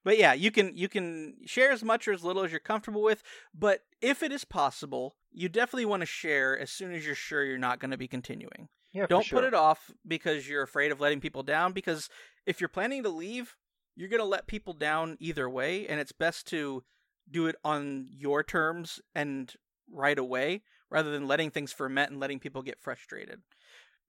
But 0.03 0.17
yeah, 0.17 0.33
you 0.33 0.51
can 0.51 0.75
you 0.75 0.89
can 0.89 1.35
share 1.45 1.71
as 1.71 1.83
much 1.83 2.07
or 2.07 2.13
as 2.13 2.23
little 2.23 2.43
as 2.43 2.51
you're 2.51 2.59
comfortable 2.59 3.03
with, 3.03 3.21
but 3.53 3.83
if 4.01 4.23
it 4.23 4.31
is 4.31 4.43
possible, 4.43 5.15
you 5.31 5.47
definitely 5.47 5.85
want 5.85 6.01
to 6.01 6.07
share 6.07 6.57
as 6.57 6.71
soon 6.71 6.93
as 6.93 7.05
you're 7.05 7.15
sure 7.15 7.43
you're 7.43 7.57
not 7.57 7.79
going 7.79 7.91
to 7.91 7.97
be 7.97 8.07
continuing. 8.07 8.69
Yeah, 8.93 9.05
Don't 9.07 9.25
sure. 9.25 9.39
put 9.39 9.47
it 9.47 9.53
off 9.53 9.91
because 10.05 10.49
you're 10.49 10.63
afraid 10.63 10.91
of 10.91 10.99
letting 10.99 11.21
people 11.21 11.43
down 11.43 11.71
because 11.71 12.09
if 12.45 12.59
you're 12.59 12.67
planning 12.67 13.03
to 13.03 13.09
leave, 13.09 13.55
you're 13.95 14.09
going 14.09 14.21
to 14.21 14.25
let 14.25 14.47
people 14.47 14.73
down 14.73 15.17
either 15.19 15.49
way 15.49 15.87
and 15.87 15.99
it's 15.99 16.11
best 16.11 16.47
to 16.47 16.83
do 17.29 17.47
it 17.47 17.55
on 17.63 18.07
your 18.09 18.43
terms 18.43 18.99
and 19.15 19.53
right 19.89 20.19
away 20.19 20.63
rather 20.89 21.11
than 21.11 21.27
letting 21.27 21.51
things 21.51 21.71
ferment 21.71 22.11
and 22.11 22.19
letting 22.19 22.39
people 22.39 22.61
get 22.61 22.81
frustrated. 22.81 23.41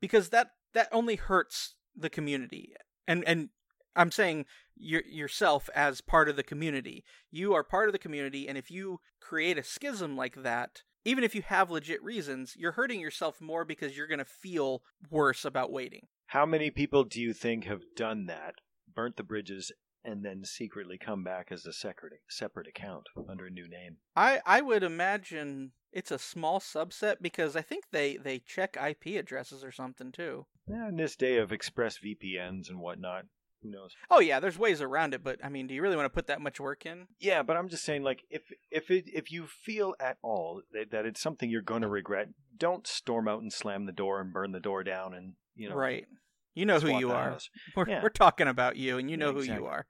Because 0.00 0.30
that 0.30 0.52
that 0.74 0.88
only 0.90 1.16
hurts 1.16 1.74
the 1.96 2.10
community. 2.10 2.74
And 3.06 3.24
and 3.24 3.50
I'm 3.94 4.10
saying 4.10 4.46
your, 4.76 5.02
yourself 5.06 5.68
as 5.74 6.00
part 6.00 6.28
of 6.28 6.36
the 6.36 6.42
community. 6.42 7.04
You 7.30 7.54
are 7.54 7.64
part 7.64 7.88
of 7.88 7.92
the 7.92 7.98
community, 7.98 8.48
and 8.48 8.56
if 8.56 8.70
you 8.70 9.00
create 9.20 9.58
a 9.58 9.62
schism 9.62 10.16
like 10.16 10.42
that, 10.42 10.82
even 11.04 11.24
if 11.24 11.34
you 11.34 11.42
have 11.42 11.70
legit 11.70 12.02
reasons, 12.02 12.54
you're 12.56 12.72
hurting 12.72 13.00
yourself 13.00 13.40
more 13.40 13.64
because 13.64 13.96
you're 13.96 14.06
going 14.06 14.18
to 14.18 14.24
feel 14.24 14.82
worse 15.10 15.44
about 15.44 15.72
waiting. 15.72 16.06
How 16.26 16.46
many 16.46 16.70
people 16.70 17.04
do 17.04 17.20
you 17.20 17.32
think 17.32 17.64
have 17.64 17.82
done 17.96 18.26
that, 18.26 18.54
burnt 18.94 19.16
the 19.16 19.22
bridges, 19.22 19.72
and 20.04 20.24
then 20.24 20.44
secretly 20.44 20.98
come 20.98 21.22
back 21.22 21.48
as 21.50 21.66
a 21.66 21.72
separate 21.72 22.14
separate 22.28 22.66
account 22.66 23.06
under 23.28 23.46
a 23.46 23.50
new 23.50 23.68
name? 23.68 23.98
I, 24.16 24.40
I 24.46 24.60
would 24.60 24.82
imagine 24.82 25.72
it's 25.92 26.10
a 26.10 26.18
small 26.18 26.58
subset 26.60 27.16
because 27.20 27.54
I 27.56 27.62
think 27.62 27.84
they, 27.90 28.16
they 28.16 28.38
check 28.38 28.76
IP 28.76 29.18
addresses 29.18 29.62
or 29.62 29.72
something 29.72 30.12
too. 30.12 30.46
Yeah, 30.68 30.88
in 30.88 30.96
this 30.96 31.16
day 31.16 31.36
of 31.36 31.52
express 31.52 31.98
VPNs 31.98 32.70
and 32.70 32.80
whatnot, 32.80 33.24
who 33.62 33.70
knows? 33.70 33.94
Oh 34.10 34.20
yeah, 34.20 34.40
there's 34.40 34.58
ways 34.58 34.80
around 34.82 35.14
it, 35.14 35.22
but 35.22 35.38
I 35.44 35.48
mean, 35.48 35.66
do 35.66 35.74
you 35.74 35.82
really 35.82 35.96
want 35.96 36.06
to 36.06 36.14
put 36.14 36.26
that 36.26 36.40
much 36.40 36.58
work 36.60 36.84
in? 36.86 37.06
Yeah, 37.20 37.42
but 37.42 37.56
I'm 37.56 37.68
just 37.68 37.84
saying, 37.84 38.02
like, 38.02 38.24
if 38.30 38.42
if 38.70 38.90
it 38.90 39.04
if 39.12 39.30
you 39.30 39.46
feel 39.46 39.94
at 40.00 40.18
all 40.22 40.62
that, 40.72 40.90
that 40.90 41.06
it's 41.06 41.20
something 41.20 41.48
you're 41.50 41.62
going 41.62 41.82
to 41.82 41.88
regret, 41.88 42.28
don't 42.56 42.86
storm 42.86 43.28
out 43.28 43.42
and 43.42 43.52
slam 43.52 43.86
the 43.86 43.92
door 43.92 44.20
and 44.20 44.32
burn 44.32 44.52
the 44.52 44.60
door 44.60 44.82
down 44.84 45.14
and 45.14 45.34
you 45.54 45.68
know 45.68 45.74
right. 45.76 46.06
You 46.54 46.66
know 46.66 46.80
who 46.80 46.98
you 46.98 47.10
are. 47.12 47.38
We're, 47.76 47.88
Yeah. 47.88 48.02
we're 48.02 48.10
talking 48.10 48.46
about 48.46 48.76
you, 48.76 48.98
and 48.98 49.10
you 49.10 49.16
know 49.16 49.28
Yeah, 49.28 49.32
who 49.32 49.42
you 49.60 49.66
are. 49.66 49.86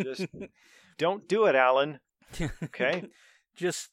Just 0.00 0.26
don't 0.98 1.26
do 1.28 1.46
it, 1.46 1.56
Alan. 1.56 1.98
Okay. 2.62 3.04
just 3.56 3.90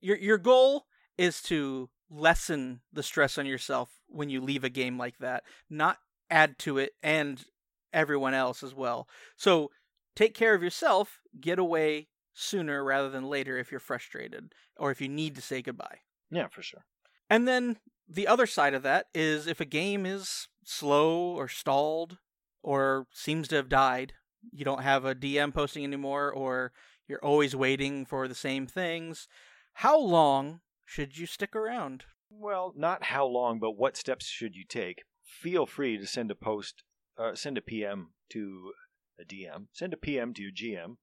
your 0.00 0.16
your 0.16 0.38
goal 0.38 0.86
is 1.16 1.40
to 1.42 1.90
lessen 2.10 2.80
the 2.92 3.02
stress 3.02 3.38
on 3.38 3.46
yourself 3.46 3.90
when 4.08 4.30
you 4.30 4.40
leave 4.40 4.64
a 4.64 4.68
game 4.68 4.98
like 4.98 5.18
that, 5.18 5.42
not 5.70 5.98
add 6.30 6.58
to 6.58 6.78
it 6.78 6.92
and 7.02 7.44
everyone 7.92 8.34
else 8.34 8.62
as 8.62 8.74
well. 8.74 9.08
So 9.36 9.70
take 10.14 10.34
care 10.34 10.54
of 10.54 10.62
yourself, 10.62 11.20
get 11.40 11.58
away 11.58 12.08
sooner 12.32 12.84
rather 12.84 13.08
than 13.08 13.28
later 13.28 13.56
if 13.58 13.70
you're 13.70 13.80
frustrated 13.80 14.52
or 14.76 14.90
if 14.90 15.00
you 15.00 15.08
need 15.08 15.34
to 15.36 15.42
say 15.42 15.62
goodbye. 15.62 15.98
yeah, 16.30 16.48
for 16.48 16.62
sure. 16.62 16.84
And 17.30 17.48
then 17.48 17.78
the 18.08 18.28
other 18.28 18.46
side 18.46 18.74
of 18.74 18.82
that 18.82 19.06
is 19.14 19.46
if 19.46 19.60
a 19.60 19.64
game 19.64 20.06
is 20.06 20.48
slow 20.64 21.34
or 21.34 21.48
stalled 21.48 22.18
or 22.62 23.06
seems 23.12 23.48
to 23.48 23.56
have 23.56 23.68
died, 23.68 24.12
you 24.52 24.64
don't 24.64 24.82
have 24.82 25.04
a 25.04 25.14
DM 25.14 25.52
posting 25.52 25.84
anymore, 25.84 26.30
or 26.30 26.72
you're 27.08 27.24
always 27.24 27.56
waiting 27.56 28.04
for 28.04 28.28
the 28.28 28.34
same 28.34 28.66
things, 28.66 29.28
how 29.74 29.98
long 29.98 30.60
should 30.84 31.18
you 31.18 31.26
stick 31.26 31.54
around? 31.54 32.04
Well, 32.30 32.72
not 32.76 33.04
how 33.04 33.26
long, 33.26 33.58
but 33.58 33.72
what 33.72 33.96
steps 33.96 34.26
should 34.26 34.54
you 34.54 34.64
take? 34.68 35.02
Feel 35.24 35.66
free 35.66 35.98
to 35.98 36.06
send 36.06 36.30
a 36.30 36.34
post, 36.34 36.82
uh, 37.18 37.34
send 37.34 37.58
a 37.58 37.62
PM 37.62 38.10
to 38.30 38.72
a 39.20 39.24
DM, 39.24 39.66
send 39.72 39.92
a 39.92 39.96
PM 39.96 40.34
to 40.34 40.42
your 40.42 40.52
GM 40.52 40.96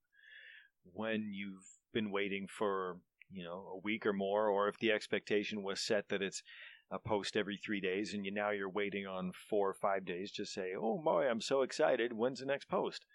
when 0.92 1.32
you've 1.34 1.66
been 1.94 2.12
waiting 2.12 2.48
for 2.48 2.98
you 3.32 3.44
know 3.44 3.74
a 3.76 3.80
week 3.84 4.06
or 4.06 4.14
more, 4.14 4.48
or 4.48 4.68
if 4.68 4.78
the 4.80 4.92
expectation 4.92 5.64
was 5.64 5.82
set 5.82 6.10
that 6.10 6.22
it's 6.22 6.44
a 6.92 7.00
post 7.00 7.36
every 7.36 7.58
three 7.58 7.82
days, 7.82 8.14
and 8.14 8.26
you 8.26 8.32
now 8.32 8.52
you're 8.52 8.70
waiting 8.70 9.08
on 9.08 9.32
four 9.50 9.70
or 9.70 9.74
five 9.74 10.06
days. 10.06 10.32
Just 10.32 10.54
say, 10.54 10.74
"Oh 10.78 11.02
boy, 11.04 11.28
I'm 11.28 11.42
so 11.42 11.62
excited! 11.62 12.14
When's 12.14 12.40
the 12.40 12.46
next 12.46 12.70
post?" 12.70 13.06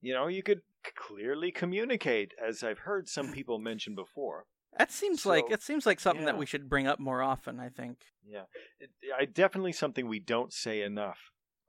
You 0.00 0.14
know, 0.14 0.28
you 0.28 0.42
could 0.42 0.60
clearly 0.94 1.50
communicate, 1.50 2.32
as 2.42 2.62
I've 2.62 2.80
heard 2.80 3.08
some 3.08 3.32
people 3.32 3.58
mention 3.58 3.94
before. 3.94 4.46
That 4.78 4.92
seems 4.92 5.24
like 5.24 5.50
it 5.50 5.62
seems 5.62 5.86
like 5.86 6.00
something 6.00 6.26
that 6.26 6.38
we 6.38 6.46
should 6.46 6.68
bring 6.68 6.86
up 6.86 7.00
more 7.00 7.22
often. 7.22 7.60
I 7.60 7.68
think. 7.68 7.98
Yeah, 8.26 8.44
it, 8.80 8.90
I 9.18 9.24
definitely 9.24 9.72
something 9.72 10.08
we 10.08 10.20
don't 10.20 10.52
say 10.52 10.82
enough 10.82 11.18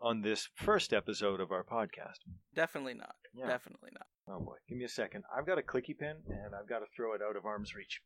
on 0.01 0.21
this 0.21 0.47
first 0.55 0.93
episode 0.93 1.39
of 1.39 1.51
our 1.51 1.63
podcast. 1.63 2.19
Definitely 2.55 2.93
not. 2.95 3.15
Yeah. 3.33 3.47
Definitely 3.47 3.89
not. 3.93 4.07
Oh 4.29 4.39
boy, 4.43 4.55
give 4.67 4.77
me 4.77 4.83
a 4.85 4.89
second. 4.89 5.23
I've 5.35 5.45
got 5.47 5.57
a 5.57 5.61
clicky 5.61 5.97
pen 5.97 6.17
and 6.27 6.53
I've 6.59 6.67
got 6.69 6.79
to 6.79 6.85
throw 6.95 7.13
it 7.13 7.21
out 7.27 7.35
of 7.35 7.45
arm's 7.45 7.73
reach. 7.75 8.01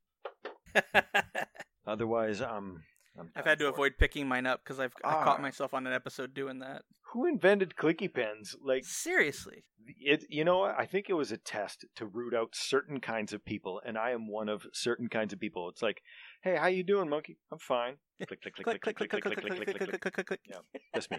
Otherwise, 1.85 2.41
um, 2.41 2.83
I'm 3.19 3.29
I've 3.35 3.45
had 3.45 3.59
to 3.59 3.67
avoid 3.67 3.93
picking 3.97 4.27
mine 4.27 4.45
up 4.45 4.61
because 4.63 4.79
I've 4.79 4.93
I 5.03 5.15
Ah. 5.15 5.23
caught 5.23 5.41
myself 5.41 5.73
on 5.73 5.85
an 5.87 5.93
episode 5.93 6.33
doing 6.33 6.59
that. 6.59 6.83
Who 7.13 7.25
invented 7.25 7.73
clicky 7.75 8.13
pens? 8.13 8.55
Like 8.63 8.85
Seriously. 8.85 9.65
it, 9.99 10.23
you 10.29 10.45
know. 10.45 10.61
I 10.63 10.85
think 10.85 11.07
it 11.09 11.13
was 11.13 11.31
a 11.31 11.37
test 11.37 11.85
to 11.95 12.05
root 12.05 12.33
out 12.33 12.49
certain 12.53 13.01
kinds 13.01 13.33
of 13.33 13.43
people, 13.43 13.81
and 13.85 13.97
I 13.97 14.11
am 14.11 14.29
one 14.29 14.47
of 14.47 14.65
certain 14.73 15.09
kinds 15.09 15.33
of 15.33 15.39
people. 15.39 15.67
It's 15.69 15.81
like, 15.81 16.01
hey, 16.43 16.55
how 16.55 16.67
you 16.67 16.83
doing, 16.83 17.09
monkey? 17.09 17.37
I'm 17.51 17.59
fine. 17.59 17.95
Click, 18.25 18.41
click, 18.41 18.53
click, 18.55 18.65
click, 18.65 18.81
click, 18.81 18.95
click, 18.95 19.09
click, 19.09 19.21
click, 19.21 19.35
click, 19.35 19.65
click, 19.65 19.77
click, 19.89 20.01
click. 20.01 20.13
click, 20.13 20.27
click. 20.27 20.39
Yeah, 20.47 20.79
that's 20.93 21.09
me. 21.09 21.17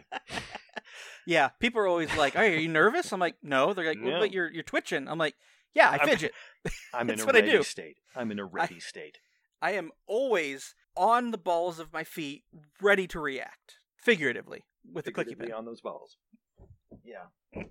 Yeah, 1.27 1.49
people 1.61 1.81
are 1.81 1.87
always 1.87 2.15
like, 2.17 2.37
"Are 2.37 2.47
you 2.47 2.69
nervous?" 2.69 3.13
I'm 3.13 3.21
like, 3.21 3.37
"No." 3.43 3.73
They're 3.75 3.87
like, 3.87 3.99
well, 4.03 4.15
No. 4.15 4.21
"But 4.21 4.33
you're 4.33 4.51
you're 4.51 4.63
twitching." 4.63 5.09
I'm 5.09 5.19
like, 5.19 5.35
"Yeah, 5.75 5.91
I 5.91 5.97
I'm- 5.97 6.09
fidget. 6.09 6.33
I'm 6.95 7.11
in 7.11 7.21
a 7.21 7.23
I 7.25 7.31
ready 7.33 7.63
state. 7.63 7.99
I'm 8.17 8.31
in 8.31 8.39
a 8.39 8.45
ready 8.45 8.81
state. 8.81 9.19
I 9.61 9.73
am 9.73 9.91
always 10.07 10.75
on 10.97 11.31
the 11.31 11.39
balls 11.39 11.79
of 11.79 11.93
my 11.93 12.05
feet, 12.05 12.45
ready 12.81 13.07
to 13.09 13.21
react, 13.21 13.79
figuratively 13.97 14.65
with 14.91 15.05
the 15.05 15.13
clicky 15.13 15.39
pen." 15.39 15.53
on 15.53 15.65
those 15.65 15.81
balls. 15.81 16.17
Yeah. 17.05 17.27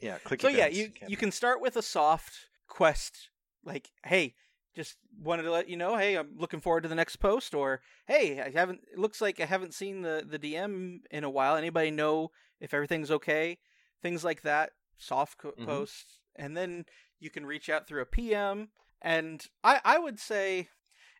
Yeah, 0.00 0.18
clicky 0.18 0.42
So 0.42 0.48
yeah, 0.48 0.66
you 0.66 0.92
you 1.06 1.16
can 1.16 1.30
start 1.32 1.62
with 1.62 1.76
a 1.76 1.82
soft 1.82 2.34
quest, 2.68 3.30
like, 3.64 3.90
"Hey, 4.04 4.34
just 4.74 4.96
wanted 5.20 5.42
to 5.44 5.50
let 5.52 5.68
you 5.68 5.76
know, 5.76 5.96
hey, 5.96 6.16
I'm 6.16 6.36
looking 6.36 6.60
forward 6.60 6.82
to 6.82 6.88
the 6.88 6.94
next 6.94 7.16
post," 7.16 7.54
or 7.54 7.80
"Hey, 8.06 8.40
I 8.40 8.50
haven't. 8.50 8.80
It 8.92 8.98
looks 8.98 9.20
like 9.20 9.40
I 9.40 9.44
haven't 9.46 9.74
seen 9.74 10.02
the 10.02 10.24
the 10.26 10.38
DM 10.38 11.00
in 11.10 11.24
a 11.24 11.30
while. 11.30 11.56
Anybody 11.56 11.90
know 11.90 12.30
if 12.60 12.74
everything's 12.74 13.10
okay?" 13.10 13.58
Things 14.02 14.24
like 14.24 14.42
that, 14.42 14.72
soft 14.98 15.38
co- 15.38 15.52
Mhm. 15.52 15.64
posts, 15.64 16.20
and 16.36 16.56
then 16.56 16.86
you 17.18 17.30
can 17.30 17.46
reach 17.46 17.68
out 17.68 17.86
through 17.86 18.02
a 18.02 18.06
PM. 18.06 18.70
And 19.00 19.46
I 19.62 19.80
I 19.84 19.98
would 19.98 20.18
say, 20.18 20.68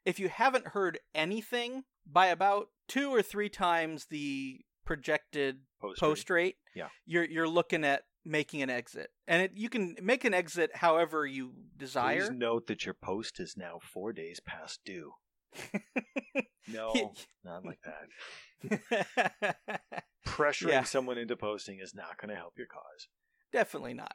if 0.05 0.19
you 0.19 0.29
haven't 0.29 0.69
heard 0.69 0.99
anything 1.15 1.85
by 2.07 2.27
about 2.27 2.71
two 2.89 3.11
or 3.15 3.23
three 3.23 3.49
times 3.49 4.07
the 4.07 4.61
projected 4.85 5.67
Post, 5.81 6.01
post 6.01 6.31
rate, 6.31 6.59
Yeah. 6.75 6.89
you're 7.07 7.25
you're 7.25 7.49
looking 7.49 7.85
at 7.85 8.05
making 8.25 8.63
an 8.63 8.71
exit, 8.71 9.11
and 9.29 9.43
it, 9.43 9.53
you 9.55 9.69
can 9.69 9.97
make 10.03 10.25
an 10.25 10.33
exit 10.35 10.71
however 10.77 11.27
you 11.27 11.53
desire. 11.77 12.21
Please 12.27 12.31
note 12.31 12.67
that 12.69 12.85
your 12.87 12.95
post 12.95 13.39
is 13.41 13.55
now 13.57 13.79
four 13.83 14.13
days 14.13 14.41
past 14.45 14.81
due. 14.85 15.13
No, 16.67 17.13
not 17.45 17.63
like 17.67 17.79
that. 17.85 19.57
Pressuring 20.27 20.69
Yeah. 20.71 20.85
someone 20.85 21.19
into 21.19 21.37
posting 21.37 21.79
is 21.79 21.95
not 21.95 22.17
going 22.19 22.31
to 22.31 22.37
help 22.37 22.55
your 22.57 22.67
cause. 22.67 23.09
Definitely 23.53 23.93
not. 23.95 24.15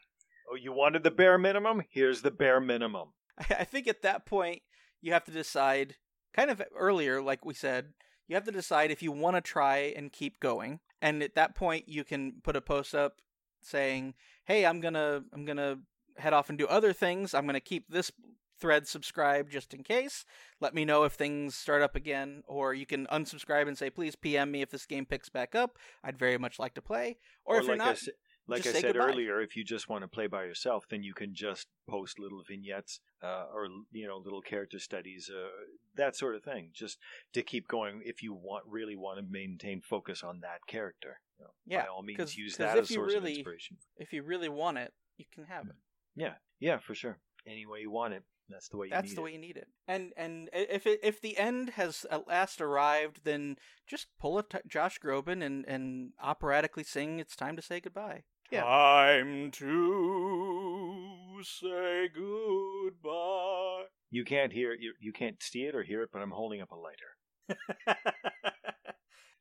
Oh, 0.51 0.55
you 0.55 0.73
wanted 0.73 1.03
the 1.03 1.11
bare 1.11 1.37
minimum? 1.37 1.83
Here's 1.91 2.23
the 2.23 2.31
bare 2.31 2.59
minimum. 2.59 3.09
I 3.51 3.63
think 3.65 3.87
at 3.87 4.01
that 4.01 4.25
point 4.25 4.63
you 4.99 5.13
have 5.13 5.23
to 5.25 5.31
decide, 5.31 5.95
kind 6.33 6.49
of 6.49 6.61
earlier, 6.75 7.21
like 7.21 7.45
we 7.45 7.53
said, 7.53 7.93
you 8.27 8.35
have 8.35 8.45
to 8.45 8.51
decide 8.51 8.89
if 8.89 9.03
you 9.03 9.11
want 9.11 9.35
to 9.35 9.41
try 9.41 9.93
and 9.95 10.11
keep 10.11 10.39
going. 10.39 10.79
And 11.01 11.21
at 11.23 11.35
that 11.35 11.55
point, 11.55 11.87
you 11.87 12.03
can 12.03 12.41
put 12.43 12.55
a 12.55 12.61
post 12.61 12.93
up 12.95 13.21
saying, 13.61 14.13
"Hey, 14.45 14.65
I'm 14.65 14.81
gonna 14.81 15.23
I'm 15.33 15.45
gonna 15.45 15.79
head 16.17 16.33
off 16.33 16.49
and 16.49 16.57
do 16.57 16.67
other 16.67 16.93
things. 16.93 17.33
I'm 17.33 17.45
gonna 17.45 17.59
keep 17.59 17.89
this 17.89 18.11
thread 18.59 18.87
subscribed 18.87 19.51
just 19.51 19.73
in 19.73 19.83
case. 19.83 20.25
Let 20.59 20.73
me 20.73 20.85
know 20.85 21.03
if 21.03 21.13
things 21.13 21.55
start 21.55 21.81
up 21.81 21.95
again, 21.95 22.43
or 22.47 22.73
you 22.73 22.85
can 22.85 23.07
unsubscribe 23.07 23.67
and 23.67 23.77
say, 23.77 23.89
please 23.89 24.15
PM 24.15 24.51
me 24.51 24.61
if 24.61 24.69
this 24.69 24.85
game 24.85 25.05
picks 25.05 25.29
back 25.29 25.55
up. 25.55 25.77
I'd 26.03 26.19
very 26.19 26.37
much 26.37 26.59
like 26.59 26.73
to 26.75 26.81
play. 26.81 27.17
Or, 27.45 27.57
if 27.57 27.61
like 27.61 27.67
you're 27.67 27.77
not, 27.77 27.95
I, 27.95 28.11
like 28.47 28.67
I 28.67 28.71
said 28.71 28.83
goodbye. 28.93 29.05
earlier, 29.05 29.41
if 29.41 29.55
you 29.55 29.63
just 29.63 29.89
want 29.89 30.03
to 30.03 30.07
play 30.07 30.27
by 30.27 30.43
yourself, 30.43 30.85
then 30.89 31.03
you 31.03 31.13
can 31.13 31.33
just 31.33 31.67
post 31.87 32.19
little 32.19 32.43
vignettes 32.47 32.99
uh, 33.23 33.45
or 33.53 33.67
you 33.91 34.07
know 34.07 34.17
little 34.17 34.41
character 34.41 34.79
studies, 34.79 35.29
uh, 35.33 35.49
that 35.95 36.15
sort 36.15 36.35
of 36.35 36.43
thing, 36.43 36.71
just 36.73 36.97
to 37.33 37.41
keep 37.41 37.67
going. 37.67 38.01
If 38.03 38.23
you 38.23 38.33
want 38.33 38.65
really 38.67 38.95
want 38.95 39.19
to 39.19 39.25
maintain 39.29 39.81
focus 39.81 40.23
on 40.23 40.39
that 40.41 40.65
character, 40.67 41.19
you 41.39 41.45
know, 41.45 41.51
Yeah, 41.65 41.81
by 41.83 41.87
all 41.87 42.01
means, 42.03 42.17
'cause- 42.17 42.35
use 42.35 42.53
'cause 42.53 42.57
that 42.57 42.77
if 42.77 42.83
as 42.83 42.89
a 42.89 42.93
you 42.93 42.99
source 42.99 43.13
really- 43.13 43.31
of 43.31 43.37
inspiration. 43.37 43.77
if 43.97 44.11
you 44.13 44.23
really 44.23 44.49
want 44.49 44.77
it, 44.77 44.93
you 45.17 45.25
can 45.31 45.45
have 45.45 45.67
it. 45.69 45.75
Yeah, 46.15 46.35
yeah, 46.59 46.77
for 46.79 46.93
sure. 46.95 47.19
Any 47.45 47.65
way 47.65 47.81
you 47.81 47.89
want 47.91 48.13
it, 48.13 48.23
that's 48.49 48.67
the 48.69 48.77
way 48.77 48.87
you 48.87 48.91
That's 48.91 49.09
need 49.09 49.15
the 49.15 49.21
it. 49.21 49.23
way 49.23 49.31
you 49.33 49.39
need 49.39 49.57
it. 49.57 49.67
And 49.87 50.13
and 50.17 50.49
if 50.53 50.85
it, 50.85 50.99
if 51.03 51.21
the 51.21 51.37
end 51.37 51.71
has 51.71 52.05
at 52.11 52.27
last 52.27 52.59
arrived, 52.61 53.23
then 53.23 53.57
just 53.87 54.07
pull 54.19 54.37
a 54.37 54.43
t- 54.43 54.57
Josh 54.67 54.99
Groban 54.99 55.41
and 55.43 55.65
and 55.67 56.13
operatically 56.19 56.83
sing 56.83 57.19
"It's 57.19 57.35
time 57.35 57.55
to 57.55 57.61
say 57.61 57.79
goodbye." 57.79 58.25
Yeah. 58.51 58.63
Time 58.63 59.51
to 59.51 61.41
say 61.43 62.07
goodbye. 62.09 63.85
You 64.09 64.25
can't 64.25 64.51
hear 64.51 64.73
it, 64.73 64.79
you, 64.81 64.95
you 64.99 65.13
can't 65.13 65.41
see 65.41 65.65
it 65.65 65.75
or 65.75 65.83
hear 65.83 66.01
it, 66.01 66.09
but 66.11 66.21
I'm 66.23 66.31
holding 66.31 66.59
up 66.61 66.71
a 66.71 66.75
lighter. 66.75 67.15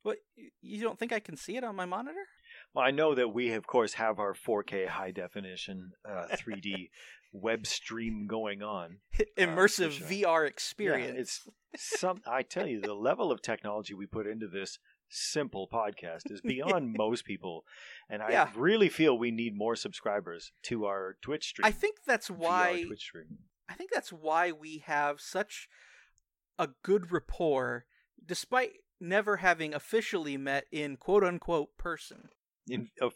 what? 0.08 0.18
You 0.62 0.82
don't 0.82 0.98
think 0.98 1.12
I 1.12 1.20
can 1.20 1.36
see 1.36 1.56
it 1.56 1.64
on 1.64 1.76
my 1.76 1.84
monitor? 1.86 2.24
Well, 2.74 2.84
I 2.84 2.90
know 2.90 3.14
that 3.14 3.28
we, 3.32 3.52
of 3.52 3.66
course, 3.66 3.94
have 3.94 4.18
our 4.18 4.34
4K 4.34 4.88
high 4.88 5.10
definition 5.10 5.92
uh, 6.08 6.26
3D 6.32 6.90
web 7.32 7.66
stream 7.66 8.26
going 8.26 8.62
on. 8.62 8.98
Immersive 9.36 9.92
sure. 9.92 10.06
VR 10.06 10.46
experience. 10.48 11.14
Yeah, 11.14 11.20
it's 11.20 11.46
some. 12.00 12.20
I 12.26 12.42
tell 12.42 12.66
you, 12.66 12.80
the 12.80 12.94
level 12.94 13.30
of 13.32 13.42
technology 13.42 13.94
we 13.94 14.06
put 14.06 14.26
into 14.26 14.48
this 14.48 14.78
simple 15.10 15.68
podcast 15.72 16.30
is 16.30 16.40
beyond 16.44 16.94
most 16.96 17.24
people, 17.24 17.64
and 18.08 18.22
I 18.22 18.30
Yeah. 18.30 18.50
really 18.56 18.88
feel 18.88 19.16
we 19.18 19.30
need 19.30 19.56
more 19.56 19.76
subscribers 19.76 20.52
to 20.64 20.84
our 20.86 21.16
Twitch 21.22 21.48
stream. 21.48 21.64
I 21.66 21.70
think 21.70 21.98
that's 22.06 22.30
why 22.30 22.84
Twitch 22.86 23.00
stream. 23.02 23.38
I 23.68 23.74
think 23.74 23.90
that's 23.92 24.12
why 24.12 24.52
we 24.52 24.78
have 24.86 25.20
such 25.20 25.68
a 26.58 26.68
good 26.82 27.12
rapport, 27.12 27.84
despite 28.24 28.72
never 29.00 29.38
having 29.38 29.74
officially 29.74 30.36
met 30.36 30.64
in 30.72 30.96
quote 30.96 31.24
unquote 31.24 31.76
person. 31.78 32.28
In, 32.68 32.90
of, 33.00 33.14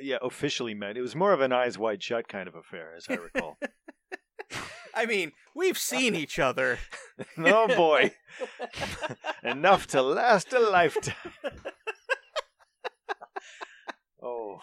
yeah, 0.00 0.18
officially 0.22 0.74
met. 0.74 0.96
It 0.96 1.00
was 1.02 1.16
more 1.16 1.32
of 1.32 1.40
an 1.40 1.52
eyes 1.52 1.76
wide 1.76 2.02
shut 2.02 2.28
kind 2.28 2.46
of 2.48 2.54
affair, 2.54 2.94
as 2.96 3.06
I 3.08 3.14
recall. 3.14 3.58
I 4.94 5.06
mean, 5.06 5.32
we've 5.56 5.78
seen 5.78 6.14
each 6.14 6.38
other. 6.38 6.78
oh 7.38 7.66
boy, 7.74 8.12
enough 9.42 9.86
to 9.88 10.02
last 10.02 10.52
a 10.52 10.60
lifetime. 10.60 11.14
oh, 14.22 14.60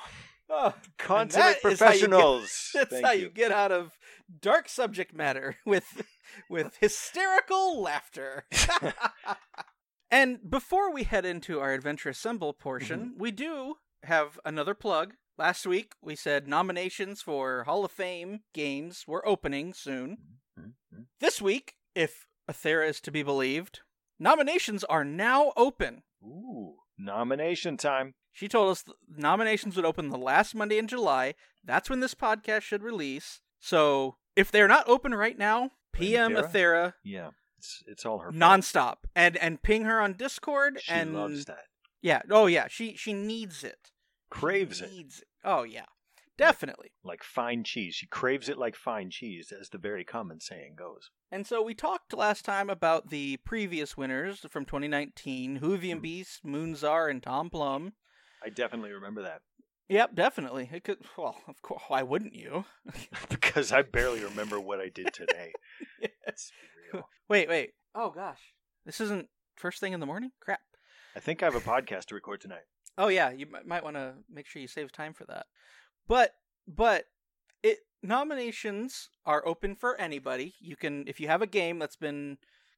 Oh, 0.52 0.74
consummate 0.98 1.34
that 1.62 1.72
is 1.72 1.80
how 1.80 1.88
get- 1.92 1.98
professionals. 2.00 2.72
that's 2.74 2.90
Thank 2.92 3.06
how 3.06 3.12
you. 3.12 3.24
you 3.24 3.30
get 3.30 3.52
out 3.52 3.72
of 3.72 3.92
dark 4.42 4.68
subject 4.68 5.14
matter 5.14 5.58
with 5.66 6.02
with 6.50 6.76
hysterical 6.80 7.80
laughter. 7.82 8.46
And 10.12 10.49
before 10.49 10.91
we 10.93 11.03
head 11.03 11.26
into 11.26 11.60
our 11.60 11.74
adventure 11.74 12.10
assemble 12.10 12.53
portion, 12.53 12.99
Mm-hmm. 13.12 13.20
we 13.20 13.32
do 13.32 13.76
have 14.03 14.39
another 14.45 14.74
plug. 14.74 15.14
Last 15.38 15.66
week 15.66 15.93
we 16.01 16.16
said 16.16 16.47
nominations 16.47 17.22
for 17.22 17.64
Hall 17.64 17.86
of 17.86 17.91
Fame 17.91 18.41
games 18.53 19.05
were 19.07 19.26
opening 19.28 19.74
soon. 19.74 20.18
Mhm. 20.60 21.05
This 21.20 21.41
week, 21.41 21.76
if 21.95 22.28
Athera 22.49 22.88
is 22.89 22.99
to 23.01 23.12
be 23.12 23.24
believed, 23.24 23.82
nominations 24.20 24.84
are 24.86 25.05
now 25.05 25.53
open. 25.55 26.03
Ooh, 26.24 26.78
nomination 26.97 27.78
time. 27.78 28.16
She 28.32 28.47
told 28.47 28.72
us 28.72 28.84
nominations 29.07 29.76
would 29.76 29.86
open 29.86 30.10
the 30.10 30.18
last 30.18 30.55
Monday 30.55 30.78
in 30.78 30.88
July. 30.88 31.36
That's 31.64 31.89
when 31.89 31.99
this 31.99 32.16
podcast 32.16 32.62
should 32.62 32.84
release. 32.84 33.41
So 33.60 34.18
if 34.36 34.51
they're 34.51 34.68
not 34.68 34.88
open 34.88 35.14
right 35.14 35.38
now, 35.38 35.72
PM? 35.93 36.34
Athera 36.36 36.93
Yeah, 37.03 37.32
it's 37.60 37.84
it's 37.86 38.05
all 38.05 38.20
her. 38.20 38.32
fault. 38.32 38.41
nonstop 38.41 38.95
and 39.16 39.36
and 39.38 39.62
ping 39.62 39.84
her 39.84 39.99
on 40.01 40.14
Discord 40.14 40.80
She 40.82 40.91
and 40.91 41.14
loves 41.14 41.45
that. 41.45 41.66
yeah 42.01 42.22
oh 42.32 42.45
yeah 42.47 42.68
she 42.70 42.95
she 42.95 43.14
needs 43.14 43.64
it 43.64 43.91
Craves 44.30 44.78
She 44.78 44.86
it 44.86 44.91
needs 44.93 45.20
it 45.20 45.28
oh 45.43 45.64
yeah 45.64 45.86
definitely 46.38 46.91
like 47.03 47.22
fine 47.22 47.64
cheese. 47.66 47.95
She 47.95 48.07
craves 48.07 48.47
it 48.47 48.57
like 48.57 48.76
fine 48.78 49.10
cheese, 49.10 49.51
as 49.60 49.68
the 49.70 49.78
very 49.78 50.05
common 50.05 50.39
saying 50.39 50.76
goes. 50.78 51.10
and 51.30 51.45
so 51.45 51.62
we 51.62 51.74
talked 51.74 52.14
last 52.14 52.45
time 52.45 52.70
about 52.70 53.10
the 53.10 53.38
previous 53.38 53.97
winners 53.97 54.45
from 54.49 54.64
2019 54.66 55.60
Hoovy 55.60 55.91
and 55.91 55.99
hmm. 55.99 56.03
Beast 56.03 56.45
Moonzar 56.45 57.10
and 57.12 57.22
Tom 57.22 57.49
Plum 57.49 57.93
I 58.43 58.47
definitely 58.49 58.91
remember 58.93 59.22
that 59.24 59.41
yep 59.89 60.16
definitely 60.16 60.70
it 60.72 60.84
could 60.86 60.99
well 61.18 61.36
of 61.47 61.62
course 61.62 61.82
why 61.89 62.03
wouldn't 62.03 62.36
you 62.36 62.64
because 63.30 63.72
I 63.74 63.82
barely 63.82 64.24
remember 64.24 64.60
what 64.62 64.80
I 64.80 64.88
did 64.88 65.12
today. 65.14 65.51
Be 66.01 66.07
real. 66.94 67.08
wait 67.30 67.48
wait 67.50 67.72
oh 67.96 68.10
gosh 68.10 68.54
this 68.86 69.02
isn't 69.02 69.28
first 69.56 69.80
thing 69.80 69.94
in 69.94 70.00
the 70.00 70.06
morning 70.06 70.32
crap 70.40 70.60
I 71.16 71.20
think 71.20 71.42
I 71.42 71.48
have 71.48 71.56
a 71.56 71.60
podcast 71.60 72.06
to 72.06 72.16
record 72.16 72.42
tonight. 72.42 72.64
Oh 72.98 73.08
yeah, 73.08 73.32
you 73.32 73.46
mi- 73.46 73.60
might 73.66 73.84
want 73.84 73.96
to 73.96 74.14
make 74.32 74.46
sure 74.48 74.62
you 74.62 74.68
save 74.68 74.92
time 74.92 75.14
for 75.14 75.26
that. 75.26 75.48
But 76.08 76.34
but 76.68 77.06
it 77.64 77.80
nominations 78.04 79.10
are 79.26 79.46
open 79.46 79.76
for 79.76 80.00
anybody. 80.00 80.56
You 80.60 80.76
can 80.76 81.06
if 81.08 81.20
you 81.20 81.28
have 81.28 81.42
a 81.42 81.48
game 81.48 81.80
that's 81.80 81.96
been 81.96 82.38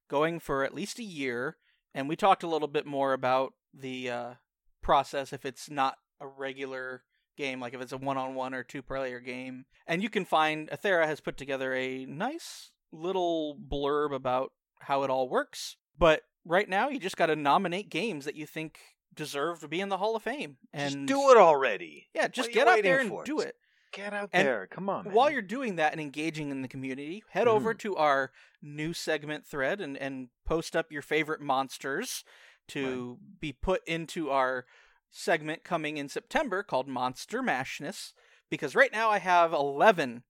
going 0.09 0.39
for 0.39 0.63
at 0.63 0.73
least 0.73 0.99
a 0.99 1.03
year, 1.03 1.57
and 1.93 2.07
we 2.07 2.15
talked 2.15 2.43
a 2.43 2.47
little 2.47 2.67
bit 2.67 2.85
more 2.85 3.13
about 3.13 3.53
the 3.73 4.09
uh, 4.09 4.33
process 4.81 5.33
if 5.33 5.45
it's 5.45 5.69
not 5.69 5.97
a 6.19 6.27
regular 6.27 7.03
game, 7.37 7.59
like 7.59 7.73
if 7.73 7.81
it's 7.81 7.93
a 7.93 7.97
one-on-one 7.97 8.53
or 8.53 8.63
two-player 8.63 9.19
game. 9.19 9.65
And 9.87 10.03
you 10.03 10.09
can 10.09 10.25
find 10.25 10.69
Athera 10.69 11.05
has 11.05 11.21
put 11.21 11.37
together 11.37 11.73
a 11.73 12.05
nice 12.05 12.71
little 12.91 13.55
blurb 13.55 14.13
about 14.13 14.51
how 14.79 15.03
it 15.03 15.09
all 15.09 15.29
works. 15.29 15.77
But 15.97 16.23
right 16.45 16.67
now, 16.67 16.89
you 16.89 16.99
just 16.99 17.17
got 17.17 17.27
to 17.27 17.35
nominate 17.35 17.89
games 17.89 18.25
that 18.25 18.35
you 18.35 18.45
think 18.45 18.79
deserve 19.13 19.59
to 19.61 19.67
be 19.67 19.81
in 19.81 19.89
the 19.89 19.97
Hall 19.97 20.15
of 20.15 20.23
Fame. 20.23 20.57
And 20.73 20.91
Just 20.91 21.05
do 21.05 21.31
it 21.31 21.37
already. 21.37 22.07
Yeah, 22.13 22.27
just 22.27 22.51
get 22.51 22.67
out 22.67 22.81
there 22.81 22.99
and 22.99 23.09
for? 23.09 23.23
do 23.23 23.39
it. 23.39 23.55
Get 23.91 24.13
out 24.13 24.29
And 24.31 24.47
there. 24.47 24.67
Come 24.67 24.89
on. 24.89 25.05
Man. 25.05 25.13
While 25.13 25.29
you're 25.29 25.41
doing 25.41 25.75
that 25.75 25.91
and 25.91 25.99
engaging 25.99 26.49
in 26.49 26.61
the 26.61 26.67
community, 26.67 27.23
head 27.31 27.47
over 27.47 27.71
mm-hmm. 27.71 27.89
to 27.89 27.95
our 27.97 28.31
new 28.61 28.93
segment 28.93 29.45
thread 29.45 29.81
and, 29.81 29.97
and 29.97 30.29
post 30.45 30.75
up 30.75 30.91
your 30.91 31.01
favorite 31.01 31.41
monsters 31.41 32.23
to 32.69 33.17
be 33.39 33.51
put 33.51 33.85
into 33.85 34.29
our 34.29 34.65
segment 35.11 35.65
coming 35.65 35.97
in 35.97 36.07
September 36.07 36.63
called 36.63 36.87
Monster 36.87 37.41
Mashness. 37.43 38.13
Because 38.49 38.75
right 38.75 38.91
now 38.93 39.09
I 39.09 39.19
have 39.19 39.51
11 39.51 40.23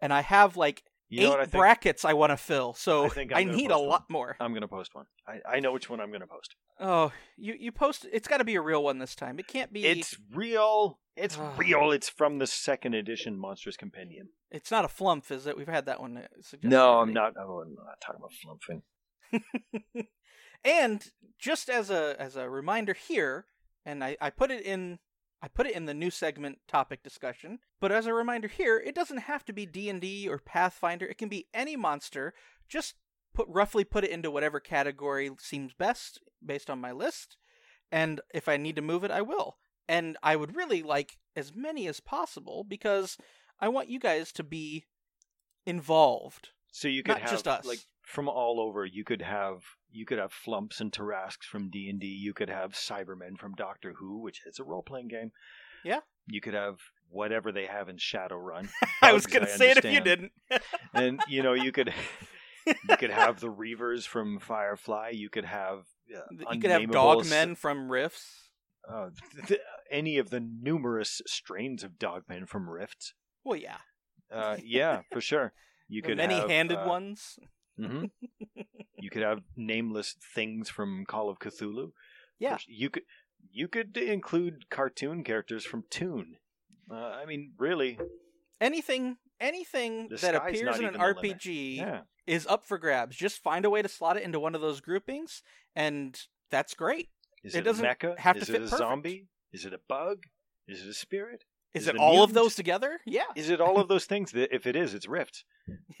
and 0.00 0.12
I 0.12 0.22
have 0.22 0.56
like 0.56 0.84
you 1.08 1.22
know 1.22 1.32
I 1.32 1.42
eight 1.42 1.50
think? 1.50 1.60
brackets 1.60 2.04
I 2.04 2.12
want 2.14 2.30
to 2.30 2.36
fill. 2.36 2.74
So 2.74 3.02
I 3.04 3.06
I, 3.06 3.08
think 3.08 3.32
I'm 3.34 3.46
gonna 3.46 3.56
need 3.56 3.70
a 3.70 3.78
one. 3.78 3.88
lot 3.88 4.04
more. 4.10 4.36
I'm 4.40 4.52
gonna 4.54 4.68
post 4.68 4.94
one. 4.94 5.06
I, 5.26 5.56
I 5.56 5.60
know 5.60 5.72
which 5.72 5.88
one 5.90 6.00
I'm 6.00 6.10
gonna 6.12 6.26
post. 6.26 6.54
Oh, 6.80 7.10
you, 7.36 7.54
you 7.58 7.72
post, 7.72 8.06
it's 8.12 8.28
got 8.28 8.36
to 8.38 8.44
be 8.44 8.54
a 8.54 8.60
real 8.60 8.84
one 8.84 9.00
this 9.00 9.16
time. 9.16 9.40
It 9.40 9.48
can't 9.48 9.72
be, 9.72 9.84
It's 9.84 10.16
real. 10.32 11.00
It's 11.16 11.36
Ah. 11.36 11.52
real. 11.56 11.90
It's 11.90 12.08
from 12.08 12.38
the 12.38 12.46
second 12.46 12.94
edition 12.94 13.36
Monstrous 13.36 13.76
Compendium. 13.76 14.28
it's 14.52 14.70
not 14.70 14.84
a 14.84 14.88
flump, 14.88 15.28
is 15.32 15.46
it? 15.48 15.56
We've 15.56 15.66
had 15.66 15.86
that 15.86 16.00
one 16.00 16.16
uh, 16.18 16.26
suggested. 16.40 16.68
No. 16.70 17.00
I'm 17.00 17.12
not. 17.12 17.34
Oh, 17.36 17.62
I'm 17.66 17.74
not 17.74 18.00
talking 18.00 18.20
about 18.20 18.32
flumping. 19.42 20.04
and 20.64 21.04
just 21.38 21.68
as 21.68 21.90
a 21.90 22.16
as 22.18 22.36
a 22.36 22.48
reminder 22.48 22.94
here, 22.94 23.46
and 23.84 24.02
I, 24.04 24.16
I 24.20 24.30
put 24.30 24.50
it 24.50 24.64
in 24.64 24.98
I 25.40 25.48
put 25.48 25.66
it 25.66 25.74
in 25.74 25.86
the 25.86 25.94
new 25.94 26.10
segment 26.10 26.58
topic 26.66 27.02
discussion, 27.02 27.60
but 27.80 27.92
as 27.92 28.06
a 28.06 28.14
reminder 28.14 28.48
here, 28.48 28.82
it 28.84 28.94
doesn't 28.94 29.18
have 29.18 29.44
to 29.44 29.52
be 29.52 29.66
D 29.66 29.88
and 29.88 30.00
D 30.00 30.28
or 30.28 30.38
Pathfinder. 30.38 31.06
It 31.06 31.18
can 31.18 31.28
be 31.28 31.46
any 31.54 31.76
monster. 31.76 32.34
Just 32.68 32.94
put 33.34 33.46
roughly 33.48 33.84
put 33.84 34.04
it 34.04 34.10
into 34.10 34.30
whatever 34.30 34.58
category 34.58 35.30
seems 35.38 35.74
best 35.74 36.20
based 36.44 36.68
on 36.68 36.80
my 36.80 36.90
list, 36.92 37.36
and 37.92 38.20
if 38.34 38.48
I 38.48 38.56
need 38.56 38.76
to 38.76 38.82
move 38.82 39.04
it, 39.04 39.10
I 39.10 39.22
will. 39.22 39.58
And 39.88 40.16
I 40.22 40.36
would 40.36 40.56
really 40.56 40.82
like 40.82 41.18
as 41.36 41.54
many 41.54 41.86
as 41.86 42.00
possible 42.00 42.64
because 42.68 43.16
I 43.60 43.68
want 43.68 43.88
you 43.88 43.98
guys 43.98 44.32
to 44.32 44.42
be 44.42 44.86
involved. 45.64 46.50
So 46.72 46.88
you 46.88 47.02
could 47.02 47.12
Not 47.12 47.20
have 47.22 47.30
just 47.30 47.48
us. 47.48 47.64
like 47.64 47.80
from 48.02 48.28
all 48.28 48.60
over. 48.60 48.84
You 48.84 49.04
could 49.04 49.22
have 49.22 49.62
you 49.90 50.04
could 50.06 50.18
have 50.18 50.32
Flumps 50.32 50.80
and 50.80 50.92
Tarrasques 50.92 51.44
from 51.50 51.70
D 51.70 51.88
and 51.88 52.00
D. 52.00 52.06
You 52.06 52.32
could 52.34 52.50
have 52.50 52.72
Cybermen 52.72 53.38
from 53.38 53.54
Doctor 53.54 53.94
Who, 53.98 54.18
which 54.20 54.42
is 54.46 54.58
a 54.58 54.64
role 54.64 54.82
playing 54.82 55.08
game. 55.08 55.32
Yeah. 55.84 56.00
You 56.26 56.40
could 56.40 56.54
have 56.54 56.76
whatever 57.10 57.52
they 57.52 57.66
have 57.66 57.88
in 57.88 57.96
Shadowrun. 57.96 58.68
I 59.02 59.12
was 59.12 59.26
going 59.26 59.44
to 59.46 59.50
say 59.50 59.70
it 59.70 59.78
if 59.78 59.84
you 59.84 60.00
didn't. 60.00 60.32
and 60.94 61.20
you 61.28 61.42
know 61.42 61.54
you 61.54 61.72
could 61.72 61.92
you 62.66 62.96
could 62.98 63.10
have 63.10 63.40
the 63.40 63.46
Reavers 63.52 64.06
from 64.06 64.38
Firefly. 64.38 65.10
You 65.14 65.30
could 65.30 65.44
have 65.46 65.80
uh, 66.14 66.20
you 66.30 66.60
could 66.60 66.70
have 66.70 66.82
unnamable 66.82 66.92
dog 66.92 67.26
s- 67.26 67.58
from 67.58 67.90
Rifts. 67.90 68.50
Uh, 68.90 69.10
th- 69.46 69.60
any 69.90 70.18
of 70.18 70.30
the 70.30 70.40
numerous 70.40 71.20
strains 71.26 71.84
of 71.84 71.92
dogmen 71.98 72.48
from 72.48 72.68
Rifts. 72.68 73.12
Well, 73.44 73.56
yeah. 73.58 73.76
Uh, 74.32 74.56
yeah, 74.62 75.02
for 75.12 75.20
sure. 75.20 75.52
You 75.88 76.02
The 76.02 76.08
could 76.08 76.16
many-handed 76.18 76.76
have, 76.78 76.86
uh, 76.86 76.90
ones. 76.90 77.38
Hmm 77.78 78.04
you 78.98 79.10
could 79.10 79.22
have 79.22 79.40
nameless 79.56 80.16
things 80.34 80.68
from 80.68 81.04
Call 81.06 81.30
of 81.30 81.38
Cthulhu. 81.38 81.92
Yeah. 82.38 82.58
You 82.66 82.90
could 82.90 83.04
you 83.50 83.68
could 83.68 83.96
include 83.96 84.68
cartoon 84.70 85.22
characters 85.24 85.64
from 85.64 85.84
Toon. 85.90 86.36
Uh, 86.90 86.94
I 86.94 87.24
mean, 87.26 87.52
really, 87.58 87.98
Anything, 88.60 89.16
anything 89.40 90.08
The 90.08 90.16
that 90.16 90.34
appears 90.34 90.78
in 90.78 90.84
an 90.86 90.94
even 90.94 91.00
the 91.00 91.06
limit. 91.06 91.38
RPG 91.38 91.76
yeah. 91.76 92.00
is 92.26 92.46
up 92.46 92.66
for 92.66 92.76
grabs. 92.78 93.14
Just 93.14 93.40
find 93.42 93.64
a 93.64 93.70
way 93.70 93.82
to 93.82 93.88
slot 93.88 94.16
it 94.16 94.24
into 94.24 94.40
one 94.40 94.54
of 94.56 94.60
those 94.60 94.80
groupings, 94.80 95.42
and 95.76 96.18
that's 96.50 96.74
great. 96.74 97.08
Is 97.44 97.54
It 97.54 97.58
it, 97.60 97.62
doesn't 97.62 97.84
a 97.84 97.88
mecha? 97.88 98.18
have 98.18 98.34
to 98.36 98.42
Is 98.42 98.48
fit 98.48 98.54
it 98.56 98.58
a 98.58 98.64
perfect. 98.64 98.78
zombie? 98.78 99.26
Is 99.52 99.64
it 99.64 99.72
a 99.72 99.80
bug? 99.88 100.24
Is 100.66 100.82
it 100.82 100.88
a 100.88 100.94
spirit? 100.94 101.44
Is, 101.74 101.82
Is 101.82 101.88
it 101.88 101.94
it 101.94 102.00
all 102.00 102.24
of 102.24 102.32
those 102.34 102.54
together? 102.56 102.98
Yeah. 103.06 103.24
Is 103.36 103.48
it 103.50 103.60
all 103.60 103.78
of 103.78 103.86
those 103.88 104.06
things? 104.06 104.32
That 104.32 104.52
if 104.52 104.66
it 104.66 104.74
is, 104.74 104.94
it's 104.94 105.06
Rift. 105.06 105.44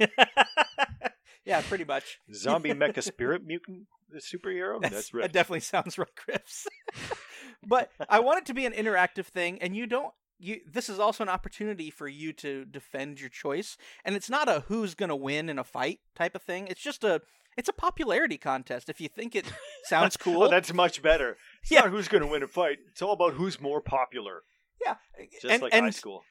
yeah, 1.48 1.62
pretty 1.62 1.84
much. 1.84 2.20
Zombie 2.32 2.70
mecha 2.74 3.02
spirit 3.02 3.42
mutant 3.44 3.86
superhero. 4.16 4.80
That's, 4.80 4.94
That's 4.94 5.10
that 5.10 5.32
definitely 5.32 5.60
sounds 5.60 5.98
right, 5.98 6.08
Griffs. 6.14 6.66
but 7.66 7.90
I 8.08 8.20
want 8.20 8.38
it 8.38 8.46
to 8.46 8.54
be 8.54 8.66
an 8.66 8.72
interactive 8.72 9.26
thing, 9.26 9.58
and 9.60 9.74
you 9.76 9.86
don't. 9.86 10.12
You 10.40 10.60
this 10.72 10.88
is 10.88 11.00
also 11.00 11.24
an 11.24 11.28
opportunity 11.28 11.90
for 11.90 12.06
you 12.06 12.32
to 12.34 12.64
defend 12.64 13.18
your 13.20 13.28
choice, 13.28 13.76
and 14.04 14.14
it's 14.14 14.30
not 14.30 14.48
a 14.48 14.60
who's 14.68 14.94
gonna 14.94 15.16
win 15.16 15.48
in 15.48 15.58
a 15.58 15.64
fight 15.64 15.98
type 16.14 16.36
of 16.36 16.42
thing. 16.42 16.68
It's 16.68 16.80
just 16.80 17.02
a 17.02 17.20
it's 17.56 17.68
a 17.68 17.72
popularity 17.72 18.38
contest. 18.38 18.88
If 18.88 19.00
you 19.00 19.08
think 19.08 19.34
it 19.34 19.50
sounds 19.84 20.16
oh, 20.20 20.22
cool, 20.22 20.42
Oh, 20.44 20.48
that's 20.48 20.72
much 20.72 21.02
better. 21.02 21.36
It's 21.62 21.72
Yeah. 21.72 21.80
not 21.80 21.90
who's 21.90 22.06
going 22.06 22.22
to 22.22 22.28
win 22.28 22.44
a 22.44 22.46
fight. 22.46 22.78
It's 22.92 23.02
all 23.02 23.12
about 23.14 23.34
who's 23.34 23.60
more 23.60 23.80
popular. 23.80 24.42
yeah. 24.80 24.94
Just 25.42 25.46
and 25.52 25.62
like 25.62 25.72
high 25.72 25.78
and, 25.78 25.92
school. 25.92 26.22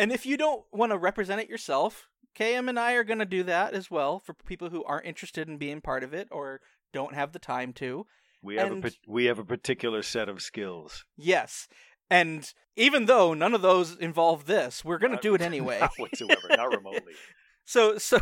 and 0.00 0.10
if 0.10 0.26
you 0.26 0.36
don't 0.36 0.64
want 0.72 0.90
to 0.90 0.98
represent 0.98 1.40
it 1.40 1.48
yourself, 1.48 2.08
KM 2.38 2.68
and 2.68 2.78
I 2.78 2.92
are 2.94 3.04
gonna 3.04 3.24
do 3.24 3.42
that 3.44 3.74
as 3.74 3.90
well 3.90 4.18
for 4.18 4.34
people 4.34 4.70
who 4.70 4.84
aren't 4.84 5.06
interested 5.06 5.48
in 5.48 5.56
being 5.58 5.80
part 5.80 6.02
of 6.02 6.12
it 6.14 6.28
or 6.30 6.60
don't 6.92 7.14
have 7.14 7.32
the 7.32 7.38
time 7.38 7.72
to. 7.74 8.06
We 8.42 8.56
have 8.56 8.72
and- 8.72 8.84
a 8.84 8.90
we 9.06 9.24
have 9.26 9.38
a 9.38 9.44
particular 9.44 10.02
set 10.02 10.28
of 10.28 10.42
skills. 10.42 11.04
Yes. 11.16 11.68
And 12.10 12.52
even 12.76 13.06
though 13.06 13.32
none 13.34 13.54
of 13.54 13.62
those 13.62 13.96
involve 13.96 14.44
this, 14.46 14.84
we're 14.84 14.98
going 14.98 15.14
to 15.16 15.22
do 15.22 15.34
it 15.34 15.40
anyway. 15.52 15.78
Not 15.80 15.92
whatsoever. 15.96 16.48
Not 16.50 16.74
remotely. 16.74 17.14
So 17.66 17.98
so 17.98 18.18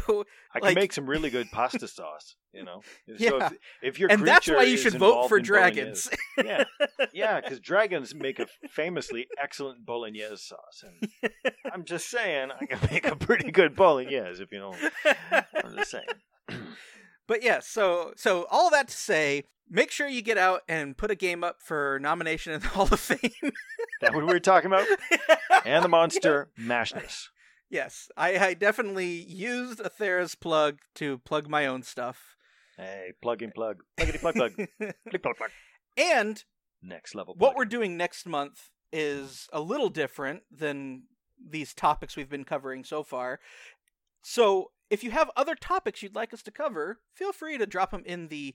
I 0.55 0.61
can 0.61 0.69
Like- 0.69 0.75
make 0.77 0.93
some 0.93 1.07
really 1.09 1.31
good 1.31 1.51
pasta 1.51 1.89
sauce. 1.89 2.37
You 2.53 2.65
know. 2.65 2.83
So 3.19 3.39
Yeah. 3.39 3.47
if, 3.47 3.53
if 3.83 3.99
your 3.99 4.11
and 4.13 4.27
that's 4.27 4.47
why 4.49 4.65
you 4.65 4.77
should 4.77 4.95
vote 4.99 5.29
for 5.29 5.41
dragons. 5.41 6.09
yeah, 6.45 6.65
yeah, 7.13 7.41
because 7.41 7.61
dragons 7.73 8.15
make 8.15 8.39
a 8.39 8.47
famously 8.71 9.27
excellent 9.43 9.85
bolognese 9.87 10.37
sauce, 10.37 10.85
and 10.85 11.33
I'm 11.73 11.85
just 11.85 12.09
saying 12.11 12.51
I 12.61 12.67
can 12.67 12.79
make 12.91 13.07
a 13.07 13.17
pretty 13.17 13.51
good 13.51 13.75
bolognese 13.75 14.43
if 14.43 14.53
you 14.53 14.59
know. 14.59 14.75
I'm 15.65 15.77
just 15.77 15.91
saying. 15.91 16.05
but 17.27 17.43
yeah, 17.43 17.61
so 17.61 18.13
so 18.17 18.47
all 18.51 18.71
that 18.71 18.89
to 18.89 18.95
say, 18.97 19.45
make 19.71 19.91
sure 19.91 20.07
you 20.07 20.21
get 20.23 20.37
out 20.39 20.61
and 20.69 20.97
put 20.97 21.11
a 21.11 21.15
game 21.15 21.43
up 21.43 21.57
for 21.63 21.99
nomination 22.03 22.53
in 22.53 22.61
the 22.61 22.69
Hall 22.69 22.89
of 22.91 23.01
Fame. 23.01 23.53
That 24.03 24.15
what 24.15 24.27
we 24.27 24.33
were 24.33 24.41
talking 24.41 24.67
about, 24.67 24.87
and 25.65 25.83
the 25.85 25.89
monster 25.89 26.51
mashness. 26.59 27.29
Yes, 27.73 28.09
I, 28.17 28.39
I 28.39 28.55
definitely 28.55 29.09
used 29.09 29.81
Athera's 29.81 30.37
plug 30.37 30.79
to 30.97 31.19
plug 31.19 31.49
my 31.49 31.67
own 31.67 31.83
stuff. 31.83 32.37
Hey, 32.77 33.13
plug 33.21 33.43
in 33.43 33.49
eh, 33.49 33.53
plug, 33.55 33.83
pluggity 33.99 34.21
plug 34.21 34.35
plug, 34.35 34.53
plug 34.55 35.23
plug 35.23 35.37
plug. 35.37 35.51
and 35.97 36.45
Next 36.83 37.15
level. 37.15 37.35
what 37.37 37.57
we're 37.57 37.65
doing 37.65 37.97
next 37.97 38.27
month 38.27 38.71
is 38.93 39.49
a 39.53 39.61
little 39.61 39.89
different 39.89 40.43
than 40.51 41.05
these 41.45 41.75
topics 41.75 42.17
we've 42.17 42.29
been 42.29 42.45
covering 42.45 42.85
so 42.85 43.03
far. 43.03 43.41
So, 44.23 44.71
if 44.91 45.03
you 45.03 45.11
have 45.11 45.31
other 45.37 45.55
topics 45.55 46.03
you'd 46.03 46.15
like 46.15 46.33
us 46.35 46.43
to 46.43 46.51
cover, 46.51 47.01
feel 47.15 47.33
free 47.33 47.57
to 47.59 47.67
drop 47.67 47.91
them 47.91 48.03
in 48.05 48.29
the 48.29 48.55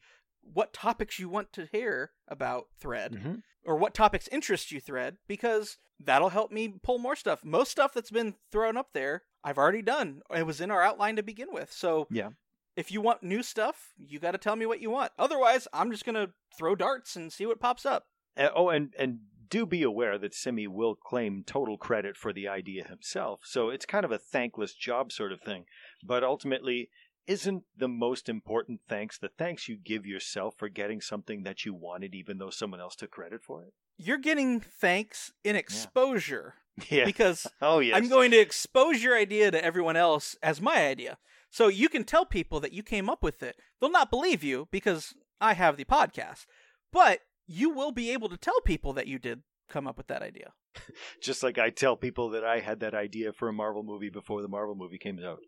what 0.53 0.73
topics 0.73 1.19
you 1.19 1.29
want 1.29 1.51
to 1.53 1.67
hear 1.71 2.11
about 2.27 2.67
thread 2.79 3.13
Mhm. 3.13 3.43
or 3.63 3.75
what 3.77 3.93
topics 3.93 4.27
interest 4.29 4.71
you 4.71 4.79
thread 4.79 5.17
because 5.27 5.77
that'll 5.99 6.29
help 6.29 6.51
me 6.51 6.69
pull 6.81 6.99
more 6.99 7.15
stuff. 7.15 7.43
Most 7.43 7.71
stuff 7.71 7.93
that's 7.93 8.11
been 8.11 8.35
thrown 8.51 8.77
up 8.77 8.93
there, 8.93 9.23
I've 9.43 9.57
already 9.57 9.81
done. 9.81 10.21
It 10.35 10.43
was 10.45 10.61
in 10.61 10.71
our 10.71 10.81
outline 10.83 11.15
to 11.15 11.23
begin 11.23 11.51
with. 11.51 11.71
So, 11.71 12.07
Yeah. 12.11 12.29
if 12.75 12.91
you 12.91 13.01
want 13.01 13.23
new 13.23 13.41
stuff, 13.43 13.93
you 13.97 14.19
got 14.19 14.31
to 14.31 14.37
tell 14.37 14.55
me 14.55 14.65
what 14.65 14.79
you 14.81 14.89
want. 14.91 15.11
Otherwise, 15.17 15.67
I'm 15.73 15.91
just 15.91 16.05
going 16.05 16.15
to 16.27 16.33
throw 16.57 16.75
darts 16.75 17.15
and 17.15 17.31
see 17.33 17.45
what 17.45 17.59
pops 17.59 17.85
up. 17.85 18.07
Uh, 18.35 18.49
oh, 18.53 18.69
and 18.69 18.93
and 18.97 19.19
do 19.49 19.65
be 19.65 19.81
aware 19.81 20.17
that 20.17 20.33
Simi 20.35 20.67
will 20.67 20.93
claim 20.93 21.41
total 21.45 21.77
credit 21.77 22.17
for 22.17 22.33
the 22.33 22.49
idea 22.49 22.83
himself. 22.85 23.39
So 23.45 23.69
it's 23.69 23.85
kind 23.85 24.03
of 24.03 24.11
a 24.11 24.17
thankless 24.19 24.73
job 24.75 25.09
sort 25.11 25.31
of 25.31 25.39
thing. 25.41 25.65
But 26.03 26.21
ultimately, 26.23 26.89
isn't 27.27 27.63
the 27.75 27.87
most 27.87 28.29
important 28.29 28.81
thanks 28.87 29.17
the 29.17 29.29
thanks 29.37 29.67
you 29.67 29.77
give 29.77 30.05
yourself 30.05 30.55
for 30.57 30.69
getting 30.69 31.01
something 31.01 31.43
that 31.43 31.65
you 31.65 31.73
wanted, 31.73 32.15
even 32.15 32.37
though 32.37 32.49
someone 32.49 32.79
else 32.79 32.95
took 32.95 33.11
credit 33.11 33.43
for 33.43 33.63
it? 33.63 33.73
You're 33.97 34.17
getting 34.17 34.59
thanks 34.59 35.31
in 35.43 35.55
exposure 35.55 36.55
Yeah. 36.89 37.05
because 37.05 37.47
oh 37.61 37.79
yes. 37.79 37.97
I'm 37.97 38.07
going 38.09 38.31
to 38.31 38.37
expose 38.37 39.03
your 39.03 39.17
idea 39.17 39.51
to 39.51 39.63
everyone 39.63 39.95
else 39.95 40.35
as 40.41 40.61
my 40.61 40.87
idea. 40.87 41.17
So 41.49 41.67
you 41.67 41.89
can 41.89 42.03
tell 42.03 42.25
people 42.25 42.59
that 42.59 42.73
you 42.73 42.83
came 42.83 43.09
up 43.09 43.23
with 43.23 43.41
it. 43.41 43.55
They'll 43.79 43.89
not 43.89 44.11
believe 44.11 44.43
you 44.43 44.67
because 44.71 45.13
I 45.41 45.53
have 45.53 45.77
the 45.77 45.85
podcast. 45.85 46.45
But 46.91 47.21
you 47.47 47.69
will 47.69 47.91
be 47.91 48.11
able 48.11 48.29
to 48.29 48.37
tell 48.37 48.59
people 48.61 48.93
that 48.93 49.07
you 49.07 49.17
did 49.19 49.41
come 49.69 49.87
up 49.87 49.97
with 49.97 50.07
that 50.07 50.21
idea. 50.21 50.53
Just 51.21 51.43
like 51.43 51.57
I 51.57 51.69
tell 51.69 51.95
people 51.95 52.29
that 52.31 52.43
I 52.43 52.59
had 52.59 52.79
that 52.81 52.93
idea 52.93 53.33
for 53.33 53.47
a 53.47 53.53
Marvel 53.53 53.83
movie 53.83 54.09
before 54.09 54.41
the 54.41 54.47
Marvel 54.47 54.75
movie 54.75 54.97
came 54.97 55.19
out. 55.23 55.39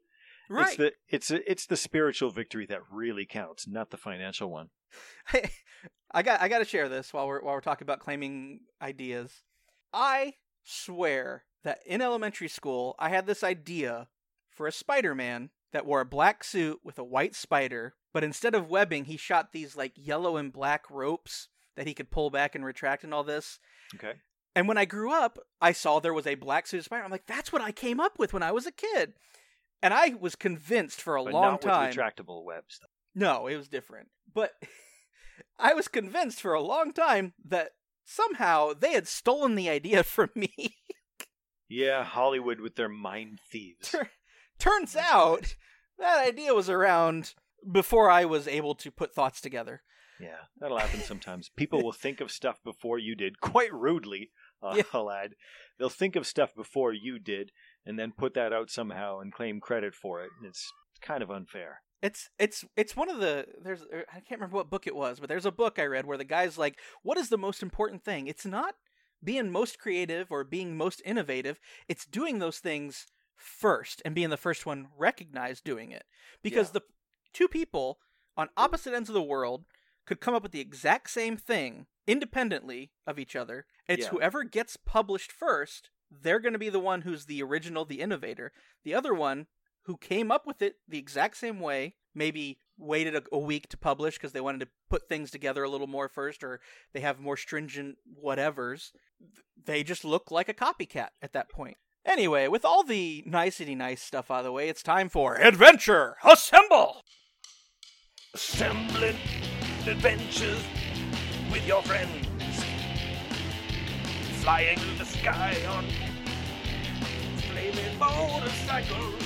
It's 0.50 0.76
the 0.78 0.94
it's 1.08 1.32
it's 1.32 1.66
the 1.66 1.78
spiritual 1.78 2.32
victory 2.32 2.66
that 2.68 2.82
really 2.92 3.26
counts, 3.26 3.68
not 3.68 3.92
the 3.92 3.98
financial 3.98 4.50
one. 4.50 4.70
I 6.12 6.24
got 6.24 6.42
I 6.42 6.48
got 6.48 6.60
to 6.60 6.66
share 6.66 6.90
this 6.90 7.14
while 7.14 7.28
we're 7.28 7.42
while 7.42 7.54
we're 7.54 7.62
talking 7.62 7.86
about 7.86 8.00
claiming 8.00 8.62
ideas. 8.82 9.44
I 9.94 10.36
swear 10.64 11.44
that 11.64 11.80
in 11.86 12.02
elementary 12.02 12.48
school 12.48 12.96
I 13.00 13.10
had 13.10 13.28
this 13.28 13.44
idea 13.44 14.08
for 14.50 14.68
a 14.68 14.72
Spider-Man 14.72 15.52
that 15.72 15.86
wore 15.86 16.02
a 16.02 16.06
black 16.06 16.44
suit 16.44 16.80
with 16.84 16.98
a 16.98 17.04
white 17.04 17.36
spider, 17.36 17.94
but 18.12 18.24
instead 18.24 18.56
of 18.56 18.70
webbing, 18.70 19.06
he 19.06 19.18
shot 19.18 19.52
these 19.52 19.76
like 19.76 19.94
yellow 19.96 20.38
and 20.38 20.52
black 20.52 20.90
ropes 20.90 21.48
that 21.76 21.88
he 21.88 21.94
could 21.94 22.12
pull 22.12 22.30
back 22.30 22.56
and 22.56 22.66
retract 22.66 23.04
and 23.04 23.14
all 23.14 23.24
this. 23.24 23.60
Okay. 23.96 24.14
And 24.56 24.68
when 24.68 24.78
I 24.78 24.86
grew 24.86 25.14
up, 25.14 25.38
I 25.62 25.72
saw 25.72 26.00
there 26.00 26.14
was 26.14 26.28
a 26.28 26.36
black 26.36 26.68
suit 26.68 26.84
spider. 26.84 27.04
I'm 27.04 27.12
like, 27.12 27.28
that's 27.28 27.54
what 27.54 27.62
I 27.62 27.72
came 27.72 28.00
up 28.00 28.18
with 28.18 28.34
when 28.34 28.44
I 28.44 28.52
was 28.52 28.66
a 28.66 28.72
kid. 28.72 29.14
And 29.82 29.94
I 29.94 30.14
was 30.20 30.36
convinced 30.36 31.02
for 31.02 31.16
a 31.16 31.22
long 31.22 31.32
time. 31.32 31.34
But 31.34 31.40
long 31.42 31.52
not 31.54 31.62
time. 31.62 31.88
with 31.88 31.96
retractable 31.98 32.44
webs. 32.44 32.80
No, 33.16 33.48
it 33.48 33.56
was 33.56 33.68
different. 33.70 34.10
But 34.34 34.52
I 35.60 35.74
was 35.74 35.88
convinced 35.88 36.42
for 36.42 36.54
a 36.54 36.62
long 36.62 36.94
time 36.94 37.34
that 37.48 37.72
somehow 38.06 38.74
they 38.74 38.94
had 38.94 39.08
stolen 39.08 39.56
the 39.56 39.70
idea 39.70 40.04
from 40.04 40.30
me. 40.36 40.76
Yeah, 41.70 42.04
Hollywood 42.04 42.60
with 42.60 42.76
their 42.76 42.90
mind 42.90 43.40
thieves. 43.52 43.90
Tur- 43.92 44.10
Turns 44.58 44.96
out 44.96 45.56
that 45.98 46.26
idea 46.28 46.54
was 46.54 46.70
around 46.70 47.34
before 47.72 48.10
I 48.10 48.26
was 48.26 48.48
able 48.48 48.76
to 48.76 48.92
put 48.92 49.14
thoughts 49.14 49.40
together. 49.40 49.84
Yeah, 50.20 50.36
that'll 50.60 50.78
happen 50.80 51.00
sometimes. 51.00 51.50
People 51.56 51.82
will 51.82 51.94
think 51.94 52.20
of 52.20 52.30
stuff 52.32 52.60
before 52.64 53.00
you 53.00 53.16
did, 53.16 53.40
quite 53.40 53.72
rudely, 53.74 54.32
uh, 54.62 54.74
Yeah. 54.78 54.84
I'll. 54.92 55.36
They'll 55.78 55.88
think 55.90 56.18
of 56.18 56.28
stuff 56.28 56.54
before 56.54 56.92
you 56.92 57.20
did, 57.20 57.52
and 57.86 57.98
then 57.98 58.12
put 58.12 58.34
that 58.34 58.54
out 58.54 58.70
somehow 58.70 59.20
and 59.20 59.34
claim 59.34 59.60
credit 59.60 59.96
for 59.96 60.24
it. 60.24 60.32
And 60.38 60.48
it's 60.48 60.72
kind 61.02 61.24
of 61.24 61.32
unfair. 61.32 61.82
It's 62.02 62.30
it's 62.40 62.64
it's 62.78 62.96
one 62.96 63.10
of 63.10 63.20
the 63.20 63.46
there's 63.62 63.82
er, 63.94 64.06
I 64.10 64.22
can't 64.22 64.40
remember 64.40 64.56
what 64.56 64.70
book 64.70 64.88
it 64.88 64.96
was, 64.96 65.20
but 65.20 65.28
there's 65.28 65.46
a 65.46 65.52
book 65.52 65.78
I 65.80 65.86
read 65.86 66.06
where 66.06 66.18
the 66.18 66.24
guy's 66.24 66.58
like, 66.58 66.80
"What 67.04 67.18
is 67.18 67.28
the 67.30 67.38
most 67.38 67.62
important 67.62 68.04
thing? 68.06 68.28
It's 68.28 68.46
not 68.46 68.76
being 69.24 69.52
most 69.52 69.80
creative 69.80 70.32
or 70.32 70.44
being 70.44 70.78
most 70.78 71.02
innovative. 71.04 71.60
It's 71.90 72.06
doing 72.06 72.40
those 72.40 72.60
things 72.60 73.08
first 73.36 74.02
and 74.06 74.16
being 74.16 74.30
the 74.30 74.38
first 74.38 74.66
one 74.66 74.88
recognized 74.98 75.64
doing 75.64 75.92
it. 75.92 76.06
Because 76.42 76.68
Yeah. 76.70 76.80
the 76.80 76.82
two 77.34 77.48
people 77.48 78.00
on 78.38 78.50
opposite 78.56 78.94
ends 78.94 79.10
of 79.10 79.14
the 79.14 79.22
world 79.22 79.66
could 80.06 80.22
come 80.22 80.34
up 80.34 80.44
with 80.44 80.52
the 80.52 80.62
exact 80.62 81.10
same 81.10 81.38
thing 81.38 81.88
independently 82.08 82.92
of 83.06 83.20
each 83.20 83.36
other. 83.36 83.66
It's 83.88 84.06
Yeah. 84.06 84.10
whoever 84.12 84.44
gets 84.44 84.78
published 84.78 85.32
first, 85.32 85.90
they're 86.12 86.40
going 86.40 86.54
to 86.54 86.60
be 86.60 86.70
the 86.70 86.80
one 86.80 87.02
who's 87.02 87.26
the 87.26 87.44
original, 87.44 87.86
the 87.86 88.02
innovator. 88.02 88.52
The 88.84 88.96
other 88.96 89.14
one 89.14 89.48
who 89.84 89.98
came 89.98 90.32
up 90.32 90.46
with 90.46 90.62
it 90.62 90.76
the 90.88 90.98
exact 90.98 91.38
same 91.38 91.60
way, 91.60 91.96
maybe 92.14 92.60
waited 92.78 93.16
a, 93.16 93.24
a 93.32 93.38
week 93.38 93.68
to 93.70 93.78
publish 93.78 94.16
because 94.16 94.32
they 94.32 94.42
wanted 94.42 94.62
to 94.62 94.68
put 94.90 95.08
things 95.08 95.32
together 95.32 95.64
a 95.64 95.70
little 95.70 95.88
more 95.88 96.08
first 96.08 96.44
or 96.44 96.60
they 96.94 97.02
have 97.02 97.20
more 97.20 97.38
stringent 97.38 97.98
whatevers, 98.24 98.92
they 99.66 99.84
just 99.84 100.06
look 100.06 100.32
like 100.32 100.50
a 100.50 100.54
copycat 100.54 101.10
at 101.22 101.34
that 101.34 101.50
point. 101.50 101.78
Anyway, 102.06 102.48
with 102.48 102.64
all 102.64 102.84
the 102.84 103.24
nicety 103.26 103.76
nice 103.76 104.02
stuff 104.02 104.32
out 104.32 104.40
of 104.40 104.46
the 104.46 104.52
way, 104.52 104.70
it's 104.70 104.82
time 104.82 105.10
for 105.10 105.36
Adventure 105.36 106.16
Assemble! 106.24 107.02
Assembling 108.34 109.18
adventures 109.86 110.64
with 111.52 111.66
your 111.68 111.82
friends. 111.82 112.29
Flying 114.50 114.80
through 114.80 114.96
the 114.98 115.06
sky 115.06 115.56
on 115.70 115.86
flaming 117.52 118.00
motorcycles. 118.00 119.24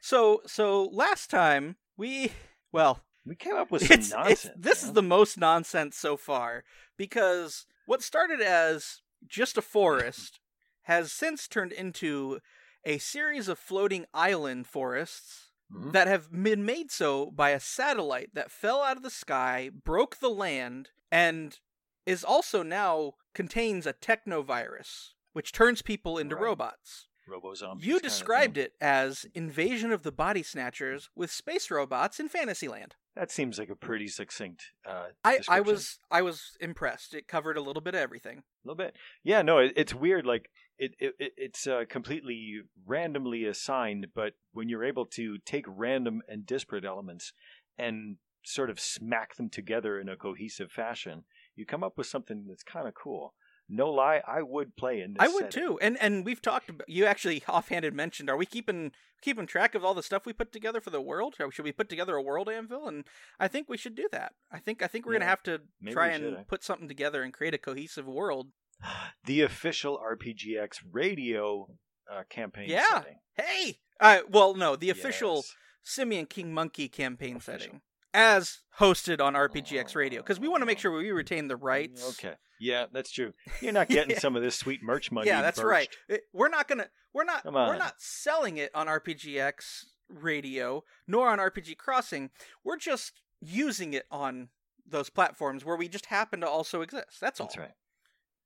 So, 0.00 0.40
so 0.46 0.84
last 0.90 1.28
time 1.28 1.76
we, 1.98 2.32
well, 2.72 3.02
We 3.26 3.34
came 3.36 3.56
up 3.56 3.70
with 3.70 3.86
some 3.86 3.98
it's, 3.98 4.10
nonsense. 4.12 4.44
it's 4.46 4.54
this 4.56 4.82
man. 4.82 4.88
is 4.88 4.94
the 4.94 5.02
most 5.02 5.36
nonsense 5.36 5.98
so 5.98 6.16
far 6.16 6.64
because 6.96 7.66
what 7.84 8.00
started 8.02 8.40
as 8.40 9.02
just 9.28 9.58
a 9.58 9.62
forest 9.62 10.40
has 10.84 11.12
since 11.12 11.46
turned 11.46 11.72
into 11.72 12.38
a 12.86 12.96
series 12.96 13.48
of 13.48 13.58
floating 13.58 14.06
island 14.14 14.66
forests 14.66 15.50
Mhm. 15.70 15.92
that 15.92 16.08
have 16.08 16.32
been 16.32 16.64
made 16.64 16.90
so 16.90 17.30
by 17.32 17.50
a 17.50 17.60
satellite 17.60 18.30
that 18.32 18.50
fell 18.50 18.82
out 18.82 18.96
of 18.96 19.02
the 19.02 19.10
sky, 19.10 19.68
broke 19.84 20.20
the 20.20 20.30
land, 20.30 20.88
and 21.12 21.58
is 22.06 22.24
also 22.24 22.62
now 22.62 23.12
contains 23.36 23.86
a 23.86 23.92
technovirus 23.92 25.10
which 25.32 25.52
turns 25.52 25.82
people 25.82 26.16
into 26.16 26.34
Right. 26.34 26.44
robots. 26.44 27.06
Robo-zombies 27.28 27.84
You 27.86 28.00
described 28.00 28.56
it 28.56 28.72
as 28.80 29.26
Invasion 29.34 29.92
of 29.92 30.02
the 30.02 30.12
Body 30.12 30.42
Snatchers 30.42 31.10
with 31.14 31.30
space 31.30 31.70
robots 31.70 32.18
in 32.18 32.28
Fantasyland. 32.28 32.94
That 33.14 33.30
seems 33.30 33.58
like 33.58 33.68
a 33.68 33.76
pretty 33.76 34.08
succinct. 34.08 34.62
Uh, 34.88 35.08
I, 35.24 35.40
I 35.48 35.60
was 35.60 35.98
I 36.10 36.22
was 36.22 36.56
impressed. 36.60 37.12
It 37.14 37.26
covered 37.28 37.56
a 37.58 37.60
little 37.60 37.82
bit 37.82 37.94
of 37.94 38.00
everything. 38.00 38.38
a 38.38 38.42
little 38.68 38.76
bit. 38.76 38.94
Yeah, 39.24 39.42
no, 39.42 39.58
it, 39.58 39.72
it's 39.76 39.94
weird. 39.94 40.24
Like 40.24 40.50
it, 40.78 40.94
it 40.98 41.14
it- 41.18 41.34
it's 41.36 41.66
uh, 41.66 41.84
completely 41.88 42.60
randomly 42.86 43.44
assigned, 43.44 44.06
but 44.14 44.34
when 44.52 44.68
you're 44.70 44.84
able 44.84 45.06
to 45.06 45.38
take 45.38 45.64
random 45.66 46.22
and 46.28 46.46
disparate 46.46 46.84
elements 46.84 47.32
and 47.76 48.16
sort 48.44 48.70
of 48.70 48.78
smack 48.78 49.34
them 49.36 49.50
together 49.50 49.98
in 49.98 50.08
a 50.08 50.16
cohesive 50.16 50.70
fashion, 50.70 51.24
you 51.56 51.66
come 51.66 51.82
up 51.82 51.96
with 51.98 52.06
something 52.06 52.44
that's 52.48 52.62
kind 52.62 52.86
of 52.86 52.94
cool. 52.94 53.34
No 53.68 53.90
lie, 53.90 54.22
I 54.28 54.42
would 54.42 54.76
play 54.76 55.00
in 55.00 55.14
this. 55.14 55.18
I 55.20 55.26
would 55.26 55.52
setting. 55.52 55.68
too. 55.70 55.78
And 55.80 55.96
and 56.00 56.24
we've 56.24 56.40
talked 56.40 56.70
about 56.70 56.88
you 56.88 57.04
actually 57.04 57.42
offhanded 57.48 57.94
mentioned 57.94 58.30
are 58.30 58.36
we 58.36 58.46
keeping 58.46 58.92
keeping 59.20 59.46
track 59.46 59.74
of 59.74 59.84
all 59.84 59.92
the 59.94 60.04
stuff 60.04 60.24
we 60.24 60.32
put 60.32 60.52
together 60.52 60.80
for 60.80 60.90
the 60.90 61.00
world? 61.00 61.34
Or 61.40 61.50
should 61.50 61.64
we 61.64 61.72
put 61.72 61.88
together 61.88 62.14
a 62.14 62.22
world 62.22 62.48
anvil? 62.48 62.86
And 62.86 63.04
I 63.40 63.48
think 63.48 63.68
we 63.68 63.76
should 63.76 63.96
do 63.96 64.08
that. 64.12 64.34
I 64.52 64.60
think 64.60 64.82
I 64.82 64.86
think 64.86 65.04
we're 65.04 65.14
Yeah, 65.14 65.18
gonna 65.20 65.30
have 65.30 65.42
to 65.44 65.60
try 65.90 66.08
and 66.08 66.22
should, 66.22 66.34
eh? 66.34 66.42
put 66.46 66.62
something 66.62 66.86
together 66.86 67.22
and 67.24 67.32
create 67.32 67.54
a 67.54 67.58
cohesive 67.58 68.06
world. 68.06 68.48
The 69.24 69.40
official 69.40 69.98
RPGX 69.98 70.78
radio 70.92 71.68
uh, 72.08 72.22
campaign. 72.30 72.68
Yeah. 72.68 73.00
setting. 73.00 73.18
Hey! 73.34 73.78
Uh 73.98 74.20
well 74.28 74.54
no, 74.54 74.76
the 74.76 74.90
official 74.90 75.36
Yes. 75.36 75.54
Simian 75.82 76.26
King 76.26 76.54
Monkey 76.54 76.88
campaign 76.88 77.36
Official. 77.36 77.60
setting. 77.60 77.80
As 78.18 78.60
hosted 78.80 79.20
on 79.20 79.34
RPGX 79.34 79.94
Radio, 79.94 80.22
because 80.22 80.40
we 80.40 80.48
want 80.48 80.62
to 80.62 80.66
make 80.66 80.78
sure 80.78 80.90
we 80.90 81.10
retain 81.10 81.48
the 81.48 81.56
mm, 81.56 81.62
rights. 81.62 82.08
Okay. 82.18 82.34
Yeah, 82.58 82.86
that's 82.90 83.10
true. 83.12 83.34
You're 83.60 83.72
not 83.80 83.90
getting 83.90 84.12
Yeah. 84.12 84.20
some 84.20 84.36
of 84.36 84.42
this 84.42 84.56
sweet 84.56 84.82
merch 84.82 85.12
money. 85.12 85.26
yeah, 85.28 85.42
that's 85.42 85.62
right. 85.62 85.88
It- 86.08 86.22
we're 86.32 86.48
not 86.48 86.66
gonna 86.66 86.88
we're 87.12 87.24
not 87.24 87.44
we're 87.44 87.76
not 87.76 87.94
selling 87.98 88.56
it 88.56 88.70
on 88.74 88.86
RPGX 88.86 89.84
radio 90.08 90.82
nor 91.06 91.28
on 91.28 91.38
RPG 91.38 91.76
Crossing. 91.76 92.30
We're 92.64 92.78
just 92.78 93.20
using 93.42 93.92
it 93.92 94.06
on 94.10 94.48
those 94.88 95.10
platforms 95.10 95.64
where 95.64 95.76
we 95.76 95.86
just 95.88 96.06
happen 96.06 96.40
to 96.40 96.48
also 96.48 96.80
exist. 96.80 97.20
That's 97.20 97.38
all. 97.38 97.46
That's 97.48 97.58
right. 97.58 97.74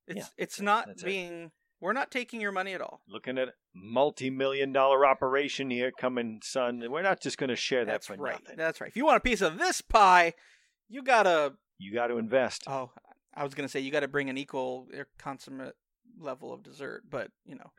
It's 0.08 0.16
Yeah, 0.18 0.26
it's 0.36 0.60
not 0.60 0.88
being 1.04 1.52
we're 1.80 1.92
not 1.92 2.10
taking 2.10 2.40
your 2.40 2.52
money 2.52 2.72
at 2.74 2.80
all. 2.80 3.00
looking 3.08 3.38
at 3.38 3.48
a 3.48 3.52
multi-million 3.74 4.72
dollar 4.72 5.06
operation 5.06 5.70
here 5.70 5.90
coming, 5.98 6.40
son. 6.42 6.82
We're 6.90 7.02
not 7.02 7.20
just 7.20 7.38
going 7.38 7.48
to 7.50 7.56
share 7.56 7.84
that 7.84 7.92
That's 7.92 8.06
for 8.06 8.16
right. 8.16 8.32
nothing. 8.40 8.56
That's 8.56 8.80
right. 8.80 8.88
If 8.88 8.96
you 8.96 9.04
want 9.04 9.16
a 9.18 9.20
piece 9.20 9.40
of 9.40 9.58
this 9.58 9.80
pie, 9.80 10.34
you 10.88 11.02
gotta 11.02 11.54
You 11.78 11.92
got 11.94 12.08
to 12.08 12.18
invest. 12.18 12.64
oh 12.66 12.90
I 13.34 13.44
was 13.44 13.54
gonna 13.54 13.68
say 13.68 13.78
you 13.80 13.92
gotta 13.92 14.08
bring 14.08 14.28
an 14.28 14.36
equal 14.36 14.88
or 14.92 15.06
consummate 15.18 15.76
level 16.18 16.52
of 16.52 16.62
dessert, 16.64 17.04
but 17.08 17.30
you 17.46 17.54
know. 17.54 17.70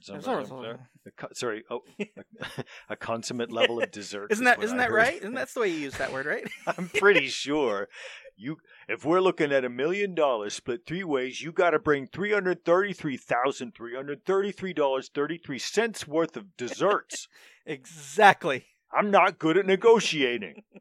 Some- 0.00 0.20
Sorry, 0.22 0.44
some- 0.46 0.64
a 0.64 1.10
co- 1.16 1.28
sorry, 1.34 1.62
oh, 1.70 1.82
a, 2.00 2.06
a 2.90 2.96
consummate 2.96 3.52
level 3.52 3.80
of 3.82 3.90
dessert. 3.90 4.32
Isn't 4.32 4.46
is 4.46 4.56
that 4.56 4.62
isn't 4.64 4.78
I 4.80 4.84
that 4.84 4.90
heard. 4.90 4.96
right? 4.96 5.16
Isn't 5.18 5.34
that's 5.34 5.52
the 5.54 5.60
way 5.60 5.68
you 5.68 5.76
use 5.76 5.96
that 5.98 6.12
word, 6.12 6.26
right? 6.26 6.48
I'm 6.66 6.88
pretty 6.88 7.28
sure. 7.28 7.88
You, 8.36 8.58
if 8.88 9.04
we're 9.04 9.20
looking 9.20 9.50
at 9.52 9.64
a 9.64 9.70
million 9.70 10.14
dollars 10.14 10.54
split 10.54 10.82
three 10.86 11.04
ways, 11.04 11.40
you 11.40 11.52
got 11.52 11.70
to 11.70 11.78
bring 11.78 12.06
three 12.06 12.32
hundred 12.32 12.64
thirty-three 12.64 13.16
thousand 13.16 13.74
three 13.74 13.94
hundred 13.96 14.24
thirty-three 14.26 14.74
dollars 14.74 15.10
thirty-three 15.14 15.58
cents 15.58 16.06
worth 16.06 16.36
of 16.36 16.56
desserts. 16.56 17.28
exactly. 17.66 18.66
I'm 18.92 19.10
not 19.10 19.38
good 19.38 19.56
at 19.56 19.66
negotiating. 19.66 20.62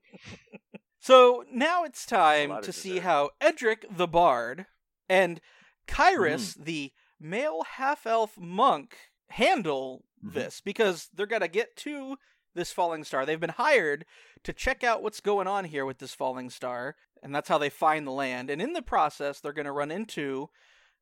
So 0.99 1.43
now 1.51 1.84
it's 1.84 2.03
time 2.03 2.49
of 2.49 2.64
to 2.64 2.74
see 2.74 2.97
how 2.97 3.30
Edric 3.39 3.86
the 3.95 4.08
Bard 4.08 4.66
and 5.08 5.39
Kyrus, 5.88 6.58
Mm. 6.58 6.66
the 6.66 6.91
male 7.20 7.62
half 7.76 8.08
elf 8.08 8.39
monk, 8.39 8.97
handle 9.30 10.03
Mhm. 10.26 10.34
this 10.34 10.62
because 10.62 11.10
they're 11.14 11.28
going 11.28 11.43
to 11.43 11.47
get 11.47 11.76
to 11.78 12.18
this 12.56 12.72
falling 12.72 13.03
star. 13.03 13.26
They've 13.26 13.39
been 13.39 13.49
hired 13.51 14.06
to 14.43 14.53
check 14.53 14.84
out 14.84 15.03
what's 15.03 15.20
going 15.22 15.47
on 15.47 15.66
here 15.66 15.86
with 15.86 15.99
this 15.99 16.14
falling 16.16 16.49
star, 16.49 16.95
and 17.22 17.34
that's 17.36 17.49
how 17.49 17.58
they 17.58 17.70
find 17.70 18.08
the 18.08 18.12
land. 18.12 18.49
And 18.49 18.62
in 18.62 18.74
the 18.74 18.82
process, 18.82 19.39
they're 19.39 19.53
going 19.53 19.66
to 19.66 19.72
run 19.72 19.91
into 19.91 20.49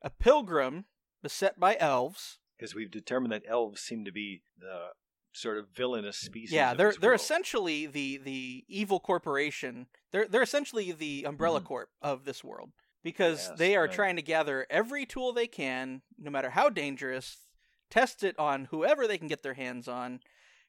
a 0.01 0.09
pilgrim 0.09 0.85
beset 1.21 1.59
by 1.59 1.77
elves. 1.79 2.39
Because 2.57 2.75
we've 2.75 2.91
determined 2.91 3.31
that 3.31 3.43
elves 3.47 3.81
seem 3.81 4.03
to 4.05 4.11
be 4.11 4.41
the 4.59 4.87
sort 5.31 5.57
of 5.57 5.67
villainous 5.75 6.17
species. 6.17 6.51
yeah, 6.51 6.73
they're 6.75 6.93
they're 6.99 7.09
world. 7.11 7.19
essentially 7.21 7.87
the 7.87 8.17
the 8.17 8.63
evil 8.67 8.99
corporation. 8.99 9.87
They're 10.11 10.27
they're 10.27 10.43
essentially 10.43 10.91
the 10.91 11.23
umbrella 11.23 11.59
Mhm. 11.61 11.65
corp 11.65 11.89
of 12.03 12.23
this 12.25 12.43
world 12.43 12.71
because 13.03 13.47
Yes, 13.49 13.57
they 13.57 13.75
are 13.75 13.85
right. 13.85 13.91
trying 13.91 14.15
to 14.17 14.21
gather 14.21 14.67
every 14.69 15.05
tool 15.07 15.33
they 15.33 15.47
can, 15.47 16.03
no 16.19 16.29
matter 16.29 16.51
how 16.51 16.69
dangerous, 16.69 17.47
test 17.89 18.23
it 18.23 18.37
on 18.37 18.65
whoever 18.65 19.07
they 19.07 19.17
can 19.17 19.27
get 19.27 19.41
their 19.41 19.55
hands 19.55 19.87
on, 19.87 20.19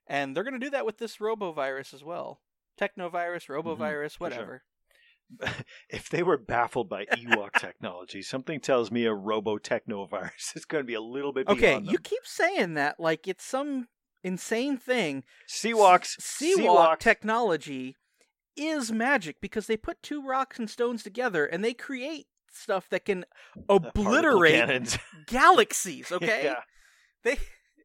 and 0.07 0.35
they're 0.37 0.45
going 0.45 0.59
to 0.59 0.65
do 0.67 0.71
that 0.71 0.87
with 0.87 0.99
this 0.99 1.17
robovirus 1.19 1.95
as 1.95 2.03
well. 2.05 2.41
Technovirus, 2.81 3.49
robovirus, 3.49 4.17
Mm-hmm. 4.17 4.25
for 4.25 4.31
sure. 4.31 4.63
whatever. 5.39 5.55
if 5.89 6.09
they 6.11 6.23
were 6.23 6.37
baffled 6.37 6.89
by 6.89 7.07
Ewok 7.07 7.53
technology, 7.53 8.21
something 8.23 8.61
tells 8.61 8.91
me 8.91 9.07
a 9.07 9.15
robo 9.15 9.57
technovirus 9.59 10.31
is 10.57 10.65
going 10.65 10.83
to 10.85 10.87
be 10.87 10.95
a 10.95 11.01
little 11.01 11.33
bit 11.33 11.49
Okay, 11.49 11.81
you 11.83 11.99
keep 11.99 12.25
saying 12.25 12.75
that 12.75 13.01
like 13.01 13.27
it's 13.27 13.45
some 13.45 13.89
insane 14.23 14.77
thing. 14.77 15.25
Ewoks, 15.49 16.19
Ewok 16.41 16.99
technology 16.99 17.97
is 18.57 18.93
magic 18.93 19.41
because 19.41 19.67
they 19.67 19.77
put 19.77 20.03
two 20.03 20.23
rocks 20.25 20.59
and 20.59 20.69
stones 20.71 21.03
together 21.03 21.45
and 21.47 21.65
they 21.65 21.75
create 21.75 22.27
stuff 22.53 22.89
that 22.91 23.05
can 23.05 23.25
obliterate 23.69 24.99
galaxies. 25.27 26.13
Okay, 26.13 26.45
yeah, 26.45 26.61
they 27.23 27.39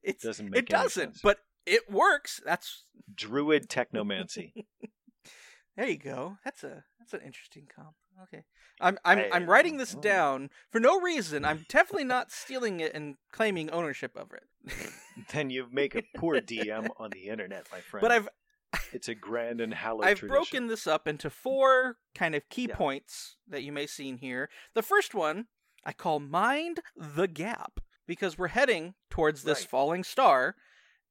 it's 0.03 0.23
Doesn't 0.23 0.49
make 0.49 0.59
it 0.63 0.69
doesn't, 0.69 0.91
sense. 1.13 1.19
but 1.23 1.37
it 1.65 1.89
works. 1.91 2.41
That's 2.45 2.85
druid 3.13 3.69
technomancy. 3.69 4.53
there 5.77 5.87
you 5.87 5.97
go. 5.97 6.37
That's 6.43 6.63
a 6.63 6.83
that's 6.99 7.13
an 7.13 7.21
interesting 7.25 7.67
comp. 7.73 7.95
Okay, 8.23 8.43
I'm 8.81 8.97
I'm 9.05 9.19
I- 9.19 9.29
I'm 9.33 9.49
writing 9.49 9.77
this 9.77 9.93
down 9.93 10.49
for 10.71 10.79
no 10.79 10.99
reason. 10.99 11.45
I'm 11.45 11.65
definitely 11.69 12.03
not 12.05 12.31
stealing 12.41 12.79
it 12.79 12.93
and 12.93 13.15
claiming 13.31 13.69
ownership 13.69 14.15
of 14.17 14.31
it. 14.33 14.91
then 15.33 15.49
you 15.49 15.67
make 15.71 15.95
a 15.95 16.03
poor 16.17 16.41
DM 16.41 16.89
on 16.97 17.11
the 17.11 17.29
internet, 17.29 17.67
my 17.71 17.79
friend. 17.79 18.01
but 18.01 18.11
I've 18.11 18.29
it's 18.93 19.07
a 19.07 19.15
grand 19.15 19.61
and 19.61 19.73
hallowed 19.73 20.05
I've 20.05 20.19
tradition. 20.19 20.27
broken 20.35 20.67
this 20.67 20.85
up 20.85 21.07
into 21.07 21.29
four 21.29 21.97
kind 22.13 22.35
of 22.35 22.47
key 22.49 22.67
Yeah. 22.69 22.75
points 22.75 23.37
that 23.47 23.63
you 23.63 23.71
may 23.71 23.87
see 23.87 24.09
in 24.09 24.17
here. 24.17 24.49
The 24.75 24.83
first 24.83 25.15
one 25.15 25.45
I 25.85 25.93
call 25.93 26.19
Mind 26.19 26.81
the 26.95 27.27
Gap 27.27 27.79
because 28.05 28.37
we're 28.37 28.49
heading 28.49 28.93
towards 29.09 29.43
this 29.43 29.61
Right. 29.61 29.69
falling 29.69 30.03
star, 30.03 30.55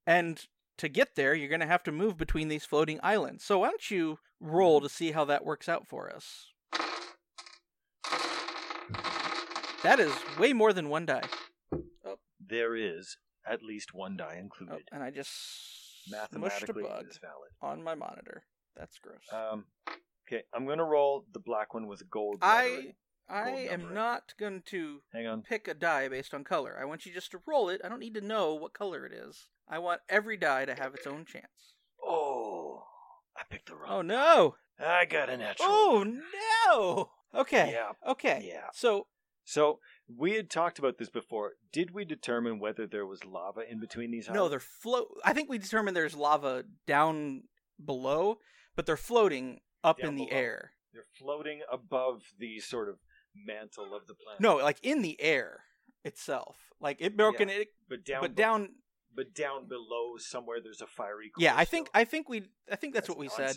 and 0.08 0.46
to 0.78 0.88
get 0.88 1.14
there, 1.16 1.34
you're 1.34 1.48
going 1.50 1.60
to 1.60 1.66
have 1.66 1.82
to 1.84 1.92
move 1.92 2.16
between 2.16 2.48
these 2.48 2.64
floating 2.64 2.98
islands. 3.02 3.44
So 3.44 3.58
why 3.58 3.68
don't 3.68 3.90
you 3.90 4.18
roll 4.40 4.80
to 4.80 4.88
see 4.88 5.12
how 5.12 5.24
that 5.26 5.44
works 5.44 5.68
out 5.68 5.86
for 5.86 6.10
us? 6.10 6.46
That 9.82 10.00
is 10.00 10.12
way 10.38 10.52
more 10.52 10.72
than 10.72 10.88
one 10.88 11.06
die. 11.06 11.22
There 12.40 12.74
is 12.74 13.16
at 13.46 13.62
least 13.62 13.94
one 13.94 14.16
die 14.16 14.34
Oh, 14.36 14.40
included. 14.40 14.88
and 14.92 15.02
I 15.02 15.10
just 15.10 15.30
smushed 15.30 16.32
a 16.32 16.38
Mathematically, 16.38 16.82
bug 16.82 17.04
it 17.04 17.10
is 17.10 17.18
valid. 17.18 17.50
on 17.60 17.82
my 17.82 17.94
monitor. 17.94 18.42
That's 18.76 18.98
gross. 18.98 19.20
Um, 19.32 19.66
okay, 20.26 20.42
I'm 20.54 20.66
gonna 20.66 20.84
roll 20.84 21.26
the 21.32 21.38
black 21.40 21.74
one 21.74 21.86
with 21.86 22.08
gold. 22.10 22.38
I 22.42 22.68
lettering. 22.68 22.94
I 23.30 23.50
am 23.72 23.80
number. 23.80 23.94
not 23.94 24.34
going 24.38 24.62
to 24.66 25.02
Hang 25.12 25.26
on. 25.26 25.42
pick 25.42 25.68
a 25.68 25.74
die 25.74 26.08
based 26.08 26.32
on 26.32 26.44
color. 26.44 26.78
I 26.80 26.86
want 26.86 27.04
you 27.04 27.12
just 27.12 27.30
to 27.32 27.40
roll 27.46 27.68
it. 27.68 27.82
I 27.84 27.88
don't 27.90 28.00
need 28.00 28.14
to 28.14 28.22
know 28.22 28.54
what 28.54 28.72
color 28.72 29.04
it 29.04 29.12
is. 29.12 29.48
I 29.68 29.78
want 29.78 30.00
every 30.08 30.36
die 30.36 30.64
to 30.64 30.74
have 30.74 30.94
its 30.94 31.06
own 31.06 31.24
chance. 31.24 31.74
Oh, 32.04 32.82
I 33.36 33.42
picked 33.50 33.68
the 33.68 33.74
wrong. 33.76 33.90
Oh 33.90 34.02
no! 34.02 34.54
I 34.78 35.04
got 35.04 35.28
a 35.28 35.36
natural. 35.36 35.68
Oh 35.68 36.20
no! 36.66 37.10
Okay. 37.40 37.72
Yeah. 37.72 37.92
Okay. 38.10 38.42
Yeah. 38.50 38.68
So 38.72 39.06
So 39.44 39.80
we 40.08 40.32
had 40.34 40.48
talked 40.50 40.78
about 40.78 40.98
this 40.98 41.10
before. 41.10 41.52
Did 41.72 41.92
we 41.92 42.04
determine 42.04 42.58
whether 42.58 42.86
there 42.86 43.06
was 43.06 43.24
lava 43.24 43.60
in 43.70 43.78
between 43.80 44.10
these? 44.10 44.28
no, 44.28 44.34
islands? 44.34 44.50
they're 44.50 44.60
float. 44.60 45.08
I 45.24 45.32
think 45.34 45.48
we 45.50 45.58
determined 45.58 45.94
there's 45.96 46.16
lava 46.16 46.64
down 46.86 47.42
below, 47.84 48.38
but 48.74 48.86
they're 48.86 48.96
floating 48.96 49.60
up 49.84 49.98
Down 49.98 50.10
in 50.10 50.16
the 50.16 50.26
below. 50.26 50.38
air. 50.40 50.72
they're 50.94 51.04
floating 51.18 51.60
above 51.70 52.22
the 52.38 52.60
sort 52.60 52.88
of 52.88 52.96
mantle 53.34 53.94
of 53.94 54.06
the 54.06 54.14
planet. 54.14 54.40
No, 54.40 54.56
like 54.56 54.78
in 54.82 55.02
the 55.02 55.20
air 55.20 55.60
itself. 56.04 56.56
Like 56.80 56.96
it 57.00 57.16
broken 57.16 57.48
it, 57.50 57.68
but 57.88 58.04
down, 58.04 58.20
but 58.22 58.34
down. 58.34 58.70
But 59.18 59.34
down 59.34 59.66
below 59.68 60.16
somewhere 60.16 60.58
there's 60.62 60.80
a 60.80 60.86
fiery. 60.86 61.30
Yeah, 61.36 61.54
I 61.56 61.64
think. 61.64 61.90
I 61.92 62.04
think 62.04 62.28
we 62.28 62.38
I 62.70 62.76
think 62.76 62.94
that's, 62.94 63.08
what 63.08 63.18
we 63.18 63.28
said. 63.28 63.56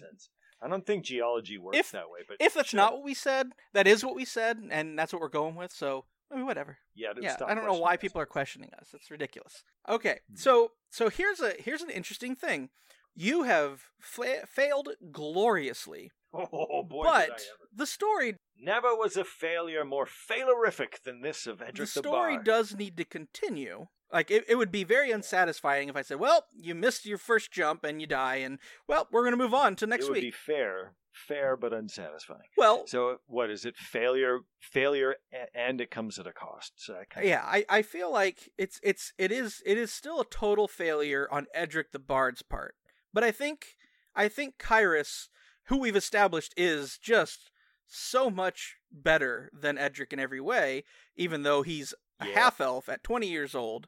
I 0.64 0.68
don't 0.68 0.86
think 0.86 1.06
geology 1.06 1.58
works 1.58 1.78
If- 1.78 1.92
that 1.92 2.10
way. 2.10 2.20
But 2.28 2.38
If 2.40 2.54
that's 2.56 2.70
sure. 2.70 2.78
not 2.80 2.94
what 2.94 3.04
we 3.04 3.14
said, 3.14 3.46
that 3.74 3.88
is 3.88 4.04
what 4.06 4.16
we 4.16 4.26
said, 4.26 4.58
and 4.78 4.98
that's 4.98 5.12
what 5.14 5.22
we're 5.22 5.30
going 5.42 5.56
with. 5.56 5.72
So 5.72 6.06
I 6.32 6.36
mean, 6.36 6.46
whatever. 6.46 6.78
yeah, 6.96 7.14
yeah, 7.20 7.36
stop 7.36 7.50
I 7.50 7.54
don't 7.56 7.66
know 7.66 7.80
why 7.86 7.94
us. 7.96 8.00
people 8.02 8.22
are 8.22 8.26
questioning 8.38 8.72
us. 8.80 8.88
It's 8.94 9.12
ridiculous. 9.12 9.64
Okay, 9.88 10.20
Hmm. 10.30 10.36
so 10.36 10.72
so 10.90 11.10
here's 11.10 11.40
a 11.42 11.54
here's 11.60 11.82
an 11.84 11.90
interesting 11.92 12.36
thing. 12.36 12.70
You 13.14 13.44
have 13.44 13.84
fa- 14.00 14.48
failed 14.48 14.90
gloriously, 15.12 16.12
Oh 16.34 16.84
boy, 16.84 17.04
but 17.04 17.22
did 17.26 17.32
I 17.32 17.34
ever. 17.34 17.68
the 17.76 17.86
story 17.86 18.36
Never 18.58 18.96
was 18.96 19.18
a 19.18 19.24
failure 19.26 19.84
more 19.84 20.06
failurific 20.06 21.02
than 21.04 21.22
this 21.22 21.48
of 21.48 21.62
Edric 21.62 21.76
the 21.76 21.82
the, 22.02 22.08
story 22.08 22.36
Bard. 22.36 22.46
does 22.46 22.76
need 22.76 22.96
to 22.98 23.06
continue. 23.06 23.88
Like 24.14 24.30
it, 24.30 24.46
it 24.48 24.56
would 24.56 24.72
be 24.72 24.84
very 24.84 25.12
unsatisfying 25.12 25.90
if 25.90 25.96
I 25.96 26.02
said, 26.02 26.20
"Well, 26.20 26.46
you 26.54 26.76
missed 26.76 27.06
your 27.06 27.18
first 27.18 27.52
jump 27.52 27.84
and 27.84 28.02
you 28.02 28.08
die, 28.08 28.38
and 28.38 28.60
well, 28.88 29.08
we're 29.12 29.22
going 29.22 29.38
to 29.38 29.38
move 29.38 29.54
on 29.54 29.76
to 29.78 29.88
next 29.88 30.06
it 30.06 30.10
would 30.10 30.16
week." 30.16 30.24
be 30.24 30.32
fair, 30.32 30.94
fair 31.14 31.56
but 31.56 31.74
unsatisfying. 31.74 32.50
Well, 32.58 32.86
So 32.88 33.18
what 33.28 33.50
is 33.50 33.66
it? 33.66 33.78
Failure, 33.78 34.40
failure, 34.60 35.16
and 35.54 35.80
it 35.80 35.92
comes 35.92 36.20
at 36.20 36.28
a 36.28 36.34
cost. 36.34 36.74
So 36.78 36.98
yeah, 37.24 37.44
I, 37.46 37.66
I 37.70 37.82
feel 37.82 38.12
like 38.12 38.50
it's 38.58 38.80
it's 38.84 39.14
it 39.18 39.32
is 39.32 39.62
it 39.66 39.78
is 39.78 39.92
still 39.92 40.20
a 40.22 40.26
total 40.26 40.68
failure 40.68 41.28
on 41.32 41.48
Edric 41.54 41.92
the 41.92 42.00
Bard's 42.00 42.42
part. 42.42 42.76
But 43.14 43.24
I 43.24 43.32
think 43.32 43.78
I 44.16 44.28
think 44.28 44.58
Kyrus, 44.58 45.28
who 45.66 45.78
we've 45.78 45.96
established 45.96 46.54
is 46.58 46.98
just 46.98 47.52
so 47.88 48.30
much 48.30 48.78
better 48.92 49.50
than 49.54 49.78
Edric 49.78 50.14
in 50.14 50.20
every 50.20 50.40
way, 50.40 50.84
even 51.16 51.44
though 51.44 51.62
he's 51.62 51.94
Yeah. 52.26 52.34
half 52.40 52.62
elf 52.62 52.88
at 52.90 53.04
20 53.04 53.28
years 53.28 53.54
old. 53.56 53.88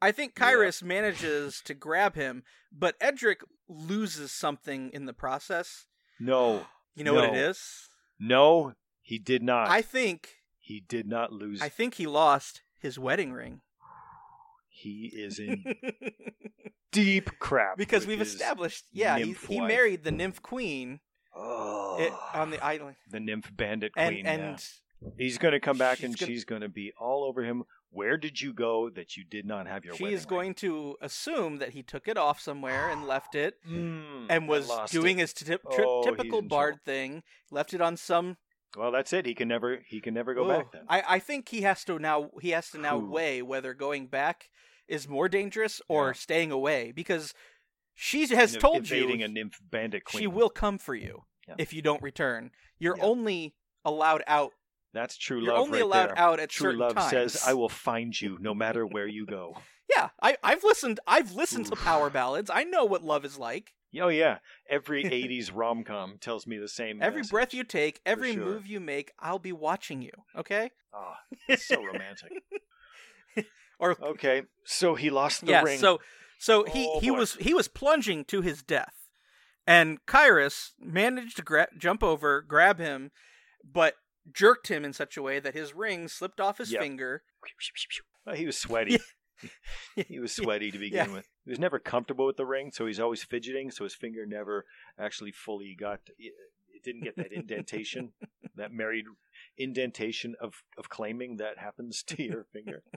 I 0.00 0.12
think 0.12 0.34
Yeah. 0.38 0.70
Manages 0.82 1.60
to 1.62 1.74
grab 1.74 2.14
him, 2.14 2.42
but 2.70 2.96
Edric 3.00 3.40
loses 3.68 4.30
something 4.32 4.90
in 4.92 5.06
the 5.06 5.12
process. 5.14 5.86
No, 6.20 6.66
You 6.94 7.04
know 7.04 7.14
what 7.14 7.24
it 7.24 7.34
is? 7.34 7.88
No. 8.18 8.74
he 9.02 9.18
did 9.18 9.42
not. 9.42 9.68
I 9.68 9.82
think 9.82 10.36
he 10.58 10.80
did 10.80 11.06
not 11.06 11.32
lose. 11.32 11.62
I 11.62 11.68
think 11.68 11.94
he 11.94 12.06
lost 12.06 12.62
his 12.78 12.98
wedding 12.98 13.32
ring. 13.32 13.60
he 14.68 15.06
is 15.14 15.38
in 15.38 15.64
deep 16.92 17.30
crap 17.38 17.76
because 17.76 18.06
we've 18.06 18.20
established 18.20 18.84
yeah 18.92 19.18
he, 19.18 19.32
he 19.48 19.60
married 19.60 20.02
the 20.04 20.10
nymph 20.10 20.42
queen 20.42 21.00
Oh, 21.34 21.96
it, 22.00 22.12
on 22.34 22.50
the 22.50 22.62
island 22.64 22.96
the 23.10 23.20
nymph 23.20 23.50
bandit 23.54 23.92
and 23.96 24.14
queen. 24.14 24.26
and 24.26 24.42
yeah. 24.42 24.56
He's 25.16 25.38
going 25.38 25.52
to 25.52 25.60
come 25.60 25.78
back 25.78 25.98
she's 25.98 26.04
and 26.04 26.18
gonna- 26.18 26.32
she's 26.32 26.44
going 26.44 26.62
to 26.62 26.68
be 26.68 26.92
all 26.98 27.24
over 27.24 27.42
him. 27.44 27.64
Where 27.90 28.16
did 28.18 28.40
you 28.40 28.52
go 28.52 28.90
that 28.90 29.16
you 29.16 29.24
did 29.24 29.46
not 29.46 29.66
have 29.66 29.84
your? 29.84 29.94
she 29.94 30.12
is 30.12 30.26
going 30.26 30.54
to 30.56 30.96
assume 31.00 31.58
that 31.58 31.70
he 31.70 31.82
took 31.82 32.08
it 32.08 32.18
off 32.18 32.40
somewhere 32.40 32.90
and 32.90 33.06
left 33.06 33.34
it? 33.34 33.54
Mm, 33.68 34.26
and 34.28 34.48
was 34.48 34.70
doing 34.90 35.18
it. 35.18 35.22
his 35.22 35.32
t- 35.32 35.56
Oh, 35.64 36.02
typical 36.04 36.42
bard 36.42 36.80
thing 36.84 37.22
left 37.50 37.72
it 37.72 37.80
on 37.80 37.96
some 37.96 38.36
Well, 38.76 38.90
that's 38.92 39.12
it. 39.12 39.24
He 39.24 39.34
can 39.34 39.48
never. 39.48 39.80
He 39.86 40.00
can 40.00 40.12
never 40.14 40.34
go 40.34 40.44
Ooh, 40.44 40.48
back 40.48 40.72
then. 40.72 40.82
I, 40.88 41.02
I 41.08 41.18
think 41.20 41.48
he 41.48 41.62
has 41.62 41.84
to 41.84 41.98
now 41.98 42.30
he 42.42 42.50
has 42.50 42.70
to 42.70 42.78
now 42.78 42.98
Whew. 42.98 43.10
weigh 43.10 43.42
whether 43.42 43.72
going 43.72 44.08
back 44.08 44.50
is 44.88 45.08
more 45.08 45.28
dangerous 45.28 45.80
or 45.88 46.08
Yeah. 46.08 46.12
staying 46.14 46.50
away 46.52 46.92
because 46.92 47.32
she 47.94 48.26
has 48.26 48.56
told 48.56 48.90
you 48.90 49.08
a 49.22 49.28
nymph 49.28 49.58
bandit 49.70 50.04
queen. 50.04 50.20
she 50.20 50.26
will 50.26 50.50
come 50.50 50.76
for 50.78 50.94
you 50.94 51.22
Yeah. 51.48 51.54
if 51.58 51.72
you 51.72 51.80
don't 51.80 52.02
return 52.02 52.50
you're 52.78 52.96
Yeah. 52.98 53.04
only 53.04 53.54
allowed 53.84 54.22
out 54.26 54.52
That's 54.92 55.16
true 55.18 55.40
you're 55.42 55.52
love. 55.52 55.62
only 55.62 55.78
right 55.80 55.84
allowed 55.84 56.06
there. 56.08 56.18
out 56.18 56.40
at 56.40 56.48
True 56.50 56.66
certain 56.68 56.80
love 56.80 56.94
times 56.94 57.10
says, 57.10 57.42
"I 57.46 57.54
will 57.54 57.68
find 57.68 58.18
you 58.18 58.38
no 58.40 58.54
matter 58.54 58.86
where 58.86 59.06
you 59.06 59.26
go." 59.26 59.56
Yeah, 59.94 60.08
I, 60.22 60.36
I've 60.42 60.64
listened. 60.64 60.98
I've 61.06 61.32
listened 61.32 61.66
to 61.66 61.72
Oof. 61.72 61.84
power 61.84 62.10
ballads. 62.10 62.50
I 62.52 62.64
know 62.64 62.84
what 62.84 63.02
love 63.04 63.24
is 63.24 63.38
like. 63.38 63.72
Oh 64.00 64.08
yeah, 64.08 64.38
every 64.68 65.04
'80s 65.04 65.50
rom 65.54 65.84
com 65.84 66.18
tells 66.20 66.46
me 66.46 66.58
the 66.58 66.68
same. 66.68 67.00
Every 67.02 67.20
message. 67.20 67.30
breath 67.30 67.54
you 67.54 67.64
take, 67.64 68.00
every 68.04 68.32
sure. 68.34 68.44
move 68.44 68.66
you 68.66 68.80
make, 68.80 69.12
I'll 69.20 69.38
be 69.38 69.52
watching 69.52 70.02
you. 70.02 70.10
Okay? 70.36 70.70
Ah, 70.94 71.18
it's 71.48 71.66
so 71.66 71.82
romantic. 71.84 72.32
Or 73.78 73.94
Okay, 74.02 74.44
so 74.64 74.94
he 74.94 75.10
lost 75.10 75.44
the 75.44 75.50
yeah. 75.52 75.62
ring. 75.62 75.78
So 75.78 76.00
so 76.38 76.64
he 76.64 76.86
Oh, 76.90 77.00
he 77.00 77.10
boy. 77.10 77.18
was 77.18 77.34
he 77.34 77.52
was 77.52 77.68
plunging 77.68 78.24
to 78.26 78.40
his 78.40 78.62
death, 78.62 78.94
and 79.66 80.04
Kyrus 80.06 80.70
managed 80.80 81.36
to 81.36 81.42
gra- 81.42 81.68
jump 81.76 82.02
over, 82.02 82.40
grab 82.40 82.78
him, 82.78 83.10
but 83.62 83.96
jerked 84.32 84.68
him 84.68 84.84
in 84.84 84.92
such 84.92 85.16
a 85.16 85.22
way 85.22 85.38
that 85.40 85.54
his 85.54 85.74
ring 85.74 86.08
slipped 86.08 86.40
off 86.40 86.58
his 86.58 86.72
Yep. 86.72 86.80
finger. 86.82 87.22
Well, 88.24 88.34
he 88.36 88.46
was 88.46 88.56
sweaty. 88.58 88.98
he 90.08 90.18
was 90.18 90.32
sweaty 90.34 90.70
to 90.70 90.78
begin 90.78 91.08
Yeah. 91.08 91.14
with. 91.14 91.28
He 91.44 91.50
was 91.50 91.58
never 91.58 91.78
comfortable 91.78 92.26
with 92.26 92.36
the 92.36 92.46
ring, 92.46 92.72
so 92.72 92.86
he's 92.86 92.98
always 93.00 93.22
fidgeting. 93.22 93.70
So 93.70 93.84
his 93.84 93.94
finger 93.94 94.26
never 94.26 94.64
actually 94.98 95.32
fully 95.32 95.76
got. 95.78 96.00
It 96.18 96.32
didn't 96.82 97.02
get 97.04 97.16
that 97.16 97.32
indentation, 97.32 98.12
that 98.56 98.72
married 98.72 99.04
indentation 99.56 100.34
of 100.40 100.62
of 100.76 100.88
claiming 100.88 101.36
that 101.36 101.58
happens 101.58 102.02
to 102.04 102.22
your 102.22 102.44
finger. 102.52 102.82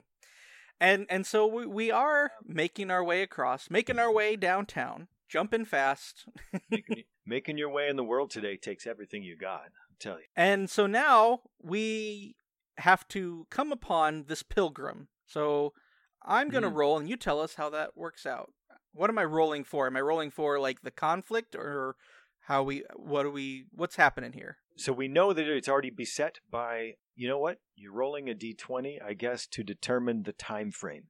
And 0.82 1.04
and 1.10 1.26
so 1.26 1.46
we, 1.46 1.66
we 1.66 1.90
are 1.90 2.32
making 2.46 2.90
our 2.90 3.04
way 3.04 3.20
across, 3.20 3.68
making 3.68 3.98
our 3.98 4.10
way 4.10 4.34
downtown, 4.34 5.08
jumping 5.28 5.66
fast. 5.66 6.24
making, 6.70 7.02
making 7.26 7.58
your 7.58 7.68
way 7.68 7.88
in 7.90 7.96
the 7.96 8.02
world 8.02 8.30
today 8.30 8.56
takes 8.56 8.86
everything 8.86 9.22
you 9.22 9.36
got. 9.36 9.72
Tell 10.00 10.18
you. 10.18 10.24
And 10.34 10.68
so 10.70 10.86
now 10.86 11.40
we 11.62 12.34
have 12.78 13.06
to 13.08 13.46
come 13.50 13.70
upon 13.70 14.24
this 14.24 14.42
pilgrim. 14.42 15.08
So 15.26 15.74
I'm 16.22 16.48
going 16.48 16.62
to 16.62 16.70
Mhm. 16.70 16.76
roll 16.76 16.98
and 16.98 17.08
you 17.08 17.16
tell 17.16 17.40
us 17.40 17.54
how 17.54 17.70
that 17.70 17.96
works 17.96 18.24
out. 18.26 18.52
What 18.92 19.10
am 19.10 19.18
I 19.18 19.24
rolling 19.24 19.64
for? 19.64 19.86
Am 19.86 19.96
I 19.96 20.00
rolling 20.00 20.30
for 20.30 20.58
like 20.58 20.82
the 20.82 20.90
conflict 20.90 21.54
or 21.54 21.96
how 22.40 22.62
we 22.62 22.84
what 22.96 23.22
do 23.22 23.30
we 23.30 23.66
what's 23.70 23.96
happening 23.96 24.32
here? 24.32 24.58
So 24.76 24.92
we 24.92 25.06
know 25.08 25.32
that 25.32 25.46
it's 25.46 25.68
already 25.68 25.90
beset 25.90 26.40
by. 26.50 26.96
You 27.14 27.28
know 27.28 27.38
what? 27.38 27.60
You're 27.76 27.92
rolling 27.92 28.28
a 28.30 28.34
d20, 28.34 28.98
I 29.00 29.12
guess, 29.12 29.46
to 29.48 29.62
determine 29.62 30.22
the 30.22 30.32
time 30.32 30.70
frame, 30.72 31.08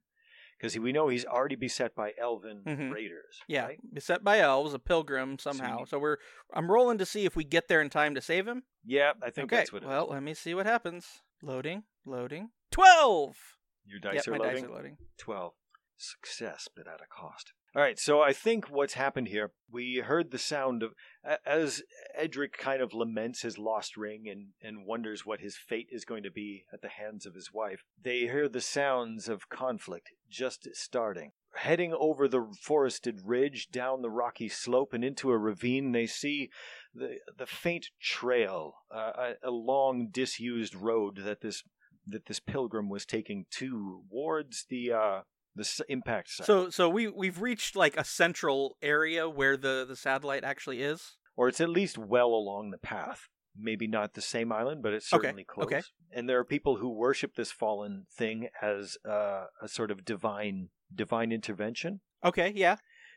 because 0.60 0.78
we 0.78 0.92
know 0.92 1.08
he's 1.08 1.24
already 1.24 1.56
beset 1.56 1.94
by 1.94 2.12
elven 2.20 2.62
Mhm. 2.66 2.92
raiders. 2.92 3.40
Yeah, 3.48 3.64
right? 3.66 3.94
beset 3.94 4.22
by 4.22 4.40
elves, 4.40 4.74
a 4.74 4.78
pilgrim 4.78 5.38
somehow. 5.38 5.84
So 5.84 5.98
we're 5.98 6.18
I'm 6.52 6.70
rolling 6.70 6.98
to 6.98 7.06
see 7.06 7.24
if 7.24 7.34
we 7.34 7.44
get 7.44 7.68
there 7.68 7.80
in 7.80 7.88
time 7.88 8.14
to 8.14 8.20
save 8.20 8.46
him. 8.46 8.64
Yeah, 8.84 9.12
I 9.22 9.30
think 9.30 9.46
okay. 9.52 9.56
that's 9.56 9.72
what. 9.72 9.82
It 9.82 9.86
is. 9.86 9.88
well, 9.88 10.08
let 10.10 10.22
me 10.22 10.34
see 10.34 10.54
what 10.54 10.66
happens. 10.66 11.22
Loading, 11.42 11.84
loading. 12.04 12.50
12. 12.72 13.36
your 13.86 13.98
dice 14.00 14.14
yep, 14.16 14.28
are 14.28 14.30
my 14.32 14.36
loading. 14.38 14.54
dice 14.54 14.64
are 14.64 14.74
loading. 14.74 14.96
12. 15.18 15.54
Success, 15.96 16.68
but 16.74 16.86
at 16.86 17.00
a 17.00 17.06
cost. 17.08 17.52
All 17.72 17.82
right, 17.82 18.00
so 18.00 18.20
I 18.20 18.32
think 18.32 18.68
what's 18.68 18.94
happened 18.94 19.28
here, 19.28 19.52
we 19.70 20.02
heard 20.04 20.32
the 20.32 20.38
sound 20.38 20.82
of, 20.82 20.92
as 21.46 21.84
Edric 22.16 22.58
kind 22.58 22.82
of 22.82 22.92
laments 22.92 23.42
his 23.42 23.58
lost 23.58 23.96
ring 23.96 24.24
and, 24.28 24.48
and 24.60 24.84
wonders 24.84 25.24
what 25.24 25.38
his 25.38 25.56
fate 25.56 25.86
is 25.92 26.04
going 26.04 26.24
to 26.24 26.32
be 26.32 26.64
at 26.72 26.82
the 26.82 26.88
hands 26.88 27.26
of 27.26 27.34
his 27.34 27.52
wife, 27.52 27.84
they 28.02 28.20
hear 28.20 28.48
the 28.48 28.60
sounds 28.60 29.28
of 29.28 29.48
conflict 29.48 30.10
just 30.28 30.66
starting. 30.72 31.30
Heading 31.54 31.94
over 31.96 32.26
the 32.26 32.52
forested 32.60 33.20
ridge, 33.24 33.68
down 33.70 34.02
the 34.02 34.10
rocky 34.10 34.48
slope, 34.48 34.92
and 34.92 35.04
into 35.04 35.30
a 35.30 35.38
ravine, 35.38 35.92
they 35.92 36.06
see 36.06 36.50
the, 36.92 37.18
the 37.38 37.46
faint 37.46 37.90
trail, 38.00 38.74
uh, 38.92 39.12
a, 39.44 39.48
a 39.48 39.50
long 39.52 40.08
disused 40.10 40.74
road 40.74 41.18
that 41.24 41.40
this 41.40 41.62
that 42.06 42.26
this 42.26 42.40
pilgrim 42.40 42.88
was 42.88 43.04
taking 43.04 43.44
towards 43.50 44.64
the 44.68 44.90
uh, 44.90 45.20
the 45.54 45.62
s- 45.62 45.80
impact 45.88 46.30
site, 46.30 46.46
So 46.46 46.70
so 46.70 46.88
we 46.88 47.08
we've 47.08 47.40
reached 47.40 47.76
like 47.76 47.96
a 47.96 48.04
central 48.04 48.76
area 48.82 49.28
where 49.28 49.56
the 49.56 49.84
the 49.88 49.96
satellite 49.96 50.44
actually 50.44 50.82
is. 50.82 51.16
or 51.36 51.48
it's 51.48 51.60
at 51.60 51.68
least 51.70 51.96
well 51.98 52.28
along 52.28 52.70
the 52.70 52.78
path. 52.78 53.28
Maybe 53.56 53.86
not 53.88 54.14
the 54.14 54.20
same 54.20 54.52
island, 54.52 54.82
but 54.82 54.92
it's 54.92 55.12
Okay, 55.12 55.22
certainly 55.26 55.44
close. 55.44 55.64
okay. 55.66 55.82
And 56.12 56.28
there 56.28 56.38
are 56.38 56.44
people 56.44 56.76
who 56.76 56.88
worship 56.90 57.34
this 57.34 57.50
fallen 57.50 58.06
thing 58.16 58.48
as 58.62 58.96
uh, 59.08 59.46
a 59.60 59.68
sort 59.68 59.90
of 59.90 60.04
divine 60.04 60.68
divine 60.94 61.32
intervention, 61.32 62.00
Okay, 62.24 62.52
yeah. 62.54 62.76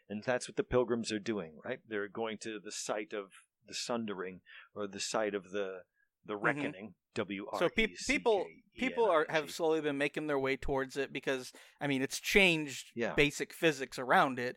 and 0.10 0.24
that's 0.24 0.48
what 0.48 0.56
the 0.56 0.64
pilgrims 0.64 1.12
are 1.12 1.20
doing. 1.20 1.60
Right? 1.64 1.80
They're 1.88 2.08
going 2.08 2.38
to 2.40 2.60
the 2.60 2.72
site 2.72 3.14
of 3.14 3.26
the 3.68 3.74
sundering, 3.76 4.42
or 4.76 4.88
the 4.88 5.00
site 5.00 5.36
of 5.36 5.52
the 5.52 5.82
the 6.26 6.36
Reckoning. 6.36 6.94
W 7.16 7.46
R 7.52 7.60
Mm-hmm. 7.60 7.66
So 7.76 7.82
E 7.82 7.96
C 7.96 8.14
people 8.14 8.46
people 8.76 9.06
are 9.10 9.26
have 9.30 9.52
slowly 9.52 9.82
been 9.82 9.98
making 9.98 10.28
their 10.28 10.40
way 10.40 10.58
towards 10.58 10.98
it 10.98 11.14
because 11.14 11.52
I 11.80 11.88
mean 11.88 12.02
it's 12.02 12.20
changed 12.20 12.88
Yeah. 12.96 13.14
basic 13.14 13.54
physics 13.54 14.00
around 14.00 14.40
it. 14.40 14.56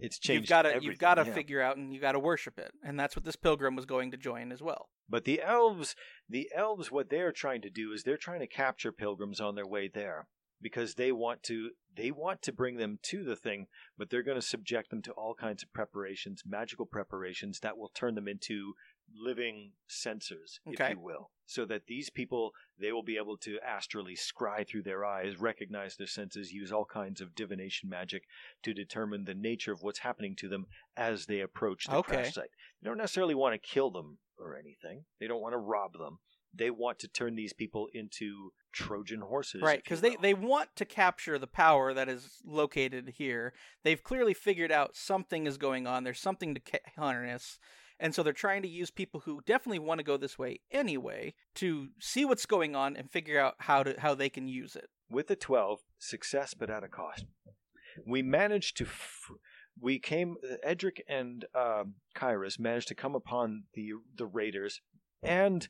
It's 0.00 0.18
changed. 0.18 0.42
you've 0.42 0.48
got 0.48 0.62
to 0.62 0.82
you've 0.82 0.98
got 0.98 1.14
to 1.14 1.24
yeah. 1.26 1.34
figure 1.34 1.60
out 1.60 1.76
and 1.76 1.92
you 1.94 2.00
got 2.00 2.12
to 2.12 2.18
worship 2.18 2.58
it, 2.58 2.72
and 2.82 2.98
that's 2.98 3.14
what 3.14 3.24
this 3.24 3.36
pilgrim 3.36 3.76
was 3.76 3.84
going 3.86 4.10
to 4.10 4.16
join 4.16 4.50
as 4.52 4.62
well. 4.62 4.88
But 5.08 5.24
the 5.24 5.40
elves, 5.42 5.94
the 6.28 6.50
elves, 6.54 6.90
what 6.90 7.08
they're 7.10 7.30
trying 7.30 7.62
to 7.62 7.70
do 7.70 7.92
is 7.92 8.02
they're 8.02 8.16
trying 8.16 8.40
to 8.40 8.48
capture 8.48 8.90
pilgrims 8.90 9.40
on 9.40 9.54
their 9.54 9.66
way 9.66 9.88
there 9.92 10.26
because 10.60 10.94
they 10.94 11.12
want 11.12 11.42
to 11.44 11.70
they 11.94 12.10
want 12.10 12.42
to 12.42 12.52
bring 12.52 12.78
them 12.78 12.98
to 13.02 13.22
the 13.22 13.36
thing, 13.36 13.66
but 13.96 14.10
they're 14.10 14.24
going 14.24 14.40
to 14.40 14.46
subject 14.46 14.90
them 14.90 15.02
to 15.02 15.12
all 15.12 15.34
kinds 15.34 15.62
of 15.62 15.72
preparations, 15.72 16.42
magical 16.44 16.86
preparations 16.86 17.60
that 17.60 17.78
will 17.78 17.90
turn 17.94 18.14
them 18.16 18.26
into 18.26 18.74
living 19.14 19.72
sensors, 19.88 20.58
if 20.66 20.78
you 20.90 20.98
will, 21.00 21.30
so 21.46 21.64
that 21.64 21.86
these 21.86 22.10
people 22.10 22.52
they 22.78 22.92
will 22.92 23.02
be 23.02 23.16
able 23.16 23.36
to 23.38 23.58
astrally 23.66 24.16
scry 24.16 24.66
through 24.66 24.82
their 24.82 25.04
eyes, 25.04 25.38
recognize 25.38 25.96
their 25.96 26.06
senses, 26.06 26.52
use 26.52 26.72
all 26.72 26.84
kinds 26.84 27.20
of 27.20 27.34
divination 27.34 27.88
magic 27.88 28.24
to 28.62 28.74
determine 28.74 29.24
the 29.24 29.34
nature 29.34 29.72
of 29.72 29.82
what's 29.82 30.00
happening 30.00 30.34
to 30.36 30.48
them 30.48 30.66
as 30.96 31.26
they 31.26 31.40
approach 31.40 31.86
the 31.86 31.96
Okay. 31.96 32.16
crash 32.16 32.34
site. 32.34 32.50
They 32.82 32.88
don't 32.88 32.98
necessarily 32.98 33.34
want 33.34 33.54
to 33.60 33.68
kill 33.68 33.90
them 33.90 34.18
or 34.38 34.56
anything. 34.56 35.04
They 35.20 35.26
don't 35.26 35.40
want 35.40 35.54
to 35.54 35.58
rob 35.58 35.92
them. 35.94 36.18
They 36.54 36.70
want 36.70 36.98
to 37.00 37.08
turn 37.08 37.36
these 37.36 37.52
people 37.52 37.88
into 37.92 38.52
Trojan 38.72 39.20
horses, 39.20 39.62
right 39.62 39.82
because 39.82 40.02
they, 40.02 40.16
they 40.16 40.34
want 40.34 40.74
to 40.76 40.84
capture 40.84 41.38
the 41.38 41.46
power 41.46 41.94
that 41.94 42.10
is 42.10 42.42
located 42.44 43.14
here 43.16 43.54
they've 43.84 44.02
clearly 44.02 44.34
figured 44.34 44.70
out 44.70 44.94
something 44.94 45.46
is 45.46 45.56
going 45.56 45.86
on 45.86 46.04
there's 46.04 46.20
something 46.20 46.54
to 46.54 46.60
ca- 46.60 46.78
harness 46.94 47.58
and 47.98 48.14
so 48.14 48.22
they're 48.22 48.32
trying 48.32 48.62
to 48.62 48.68
use 48.68 48.90
people 48.90 49.20
who 49.20 49.40
definitely 49.46 49.78
want 49.78 49.98
to 49.98 50.04
go 50.04 50.16
this 50.16 50.38
way 50.38 50.60
anyway 50.70 51.34
to 51.54 51.88
see 52.00 52.24
what's 52.24 52.46
going 52.46 52.74
on 52.76 52.96
and 52.96 53.10
figure 53.10 53.38
out 53.40 53.54
how 53.60 53.82
to 53.82 53.94
how 54.00 54.14
they 54.14 54.28
can 54.28 54.48
use 54.48 54.76
it 54.76 54.88
with 55.10 55.28
the 55.28 55.36
12 55.36 55.80
success 55.98 56.54
but 56.54 56.70
at 56.70 56.84
a 56.84 56.88
cost 56.88 57.24
we 58.06 58.22
managed 58.22 58.76
to 58.76 58.84
f- 58.84 59.30
we 59.80 59.98
came 59.98 60.36
edric 60.62 61.02
and 61.08 61.44
um, 61.54 61.94
Kyrus 62.14 62.58
managed 62.58 62.88
to 62.88 62.94
come 62.94 63.14
upon 63.14 63.64
the 63.74 63.90
the 64.16 64.26
raiders 64.26 64.80
and 65.22 65.68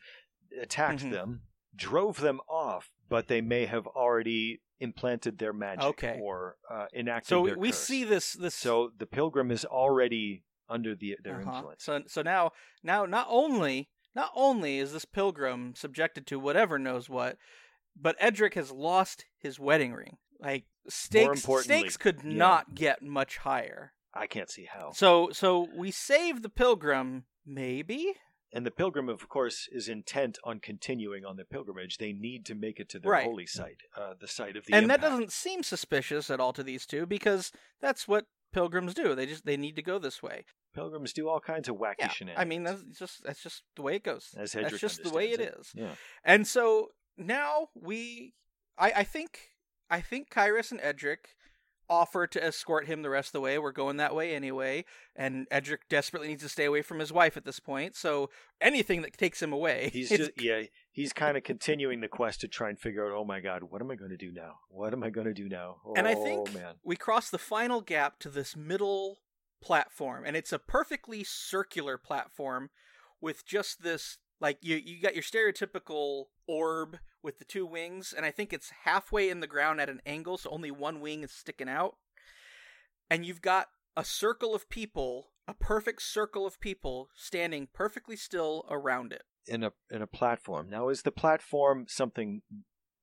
attacked 0.60 1.00
Mhm. 1.04 1.10
them 1.12 1.42
drove 1.74 2.20
them 2.20 2.40
off 2.48 2.90
but 3.08 3.28
they 3.28 3.40
may 3.40 3.66
have 3.66 3.86
already 3.86 4.60
implanted 4.80 5.38
their 5.38 5.52
magic 5.52 5.84
Okay. 5.84 6.18
or 6.22 6.56
uh, 6.70 6.86
enacted 6.94 7.28
so 7.28 7.42
we 7.56 7.68
curse. 7.70 7.78
see 7.78 8.04
this 8.04 8.32
this 8.32 8.54
so 8.54 8.90
the 8.98 9.06
pilgrim 9.06 9.50
is 9.50 9.64
already 9.64 10.42
under 10.68 10.94
the 10.94 11.16
their 11.22 11.40
Uh-huh. 11.40 11.52
influence 11.56 11.82
So 11.84 12.02
so 12.06 12.22
now 12.22 12.52
now 12.82 13.04
not 13.06 13.26
only 13.30 13.88
not 14.14 14.30
only 14.34 14.78
is 14.78 14.92
this 14.92 15.04
pilgrim 15.04 15.74
subjected 15.74 16.26
to 16.28 16.38
whatever 16.38 16.78
knows 16.78 17.08
what, 17.08 17.36
but 17.94 18.16
Edric 18.18 18.54
has 18.54 18.70
lost 18.72 19.24
his 19.38 19.58
wedding 19.60 19.92
ring. 19.92 20.16
Like 20.40 20.64
stakes 20.88 21.42
stakes 21.62 21.96
could 21.96 22.20
yeah. 22.24 22.32
not 22.32 22.74
get 22.74 23.02
much 23.02 23.38
higher. 23.38 23.92
i 24.14 24.26
can't 24.26 24.50
see 24.50 24.64
how 24.64 24.92
So 24.92 25.30
so 25.32 25.68
we 25.74 25.90
save 25.90 26.42
the 26.42 26.48
pilgrim 26.48 27.24
maybe? 27.44 28.14
And 28.52 28.64
the 28.64 28.70
pilgrim, 28.70 29.08
of 29.08 29.28
course, 29.28 29.68
is 29.70 29.88
intent 29.88 30.38
on 30.44 30.60
continuing 30.60 31.24
on 31.26 31.36
the 31.36 31.44
pilgrimage. 31.44 31.98
They 31.98 32.12
need 32.12 32.46
to 32.46 32.54
make 32.54 32.78
it 32.80 32.88
to 32.90 32.98
their 32.98 33.10
Right. 33.10 33.24
holy 33.26 33.44
site, 33.46 33.82
uh, 33.96 34.14
the 34.18 34.28
site 34.28 34.56
of 34.56 34.64
the 34.64 34.72
and 34.72 34.88
that 34.88 35.00
doesn't 35.00 35.32
seem 35.32 35.62
suspicious 35.62 36.30
at 36.30 36.40
all 36.40 36.52
to 36.54 36.62
these 36.62 36.86
two 36.86 37.04
because 37.06 37.52
that's 37.80 38.06
what 38.08 38.26
pilgrims 38.57 38.94
do. 38.94 39.14
They 39.14 39.26
just 39.26 39.44
they 39.44 39.59
need 39.59 39.76
to 39.76 39.82
go 39.82 39.98
this 39.98 40.22
way. 40.22 40.44
Pilgrims 40.74 41.12
do 41.12 41.28
all 41.28 41.40
kinds 41.40 41.68
of 41.68 41.76
wacky 41.76 41.94
Yeah. 41.98 42.09
shenanigans. 42.09 42.42
I 42.42 42.44
mean 42.48 42.62
that's 42.64 42.82
just 42.98 43.22
that's 43.24 43.42
just 43.42 43.62
the 43.76 43.82
way 43.82 43.96
it 43.96 44.04
goes. 44.04 44.34
as 44.36 44.52
that's 44.52 44.78
just 44.78 45.02
the 45.02 45.11
way 45.11 45.26
it 45.30 45.40
understands 45.40 45.68
is. 45.68 45.72
Yeah. 45.82 45.94
And 46.24 46.46
so 46.46 46.88
now 47.18 47.68
we, 47.74 48.32
I, 48.78 48.92
I 48.96 49.04
think, 49.04 49.32
I 49.90 50.00
think 50.00 50.30
Kyrus 50.30 50.70
and 50.70 50.80
Edric 50.82 51.28
offer 51.89 52.26
to 52.26 52.45
escort 52.45 52.87
him 52.87 53.03
the 53.03 53.11
rest 53.11 53.28
of 53.28 53.32
the 53.32 53.41
way. 53.41 53.59
We're 53.59 53.72
going 53.72 53.97
that 53.99 54.14
way 54.14 54.34
anyway, 54.34 54.84
and 55.14 55.47
Edric 55.51 55.89
desperately 55.89 56.28
needs 56.28 56.43
to 56.43 56.49
stay 56.49 56.64
away 56.64 56.82
from 56.82 56.99
his 56.99 57.12
wife 57.12 57.37
at 57.37 57.45
this 57.45 57.61
point. 57.61 57.97
So 57.97 58.30
anything 58.61 59.03
that 59.03 59.16
takes 59.16 59.43
him 59.43 59.53
away, 59.53 59.91
He's 59.93 60.09
just 60.09 60.30
yeah. 60.41 60.62
He's 60.91 61.12
kind 61.12 61.37
of 61.37 61.43
continuing 61.43 62.01
the 62.01 62.09
quest 62.09 62.41
to 62.41 62.49
try 62.49 62.68
and 62.68 62.78
figure 62.78 63.07
out. 63.07 63.12
Oh 63.12 63.24
my 63.24 63.41
God, 63.41 63.64
what 63.64 63.80
am 63.82 63.91
I 63.91 63.95
going 63.95 64.11
to 64.11 64.16
do 64.16 64.32
now? 64.32 64.55
What 64.68 64.93
am 64.93 65.03
I 65.03 65.11
going 65.11 65.26
to 65.26 65.34
do 65.34 65.49
now? 65.49 65.76
Oh 65.84 65.95
And 65.97 66.07
I 66.07 66.14
oh, 66.14 66.24
think 66.24 66.55
man, 66.55 66.74
we 66.82 66.97
cross 66.97 67.30
the 67.30 67.39
final 67.39 67.80
gap 67.80 68.18
to 68.20 68.28
this 68.28 68.57
middle 68.57 69.18
platform, 69.62 70.24
and 70.26 70.37
it's 70.37 70.53
a 70.53 70.59
perfectly 70.59 71.24
circular 71.24 71.99
platform 71.99 72.70
with 73.20 73.47
just 73.47 73.82
this 73.82 74.18
like 74.41 74.59
you 74.62 74.76
you 74.76 75.01
got 75.01 75.14
your 75.14 75.22
stereotypical 75.22 76.24
orb 76.47 76.99
with 77.22 77.39
the 77.39 77.45
two 77.45 77.66
wings, 77.66 78.14
and 78.16 78.24
I 78.24 78.30
think 78.30 78.53
it's 78.53 78.70
halfway 78.84 79.28
in 79.30 79.41
the 79.41 79.47
ground 79.47 79.80
at 79.80 79.89
an 79.89 80.01
angle, 80.07 80.39
so 80.39 80.51
only 80.51 80.70
one 80.70 81.01
wing 81.01 81.22
is 81.22 81.32
sticking 81.32 81.68
out. 81.68 81.97
And 83.11 83.24
you've 83.24 83.43
got 83.43 83.68
a 83.97 84.05
circle 84.05 84.55
of 84.55 84.68
people, 84.68 85.28
a 85.49 85.55
perfect 85.55 86.03
circle 86.03 86.47
of 86.47 86.61
people 86.61 87.09
standing 87.14 87.68
perfectly 87.72 88.16
still 88.16 88.64
around 88.70 89.12
it. 89.12 89.22
in 89.47 89.62
a 89.62 89.72
in 89.91 90.03
a 90.03 90.07
platform. 90.07 90.68
Now, 90.68 90.89
is 90.89 91.03
the 91.03 91.12
platform 91.12 91.87
something 91.89 92.43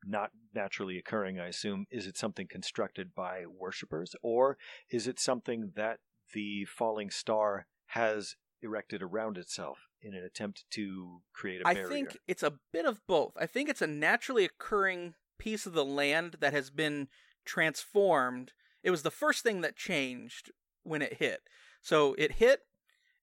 not 0.05 0.31
naturally 0.53 0.97
occurring? 0.97 1.39
I 1.39 1.47
assume. 1.47 1.85
Is 1.89 2.07
it 2.07 2.17
something 2.17 2.47
constructed 2.47 3.15
by 3.15 3.43
worshippers, 3.47 4.15
or 4.21 4.57
is 4.89 5.07
it 5.07 5.19
something 5.19 5.71
that 5.75 5.99
the 6.33 6.65
falling 6.65 7.09
star 7.09 7.67
has 7.87 8.35
erected 8.61 9.01
around 9.01 9.37
itself 9.37 9.77
in 10.03 10.13
an 10.13 10.23
attempt 10.23 10.65
to 10.71 11.21
create 11.33 11.61
a 11.61 11.67
I 11.67 11.73
barrier? 11.73 11.87
I 11.87 11.89
think 11.89 12.17
it's 12.27 12.43
a 12.43 12.53
bit 12.71 12.85
of 12.85 13.01
both. 13.07 13.33
I 13.39 13.45
think 13.45 13.69
it's 13.69 13.81
a 13.81 13.87
naturally 13.87 14.45
occurring 14.45 15.15
piece 15.39 15.65
of 15.65 15.73
the 15.73 15.85
land 15.85 16.37
that 16.39 16.53
has 16.53 16.69
been 16.69 17.07
transformed. 17.45 18.53
It 18.83 18.91
was 18.91 19.03
the 19.03 19.11
first 19.11 19.43
thing 19.43 19.61
that 19.61 19.75
changed 19.75 20.51
when 20.83 21.01
it 21.01 21.15
hit. 21.15 21.41
So 21.81 22.15
it 22.17 22.33
hit, 22.33 22.61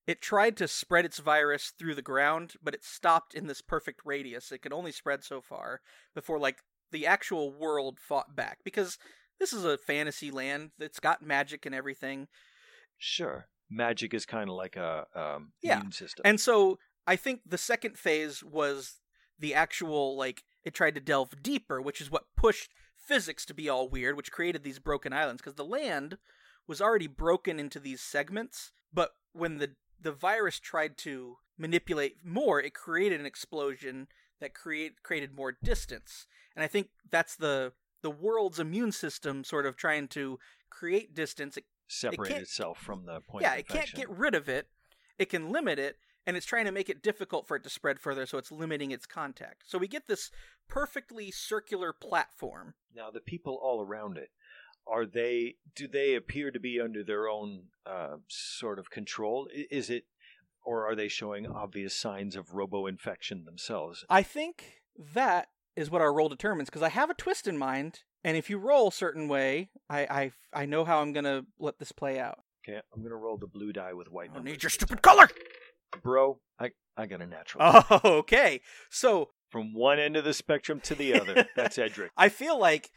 it 0.07 0.21
tried 0.21 0.57
to 0.57 0.67
spread 0.67 1.05
its 1.05 1.19
virus 1.19 1.73
through 1.77 1.95
the 1.95 2.01
ground, 2.01 2.53
but 2.61 2.73
it 2.73 2.83
stopped 2.83 3.33
in 3.33 3.47
this 3.47 3.61
perfect 3.61 4.01
radius. 4.05 4.51
It 4.51 4.61
could 4.61 4.73
only 4.73 4.91
spread 4.91 5.23
so 5.23 5.41
far 5.41 5.81
before 6.13 6.39
like 6.39 6.57
the 6.91 7.07
actual 7.07 7.51
world 7.51 7.99
fought 7.99 8.35
back 8.35 8.59
because 8.63 8.97
this 9.39 9.53
is 9.53 9.65
a 9.65 9.77
fantasy 9.77 10.29
land 10.29 10.71
that's 10.77 10.99
got 10.99 11.25
magic 11.25 11.65
and 11.65 11.73
everything. 11.73 12.27
Sure, 12.97 13.47
magic 13.71 14.13
is 14.13 14.25
kind 14.25 14.49
of 14.49 14.55
like 14.55 14.75
a 14.75 15.05
um, 15.15 15.53
Yeah, 15.61 15.77
immune 15.77 15.91
system. 15.91 16.23
And 16.25 16.39
so 16.39 16.77
I 17.07 17.15
think 17.15 17.41
the 17.45 17.57
second 17.57 17.97
phase 17.97 18.43
was 18.43 18.99
the 19.39 19.53
actual 19.53 20.15
like 20.15 20.43
it 20.63 20.73
tried 20.73 20.95
to 20.95 21.01
delve 21.01 21.41
deeper, 21.41 21.81
which 21.81 22.01
is 22.01 22.11
what 22.11 22.25
pushed 22.35 22.71
physics 22.95 23.45
to 23.45 23.53
be 23.53 23.67
all 23.67 23.89
weird, 23.89 24.15
which 24.15 24.31
created 24.31 24.63
these 24.63 24.79
broken 24.79 25.13
islands 25.13 25.41
because 25.41 25.55
the 25.55 25.65
land 25.65 26.17
was 26.67 26.81
already 26.81 27.07
broken 27.07 27.59
into 27.59 27.79
these 27.79 28.01
segments, 28.01 28.71
but 28.93 29.11
when 29.33 29.57
the 29.57 29.71
the 29.99 30.11
virus 30.11 30.59
tried 30.59 30.97
to 30.97 31.37
manipulate 31.57 32.17
more, 32.23 32.59
it 32.59 32.73
created 32.73 33.19
an 33.19 33.25
explosion 33.25 34.07
that 34.39 34.53
create 34.53 35.03
created 35.03 35.35
more 35.35 35.57
distance. 35.63 36.27
And 36.55 36.63
I 36.63 36.67
think 36.67 36.89
that's 37.09 37.35
the 37.35 37.73
the 38.01 38.11
world's 38.11 38.59
immune 38.59 38.91
system 38.91 39.43
sort 39.43 39.65
of 39.65 39.75
trying 39.75 40.07
to 40.09 40.39
create 40.69 41.13
distance. 41.13 41.57
It 41.57 41.65
Separate 41.91 42.29
can't- 42.29 42.41
itself 42.41 42.79
from 42.79 43.05
the 43.05 43.19
point. 43.21 43.43
yeah, 43.43 43.55
it 43.55 43.67
can't 43.67 43.93
get 43.93 44.09
rid 44.09 44.33
of 44.33 44.47
it. 44.47 44.67
It 45.19 45.29
can 45.29 45.51
limit 45.51 45.77
it, 45.77 45.97
and 46.25 46.37
it's 46.37 46.45
trying 46.45 46.65
to 46.65 46.71
make 46.71 46.89
it 46.89 47.03
difficult 47.03 47.47
for 47.47 47.57
it 47.57 47.63
to 47.63 47.69
spread 47.69 47.99
further, 47.99 48.25
so 48.25 48.37
it's 48.37 48.51
limiting 48.51 48.91
its 48.91 49.05
contact. 49.05 49.63
So 49.67 49.77
we 49.77 49.87
get 49.87 50.07
this 50.07 50.31
perfectly 50.69 51.31
circular 51.31 51.91
platform. 51.93 52.75
Now, 52.95 53.11
the 53.11 53.19
people 53.19 53.59
all 53.61 53.81
around 53.81 54.17
it, 54.17 54.29
are 54.87 55.05
they? 55.05 55.55
Do 55.75 55.87
they 55.87 56.15
appear 56.15 56.49
to 56.49 56.59
be 56.59 56.79
under 56.79 57.03
their 57.03 57.27
own 57.27 57.65
uh, 57.85 58.17
sort 58.27 58.79
of 58.79 58.89
control? 58.89 59.47
Is 59.53 59.89
it, 59.89 60.05
or 60.63 60.87
are 60.87 60.95
they 60.95 61.07
showing 61.07 61.45
obvious 61.45 61.93
signs 61.93 62.35
of 62.35 62.53
robo-infection 62.53 63.43
themselves? 63.43 64.05
I 64.09 64.23
think 64.23 64.81
that 64.97 65.49
is 65.75 65.91
what 65.91 66.01
our 66.01 66.13
role 66.13 66.29
determines, 66.29 66.69
because 66.69 66.81
I 66.81 66.89
have 66.89 67.09
a 67.09 67.15
twist 67.15 67.47
in 67.47 67.57
mind, 67.57 67.99
and 68.23 68.37
if 68.37 68.49
you 68.49 68.57
roll 68.57 68.89
a 68.89 68.91
certain 68.91 69.27
way, 69.27 69.69
I 69.89 70.01
I, 70.01 70.31
I 70.61 70.65
know 70.65 70.85
how 70.85 71.01
I'm 71.01 71.13
gonna 71.13 71.43
let 71.59 71.79
this 71.79 71.91
play 71.91 72.19
out. 72.19 72.39
Okay, 72.67 72.79
I'm 72.95 73.01
gonna 73.03 73.15
roll 73.15 73.37
the 73.37 73.47
blue 73.47 73.73
die 73.73 73.93
with 73.93 74.11
white 74.11 74.29
I 74.31 74.35
numbers. 74.35 74.51
need 74.53 74.63
your 74.63 74.69
stupid 74.69 75.01
color. 75.01 75.29
bro. 76.03 76.39
I 76.59 76.71
I 76.97 77.05
got 77.07 77.21
a 77.21 77.27
natural. 77.27 77.63
Oh, 77.89 78.01
okay. 78.19 78.61
So 78.89 79.29
From 79.49 79.73
one 79.73 79.99
end 79.99 80.15
of 80.15 80.23
the 80.23 80.33
spectrum 80.33 80.79
to 80.81 80.95
the 80.95 81.13
other. 81.19 81.47
That's 81.55 81.77
Edric. 81.77 82.11
I 82.17 82.29
feel 82.29 82.59
like 82.59 82.91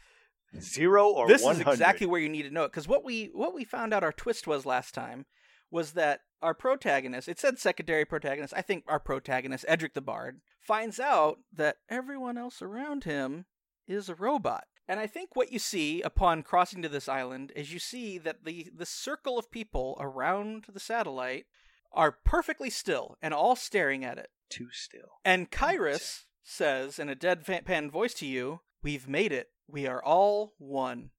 Zero 0.59 1.09
or 1.09 1.27
this 1.27 1.43
one 1.43 1.59
is 1.59 1.67
exactly 1.67 2.07
where 2.07 2.21
you 2.21 2.29
need 2.29 2.43
to 2.43 2.49
know 2.49 2.63
it 2.63 2.71
because 2.71 2.87
what 2.87 3.03
we 3.03 3.29
what 3.33 3.53
we 3.53 3.65
found 3.65 3.93
out 3.93 4.03
our 4.03 4.13
twist 4.13 4.47
was 4.47 4.65
last 4.65 4.93
time 4.93 5.25
was 5.69 5.93
that 5.93 6.21
our 6.41 6.53
protagonist 6.53 7.27
it 7.27 7.39
said 7.39 7.59
secondary 7.59 8.05
protagonist 8.05 8.53
i 8.55 8.61
think 8.61 8.83
our 8.87 8.99
protagonist 8.99 9.65
edric 9.67 9.93
the 9.95 9.99
bard 10.01 10.39
finds 10.61 10.97
out 10.99 11.39
that 11.51 11.77
everyone 11.89 12.37
else 12.37 12.61
around 12.61 13.03
him 13.03 13.45
is 13.87 14.07
a 14.07 14.15
robot 14.15 14.63
and 14.87 14.99
i 14.99 15.07
think 15.07 15.35
what 15.35 15.51
you 15.51 15.59
see 15.59 16.01
upon 16.01 16.43
crossing 16.43 16.81
to 16.81 16.89
this 16.89 17.07
island 17.09 17.51
is 17.55 17.73
you 17.73 17.79
see 17.79 18.17
that 18.17 18.43
the 18.45 18.67
the 18.75 18.85
circle 18.85 19.37
of 19.39 19.51
people 19.51 19.97
around 19.99 20.65
the 20.71 20.79
satellite 20.79 21.45
are 21.91 22.11
perfectly 22.23 22.69
still 22.69 23.17
and 23.21 23.33
all 23.33 23.55
staring 23.55 24.03
at 24.03 24.17
it 24.17 24.29
too 24.49 24.67
still. 24.71 25.19
And 25.23 25.49
Kyrus 25.49 26.25
says 26.43 26.99
in 26.99 27.09
a 27.09 27.15
deadpan 27.15 27.89
voice 27.89 28.13
to 28.15 28.25
you, 28.27 28.59
We've 28.83 29.07
made 29.07 29.31
it. 29.31 29.47
We 29.67 29.87
are 29.87 30.03
all 30.03 30.53
one. 30.59 31.09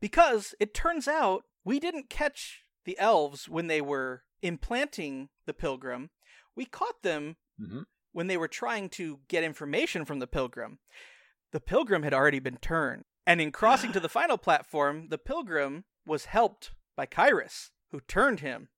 Because 0.00 0.54
it 0.58 0.74
turns 0.74 1.06
out 1.06 1.44
we 1.64 1.78
didn't 1.78 2.10
catch 2.10 2.62
the 2.84 2.98
elves 2.98 3.48
when 3.48 3.66
they 3.68 3.80
were 3.80 4.22
implanting 4.42 5.28
the 5.46 5.54
pilgrim. 5.54 6.10
We 6.56 6.64
caught 6.64 7.02
them 7.02 7.36
Mm-hmm. 7.60 7.82
when 8.12 8.26
they 8.26 8.36
were 8.36 8.48
trying 8.48 8.88
to 8.90 9.20
get 9.28 9.44
information 9.44 10.04
from 10.04 10.18
the 10.18 10.26
pilgrim. 10.26 10.78
The 11.52 11.60
pilgrim 11.60 12.02
had 12.02 12.14
already 12.14 12.38
been 12.38 12.58
turned. 12.58 13.04
And 13.26 13.40
in 13.40 13.52
crossing 13.52 13.92
to 13.92 14.00
the 14.00 14.08
final 14.20 14.38
platform, 14.38 15.08
the 15.08 15.18
pilgrim 15.18 15.84
was 16.06 16.26
helped 16.26 16.72
by 16.96 17.06
Kyrus, 17.06 17.70
who 17.90 18.00
turned 18.00 18.40
him. 18.40 18.68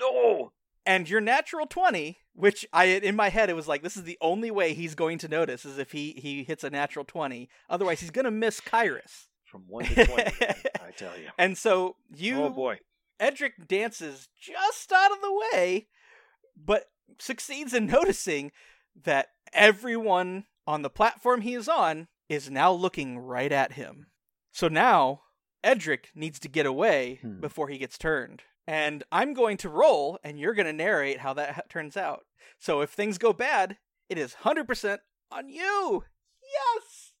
No! 0.00 0.52
And 0.84 1.08
your 1.08 1.20
natural 1.20 1.66
20, 1.66 2.18
which 2.32 2.64
I 2.72 2.84
in 2.84 3.16
my 3.16 3.28
head 3.28 3.50
it 3.50 3.56
was 3.56 3.66
like 3.66 3.82
this 3.82 3.96
is 3.96 4.04
the 4.04 4.18
only 4.20 4.52
way 4.52 4.72
he's 4.72 4.94
going 4.94 5.18
to 5.18 5.28
notice 5.28 5.64
is 5.64 5.78
if 5.78 5.90
he 5.90 6.12
he 6.12 6.44
hits 6.44 6.62
a 6.62 6.70
natural 6.70 7.04
20. 7.04 7.48
Otherwise 7.68 8.00
he's 8.00 8.10
going 8.10 8.24
to 8.24 8.30
miss 8.30 8.60
Kyrus. 8.60 9.26
From 9.44 9.62
1 9.68 9.84
to 9.84 10.06
20, 10.06 10.22
I 10.42 10.90
tell 10.96 11.16
you. 11.18 11.28
And 11.38 11.56
so 11.58 11.96
you 12.14 12.42
Oh 12.42 12.50
boy. 12.50 12.78
Edric 13.18 13.66
dances 13.66 14.28
just 14.38 14.92
out 14.92 15.10
of 15.10 15.20
the 15.22 15.46
way, 15.52 15.88
but 16.56 16.84
succeeds 17.18 17.72
in 17.72 17.86
noticing 17.86 18.52
that 19.04 19.28
everyone 19.52 20.44
on 20.66 20.82
the 20.82 20.90
platform 20.90 21.40
he 21.42 21.54
is 21.54 21.68
on 21.68 22.08
is 22.28 22.50
now 22.50 22.72
looking 22.72 23.18
right 23.18 23.52
at 23.52 23.72
him. 23.72 24.06
So 24.52 24.68
now 24.68 25.22
Edric 25.62 26.10
needs 26.14 26.38
to 26.40 26.48
get 26.48 26.66
away 26.66 27.18
Hmm. 27.22 27.40
before 27.40 27.68
he 27.68 27.78
gets 27.78 27.98
turned. 27.98 28.42
And 28.66 29.04
I'm 29.12 29.32
going 29.32 29.58
to 29.58 29.68
roll, 29.68 30.18
and 30.24 30.40
you're 30.40 30.54
going 30.54 30.66
to 30.66 30.72
narrate 30.72 31.20
how 31.20 31.32
that 31.34 31.54
ha- 31.54 31.60
turns 31.68 31.96
out. 31.96 32.24
So 32.58 32.80
if 32.80 32.90
things 32.90 33.16
go 33.18 33.32
bad, 33.32 33.78
it 34.08 34.18
is 34.18 34.34
100% 34.42 34.98
on 35.30 35.48
you. 35.48 36.04
Yes! 36.42 37.12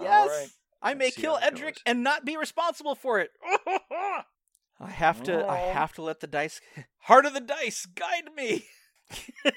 Yes! 0.00 0.28
right. 0.30 0.48
I 0.80 0.94
may 0.94 1.06
Let's 1.06 1.16
see 1.16 1.22
kill 1.22 1.38
Edric 1.42 1.74
goes. 1.74 1.82
and 1.84 2.02
not 2.04 2.24
be 2.24 2.36
responsible 2.36 2.94
for 2.94 3.18
it. 3.18 3.30
I 4.80 4.90
have 4.90 5.22
to 5.24 5.44
I 5.48 5.56
have 5.58 5.92
to 5.94 6.02
let 6.02 6.20
the 6.20 6.28
dice 6.28 6.60
heart 7.00 7.26
of 7.26 7.34
the 7.34 7.40
dice 7.40 7.84
guide 7.84 8.28
me. 8.36 8.64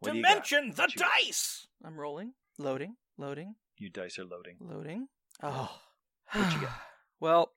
What 0.00 0.10
do 0.12 0.18
you 0.18 0.22
got? 0.24 0.28
Dimension 0.44 0.72
the 0.76 0.82
What 0.82 0.94
got? 0.96 1.08
dice. 1.24 1.66
I'm 1.84 1.98
rolling, 1.98 2.32
loading, 2.58 2.96
loading, 3.18 3.56
You 3.78 3.90
dice 3.90 4.18
are 4.18 4.24
loading. 4.24 4.56
loading. 4.60 5.08
Oh. 5.42 5.80
What 6.32 6.52
you 6.54 6.60
got? 6.60 6.70
well, 7.20 7.52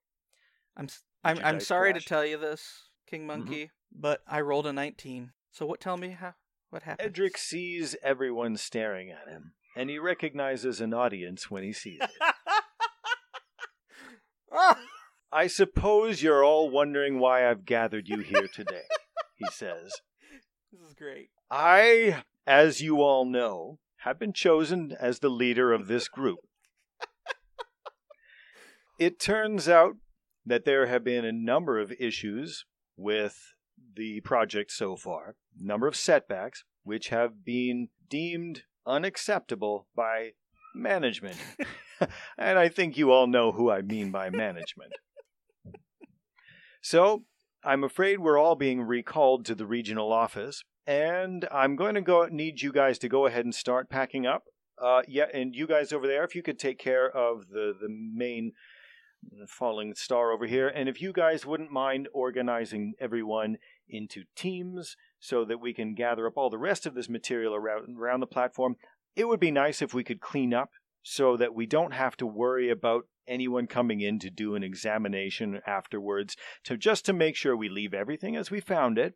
I'm 0.75 0.87
I'm 1.23 1.39
I'm 1.43 1.59
sorry 1.59 1.91
crash? 1.91 2.03
to 2.03 2.09
tell 2.09 2.25
you 2.25 2.37
this, 2.37 2.61
Mm-hmm. 2.61 3.15
King 3.15 3.27
Monkey, 3.27 3.71
but 3.91 4.21
I 4.27 4.41
rolled 4.41 4.65
a 4.65 4.73
19. 4.73 5.31
So 5.51 5.65
what 5.65 5.79
tell 5.79 5.95
me 5.97 6.09
how 6.09 6.33
what 6.71 6.83
happened? 6.83 7.07
Edric 7.07 7.37
sees 7.37 7.95
everyone 8.01 8.57
staring 8.57 9.11
at 9.11 9.27
him, 9.31 9.53
and 9.75 9.89
he 9.91 9.99
recognizes 9.99 10.81
an 10.81 10.93
audience 10.93 11.49
when 11.51 11.63
he 11.63 11.71
sees 11.71 11.99
it. 12.01 12.09
Ah! 14.51 14.79
I 15.31 15.47
suppose 15.47 16.23
you're 16.23 16.43
all 16.45 16.69
wondering 16.69 17.19
why 17.19 17.49
I've 17.49 17.65
gathered 17.65 18.07
you 18.07 18.19
here 18.19 18.47
today, 18.53 18.83
he 19.35 19.45
says. 19.51 19.91
this 20.71 20.81
is 20.81 20.93
great. 20.93 21.29
I, 21.51 22.23
as 22.47 22.79
you 22.81 23.01
all 23.01 23.25
know, 23.25 23.79
have 24.05 24.19
been 24.19 24.33
chosen 24.33 24.95
as 24.99 25.17
the 25.17 25.29
leader 25.29 25.73
of 25.73 25.87
this 25.87 26.07
group. 26.07 26.37
It 28.99 29.19
turns 29.19 29.67
out 29.67 29.95
that 30.45 30.63
there 30.63 30.85
have 30.85 31.03
been 31.03 31.25
a 31.25 31.31
number 31.31 31.79
of 31.79 31.91
issues 31.99 32.65
with 32.95 33.55
the 33.95 34.21
project 34.21 34.71
so 34.71 34.95
far, 34.95 35.35
number 35.59 35.87
of 35.87 35.95
setbacks, 35.95 36.63
which 36.83 37.09
have 37.09 37.43
been 37.43 37.89
deemed 38.07 38.63
unacceptable 38.85 39.87
by 39.95 40.33
management. 40.75 41.37
and 42.37 42.59
I 42.59 42.69
think 42.69 42.97
you 42.97 43.11
all 43.11 43.25
know 43.25 43.51
who 43.51 43.71
I 43.71 43.81
mean 43.81 44.11
by 44.11 44.29
management. 44.29 44.93
So, 46.79 47.23
I'm 47.63 47.83
afraid 47.83 48.19
we're 48.19 48.37
all 48.37 48.55
being 48.55 48.83
recalled 48.83 49.45
to 49.45 49.55
the 49.55 49.65
regional 49.65 50.13
office, 50.13 50.63
and 50.87 51.47
I'm 51.51 51.75
going 51.75 51.95
to 51.95 52.01
go 52.01 52.25
need 52.25 52.61
you 52.61 52.71
guys 52.71 52.99
to 52.99 53.09
go 53.09 53.25
ahead 53.25 53.45
and 53.45 53.55
start 53.55 53.89
packing 53.89 54.25
up. 54.25 54.43
Uh, 54.81 55.01
yeah, 55.07 55.25
and 55.33 55.55
you 55.55 55.67
guys 55.67 55.93
over 55.93 56.05
there, 56.05 56.23
if 56.23 56.35
you 56.35 56.43
could 56.43 56.59
take 56.59 56.77
care 56.77 57.09
of 57.09 57.47
the 57.49 57.73
the 57.79 57.87
main 57.89 58.51
falling 59.47 59.95
star 59.95 60.31
over 60.31 60.45
here, 60.45 60.67
and 60.67 60.89
if 60.89 61.01
you 61.01 61.13
guys 61.13 61.45
wouldn't 61.45 61.71
mind 61.71 62.07
organizing 62.13 62.93
everyone 62.99 63.57
into 63.89 64.23
teams 64.35 64.95
so 65.19 65.45
that 65.45 65.59
we 65.59 65.73
can 65.73 65.95
gather 65.95 66.27
up 66.27 66.33
all 66.35 66.49
the 66.49 66.57
rest 66.57 66.85
of 66.85 66.93
this 66.93 67.09
material 67.09 67.55
around 67.55 67.97
around 67.97 68.19
the 68.19 68.27
platform, 68.27 68.75
it 69.15 69.27
would 69.27 69.39
be 69.39 69.51
nice 69.51 69.81
if 69.81 69.93
we 69.93 70.03
could 70.03 70.19
clean 70.19 70.53
up 70.53 70.71
so 71.01 71.37
that 71.37 71.53
we 71.53 71.65
don't 71.65 71.93
have 71.93 72.17
to 72.17 72.25
worry 72.25 72.69
about 72.69 73.03
anyone 73.27 73.67
coming 73.67 74.01
in 74.01 74.19
to 74.19 74.29
do 74.29 74.55
an 74.55 74.63
examination 74.63 75.59
afterwards 75.65 76.35
to 76.63 76.77
just 76.77 77.05
to 77.05 77.13
make 77.13 77.35
sure 77.35 77.55
we 77.55 77.69
leave 77.69 77.93
everything 77.93 78.35
as 78.35 78.51
we 78.51 78.59
found 78.59 78.97
it 78.97 79.15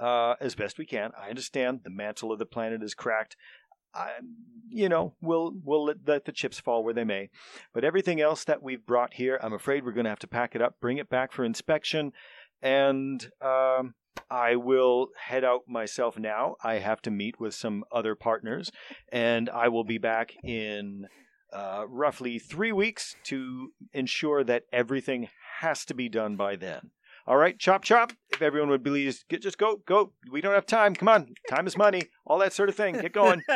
uh, 0.00 0.34
as 0.40 0.54
best 0.54 0.78
we 0.78 0.86
can. 0.86 1.12
I 1.20 1.28
understand 1.28 1.80
the 1.84 1.90
mantle 1.90 2.32
of 2.32 2.38
the 2.38 2.46
planet 2.46 2.82
is 2.82 2.94
cracked. 2.94 3.36
I, 3.94 4.10
you 4.68 4.88
know, 4.88 5.14
we'll 5.20 5.52
we'll 5.64 5.84
let, 5.86 5.96
let 6.06 6.24
the 6.24 6.32
chips 6.32 6.60
fall 6.60 6.84
where 6.84 6.94
they 6.94 7.04
may. 7.04 7.30
But 7.74 7.84
everything 7.84 8.20
else 8.20 8.44
that 8.44 8.62
we've 8.62 8.84
brought 8.86 9.14
here, 9.14 9.38
I'm 9.42 9.52
afraid 9.52 9.84
we're 9.84 9.92
going 9.92 10.04
to 10.04 10.10
have 10.10 10.18
to 10.20 10.28
pack 10.28 10.54
it 10.54 10.62
up, 10.62 10.76
bring 10.80 10.98
it 10.98 11.08
back 11.08 11.32
for 11.32 11.44
inspection, 11.44 12.12
and 12.62 13.28
um, 13.42 13.94
I 14.30 14.56
will 14.56 15.08
head 15.16 15.44
out 15.44 15.62
myself 15.68 16.16
now. 16.18 16.56
I 16.62 16.74
have 16.74 17.02
to 17.02 17.10
meet 17.10 17.40
with 17.40 17.54
some 17.54 17.84
other 17.92 18.14
partners, 18.14 18.70
and 19.10 19.50
I 19.50 19.68
will 19.68 19.84
be 19.84 19.98
back 19.98 20.34
in 20.44 21.06
uh, 21.52 21.84
roughly 21.88 22.38
three 22.38 22.72
weeks 22.72 23.16
to 23.24 23.72
ensure 23.92 24.44
that 24.44 24.64
everything 24.72 25.28
has 25.60 25.84
to 25.86 25.94
be 25.94 26.08
done 26.08 26.36
by 26.36 26.56
then. 26.56 26.90
All 27.26 27.36
right, 27.36 27.58
chop 27.58 27.84
chop. 27.84 28.12
If 28.32 28.42
everyone 28.42 28.70
would 28.70 28.84
please 28.84 29.24
get, 29.28 29.42
just 29.42 29.58
go, 29.58 29.80
go. 29.86 30.12
We 30.30 30.40
don't 30.40 30.54
have 30.54 30.66
time. 30.66 30.94
Come 30.94 31.08
on, 31.08 31.34
time 31.48 31.66
is 31.66 31.76
money. 31.76 32.02
All 32.26 32.38
that 32.38 32.52
sort 32.52 32.68
of 32.68 32.74
thing. 32.74 32.94
Get 32.94 33.12
going. 33.12 33.42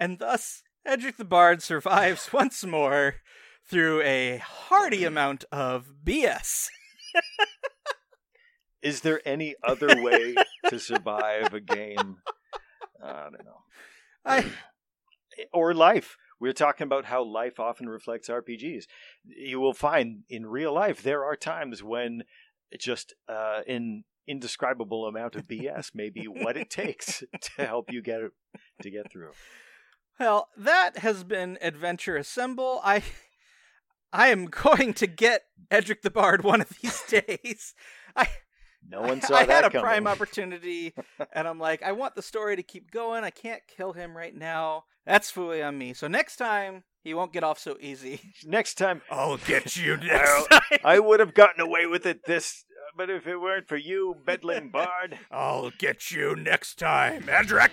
and 0.00 0.18
thus, 0.18 0.62
Edric 0.86 1.16
the 1.16 1.24
Bard 1.24 1.62
survives 1.62 2.28
once 2.32 2.64
more 2.64 3.16
through 3.68 4.02
a 4.02 4.38
hearty 4.38 5.04
amount 5.04 5.44
of 5.52 5.92
BS. 6.04 6.68
Is 8.82 9.00
there 9.00 9.20
any 9.24 9.54
other 9.62 10.02
way 10.02 10.34
to 10.68 10.78
survive 10.78 11.54
a 11.54 11.60
game? 11.60 12.16
I 13.02 13.24
don't 13.24 13.44
know. 13.44 13.62
I 14.26 14.44
Or 15.52 15.72
life. 15.72 16.16
We're 16.44 16.52
talking 16.52 16.84
about 16.84 17.06
how 17.06 17.24
life 17.24 17.58
often 17.58 17.88
reflects 17.88 18.28
RPGs. 18.28 18.84
You 19.24 19.60
will 19.60 19.72
find 19.72 20.24
in 20.28 20.44
real 20.44 20.74
life 20.74 21.02
there 21.02 21.24
are 21.24 21.36
times 21.36 21.82
when 21.82 22.24
just 22.78 23.14
uh, 23.30 23.60
an 23.66 24.04
indescribable 24.28 25.06
amount 25.06 25.36
of 25.36 25.44
BS 25.48 25.94
may 25.94 26.10
be 26.10 26.26
what 26.26 26.58
it 26.58 26.68
takes 26.68 27.24
to 27.40 27.66
help 27.66 27.90
you 27.90 28.02
get 28.02 28.20
to 28.82 28.90
get 28.90 29.10
through. 29.10 29.30
well, 30.20 30.50
that 30.54 30.98
has 30.98 31.24
been 31.24 31.56
Adventure 31.62 32.18
Assemble. 32.18 32.78
I 32.84 33.02
I 34.12 34.28
am 34.28 34.44
going 34.44 34.92
to 34.94 35.06
get 35.06 35.44
Edric 35.70 36.02
the 36.02 36.10
Bard 36.10 36.44
one 36.44 36.60
of 36.60 36.68
these 36.82 37.00
days. 37.08 37.74
I 38.14 38.28
No 38.88 39.00
one 39.02 39.20
saw 39.22 39.36
I 39.36 39.44
that 39.46 39.52
had 39.52 39.64
a 39.64 39.70
coming. 39.70 39.82
prime 39.84 40.06
opportunity, 40.06 40.94
and 41.32 41.48
I'm 41.48 41.58
like, 41.58 41.82
I 41.82 41.92
want 41.92 42.14
the 42.14 42.22
story 42.22 42.56
to 42.56 42.62
keep 42.62 42.90
going. 42.90 43.24
I 43.24 43.30
can't 43.30 43.62
kill 43.66 43.92
him 43.92 44.16
right 44.16 44.34
now. 44.34 44.84
That's 45.06 45.30
fully 45.30 45.62
on 45.62 45.76
me. 45.78 45.92
So 45.94 46.08
next 46.08 46.36
time, 46.36 46.84
he 47.02 47.12
won't 47.14 47.32
get 47.32 47.44
off 47.44 47.58
so 47.58 47.76
easy. 47.80 48.20
Next 48.46 48.74
time, 48.78 49.02
I'll 49.10 49.36
get 49.36 49.76
you 49.76 49.96
time. 49.98 50.44
I 50.82 50.98
would 50.98 51.20
have 51.20 51.34
gotten 51.34 51.60
away 51.60 51.84
with 51.86 52.06
it 52.06 52.24
this, 52.24 52.64
but 52.96 53.10
if 53.10 53.26
it 53.26 53.36
weren't 53.36 53.68
for 53.68 53.76
you, 53.76 54.14
Bedlam 54.24 54.70
Bard. 54.70 55.18
I'll 55.30 55.70
get 55.78 56.10
you 56.10 56.34
next 56.34 56.78
time, 56.78 57.28
Edric. 57.28 57.72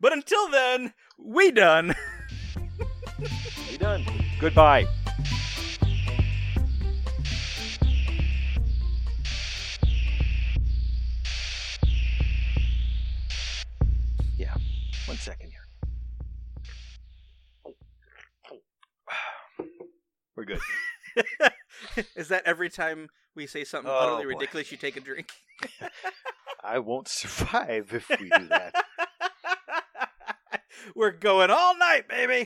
But 0.00 0.12
until 0.12 0.48
then, 0.50 0.92
we 1.18 1.50
done. 1.50 1.94
we 3.70 3.76
done. 3.78 4.04
Goodbye. 4.40 4.86
Yeah. 14.36 14.54
One 15.06 15.16
second 15.16 15.50
here. 15.50 15.60
We're 20.36 20.44
good. 20.44 20.60
Is 22.16 22.28
that 22.28 22.42
every 22.44 22.68
time 22.70 23.08
we 23.36 23.46
say 23.46 23.64
something 23.64 23.90
Oh, 23.90 23.96
utterly 23.98 24.24
boy. 24.24 24.38
ridiculous, 24.38 24.70
you 24.72 24.78
take 24.78 24.96
a 24.96 25.00
drink? 25.00 25.30
I 26.64 26.78
won't 26.78 27.08
survive 27.08 27.92
if 27.92 28.08
we 28.08 28.28
do 28.30 28.48
that. 28.48 28.74
We're 30.94 31.10
going 31.12 31.50
all 31.50 31.76
night, 31.78 32.08
baby. 32.08 32.42